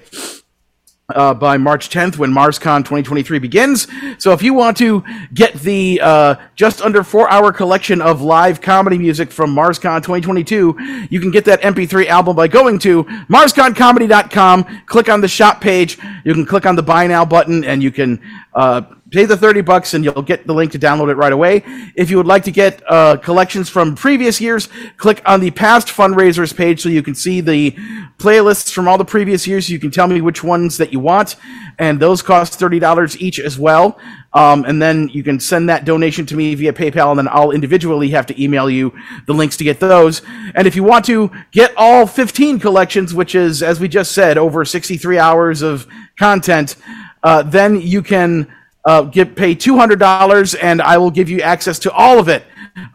uh, 1.10 1.34
by 1.34 1.57
March 1.57 1.90
10th 1.90 2.18
when 2.18 2.31
MarsCon 2.31 2.80
2023 2.80 3.40
begins. 3.40 3.88
So 4.18 4.31
if 4.34 4.41
you 4.41 4.53
want 4.53 4.77
to 4.77 5.03
get 5.34 5.53
the 5.56 5.99
uh, 6.02 6.36
just 6.56 6.81
under 6.81 7.03
four 7.03 7.30
hour 7.30 7.52
collection 7.52 8.02
of 8.02 8.22
live 8.22 8.61
comedy 8.61 8.98
music 8.98 9.31
from 9.31 9.56
MarsCon 9.56 10.02
2022, 10.02 11.07
you 11.10 11.19
can 11.19 11.31
get 11.31 11.45
that 11.45 11.61
MP3 11.61 12.07
album 12.07 12.36
by 12.36 12.48
going 12.48 12.80
to 12.80 13.03
MarsConComedy.com, 13.03 14.84
click 14.86 15.10
on 15.10 15.22
the 15.22 15.27
shop 15.27 15.61
page, 15.61 15.98
you 16.23 16.34
can 16.34 16.45
click 16.45 16.65
on 16.65 16.76
the 16.76 16.84
buy 16.84 17.07
now 17.07 17.26
button, 17.26 17.64
and 17.64 17.81
you 17.81 17.91
can 17.91 18.22
uh, 18.53 18.81
pay 19.11 19.26
the 19.26 19.38
30 19.38 19.61
bucks 19.61 19.94
and 19.94 20.03
you'll 20.03 20.22
get 20.22 20.45
the 20.45 20.53
link 20.53 20.72
to 20.72 20.80
download 20.80 21.10
it 21.10 21.15
right 21.15 21.34
away. 21.34 21.64
If 21.95 22.10
you 22.10 22.18
would 22.18 22.27
like 22.27 22.44
to 22.44 22.52
get 22.52 22.81
uh, 22.88 23.18
collections 23.18 23.69
from 23.69 23.95
previous 23.95 24.40
years, 24.40 24.69
click 24.98 25.22
on 25.26 25.40
the 25.40 25.52
past 25.52 25.88
fundraisers 25.88 26.56
page 26.56 26.81
so 26.81 26.90
you 26.90 27.03
can 27.03 27.15
see 27.15 27.41
the 27.41 27.72
playlists 28.18 28.72
from 28.72 28.88
all 28.88 28.98
the 28.98 29.06
previous 29.06 29.48
years. 29.48 29.69
You 29.69 29.80
can 29.80 29.91
tell 29.91 30.07
me 30.07 30.22
which 30.22 30.44
ones 30.44 30.77
that 30.77 30.91
you 30.94 30.99
want, 30.99 31.36
and 31.77 31.99
those 31.99 32.22
cost 32.22 32.60
$30 32.60 33.19
each 33.19 33.40
as 33.40 33.57
well. 33.57 33.99
Um, 34.31 34.64
and 34.65 34.80
then 34.80 35.10
you 35.10 35.23
can 35.23 35.40
send 35.40 35.69
that 35.69 35.86
donation 35.86 36.26
to 36.27 36.36
me 36.36 36.53
via 36.53 36.72
PayPal, 36.72 37.10
and 37.10 37.18
then 37.18 37.27
I'll 37.30 37.52
individually 37.52 38.10
have 38.10 38.27
to 38.27 38.41
email 38.41 38.69
you 38.69 38.94
the 39.26 39.34
links 39.34 39.57
to 39.57 39.64
get 39.64 39.80
those. 39.80 40.22
And 40.53 40.68
if 40.68 40.76
you 40.76 40.84
want 40.84 41.06
to 41.06 41.31
get 41.52 41.73
all 41.76 42.06
15 42.06 42.60
collections, 42.60 43.14
which 43.14 43.34
is, 43.34 43.64
as 43.64 43.80
we 43.80 43.88
just 43.88 44.11
said, 44.11 44.38
over 44.38 44.64
63 44.65 45.18
hours 45.18 45.64
of 45.64 45.88
content, 46.18 46.76
uh, 47.23 47.41
then 47.41 47.81
you 47.81 48.03
can 48.03 48.48
uh, 48.85 49.01
get 49.03 49.35
pay 49.35 49.56
two 49.56 49.77
hundred 49.77 49.99
dollars, 49.99 50.56
and 50.56 50.81
I 50.81 50.97
will 50.97 51.11
give 51.11 51.30
you 51.30 51.41
access 51.41 51.80
to 51.80 51.91
all 51.91 52.19
of 52.19 52.27
it. 52.30 52.43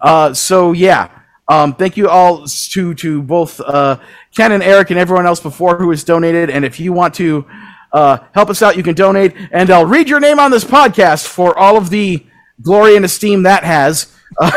Uh, 0.01 0.33
so 0.35 0.73
yeah, 0.73 1.09
Um, 1.47 1.75
thank 1.75 1.97
you 1.97 2.09
all 2.09 2.47
to 2.47 2.95
to 2.95 3.23
both 3.23 3.61
uh, 3.61 3.99
Ken 4.35 4.53
and 4.53 4.63
Eric 4.63 4.91
and 4.91 4.99
everyone 4.99 5.27
else 5.27 5.41
before 5.41 5.77
who 5.77 5.91
has 5.91 6.03
donated. 6.05 6.49
And 6.51 6.65
if 6.65 6.81
you 6.81 6.93
want 6.95 7.13
to 7.15 7.45
uh, 7.93 8.19
help 8.33 8.49
us 8.51 8.63
out, 8.63 8.77
you 8.77 8.83
can 8.83 8.95
donate, 8.95 9.35
and 9.53 9.71
I'll 9.71 9.85
read 9.87 10.09
your 10.09 10.21
name 10.21 10.39
on 10.39 10.51
this 10.51 10.65
podcast 10.65 11.27
for 11.29 11.57
all 11.59 11.77
of 11.77 11.91
the 11.91 12.25
glory 12.63 12.97
and 12.97 13.05
esteem 13.05 13.43
that 13.45 13.63
has. 13.63 14.11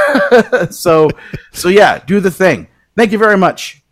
so, 0.71 1.09
so 1.51 1.67
yeah, 1.69 1.99
do 1.99 2.19
the 2.19 2.31
thing. 2.31 2.67
Thank 2.95 3.11
you 3.11 3.17
very 3.19 3.37
much. 3.37 3.83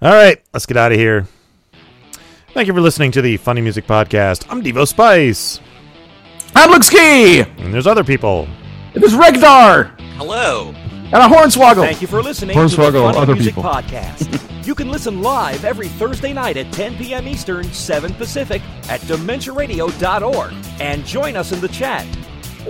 All 0.00 0.12
right, 0.12 0.40
let's 0.54 0.66
get 0.66 0.76
out 0.76 0.92
of 0.92 0.98
here. 0.98 1.26
Thank 2.54 2.68
you 2.68 2.74
for 2.74 2.80
listening 2.80 3.12
to 3.12 3.22
the 3.22 3.36
Funny 3.38 3.60
Music 3.60 3.86
Podcast. 3.86 4.46
I'm 4.50 4.62
Devo 4.62 4.86
Spice. 4.86 5.60
I'm 6.54 6.70
Luke 6.70 6.84
Ski. 6.84 7.40
And 7.40 7.72
there's 7.72 7.86
other 7.86 8.04
people. 8.04 8.46
It 8.94 9.02
is 9.02 9.14
Regdar 9.14 9.98
Hello. 10.16 10.72
and 10.76 11.14
a 11.14 11.20
Hornswaggle. 11.20 11.82
Thank 11.82 12.02
you 12.02 12.08
for 12.08 12.22
listening 12.22 12.56
to 12.56 12.62
the 12.62 12.68
Hornswaggle, 12.68 13.04
Funny 13.04 13.18
other 13.18 13.34
Music 13.34 13.54
people. 13.54 13.70
Podcast. 13.70 14.66
you 14.66 14.74
can 14.74 14.90
listen 14.90 15.22
live 15.22 15.64
every 15.64 15.88
Thursday 15.88 16.32
night 16.34 16.58
at 16.58 16.70
10 16.72 16.96
p.m. 16.96 17.26
Eastern, 17.26 17.64
7 17.72 18.12
Pacific 18.14 18.60
at 18.90 19.00
DementiaRadio.org 19.02 20.52
and 20.80 21.06
join 21.06 21.36
us 21.36 21.52
in 21.52 21.60
the 21.60 21.68
chat. 21.68 22.06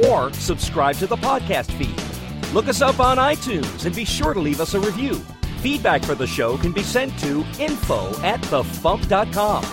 Or 0.09 0.33
subscribe 0.33 0.97
to 0.97 1.07
the 1.09 1.17
podcast 1.17 1.73
feed. 1.73 2.53
Look 2.55 2.69
us 2.69 2.83
up 2.83 3.01
on 3.01 3.19
iTunes 3.19 3.85
and 3.85 3.95
be 3.95 4.05
sure 4.05 4.33
to 4.33 4.41
leave 4.41 4.61
us 4.61 4.75
a 4.75 4.81
review. 4.81 5.15
Feedback 5.61 6.05
for 6.05 6.15
the 6.15 6.27
show 6.27 6.57
can 6.57 6.73
be 6.73 6.83
sent 6.83 7.19
to 7.21 7.45
info 7.59 8.11
at 8.23 8.41
thefump.com. 8.43 9.65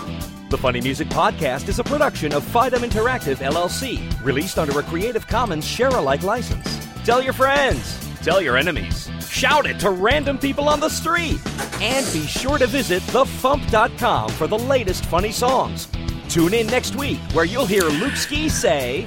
The 0.50 0.58
Funny 0.58 0.80
Music 0.80 1.06
Podcast 1.06 1.68
is 1.68 1.78
a 1.78 1.84
production 1.84 2.32
of 2.32 2.42
Fidem 2.42 2.80
Interactive 2.80 3.36
LLC, 3.36 4.00
released 4.24 4.58
under 4.58 4.76
a 4.80 4.82
Creative 4.82 5.24
Commons 5.24 5.64
share-alike 5.64 6.24
license. 6.24 6.88
Tell 7.04 7.22
your 7.22 7.32
friends, 7.32 7.96
tell 8.20 8.42
your 8.42 8.56
enemies, 8.56 9.08
shout 9.28 9.64
it 9.64 9.78
to 9.78 9.90
random 9.90 10.38
people 10.38 10.68
on 10.68 10.80
the 10.80 10.88
street, 10.88 11.38
and 11.80 12.04
be 12.12 12.26
sure 12.26 12.58
to 12.58 12.66
visit 12.66 13.00
thefump.com 13.04 14.30
for 14.30 14.48
the 14.48 14.58
latest 14.58 15.06
funny 15.06 15.30
songs. 15.30 15.86
Tune 16.28 16.52
in 16.52 16.66
next 16.66 16.96
week 16.96 17.20
where 17.32 17.44
you'll 17.44 17.64
hear 17.64 17.84
Luke 17.84 18.16
Ski 18.16 18.48
say, 18.48 19.06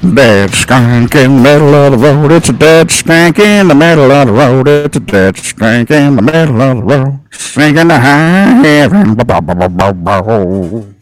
Dead 0.00 0.50
skank 0.50 1.16
in 1.16 1.36
the 1.36 1.42
middle 1.42 1.74
of 1.74 1.90
the 1.90 1.98
road. 1.98 2.30
It's 2.30 2.48
a 2.48 2.52
dead 2.52 2.86
skank 2.88 3.40
in 3.40 3.66
the 3.66 3.74
middle 3.74 4.12
of 4.12 4.28
the 4.28 4.32
road. 4.32 4.68
It's 4.68 4.96
a 4.96 5.00
dead 5.00 5.34
skank 5.34 5.90
in 5.90 6.14
the 6.14 6.22
middle 6.22 6.62
of 6.62 6.76
the 6.76 6.82
road. 6.84 7.20
Singing 7.32 7.88
the 7.88 7.98
high 7.98 8.62
heaven. 8.62 9.16
Bow. 9.16 10.94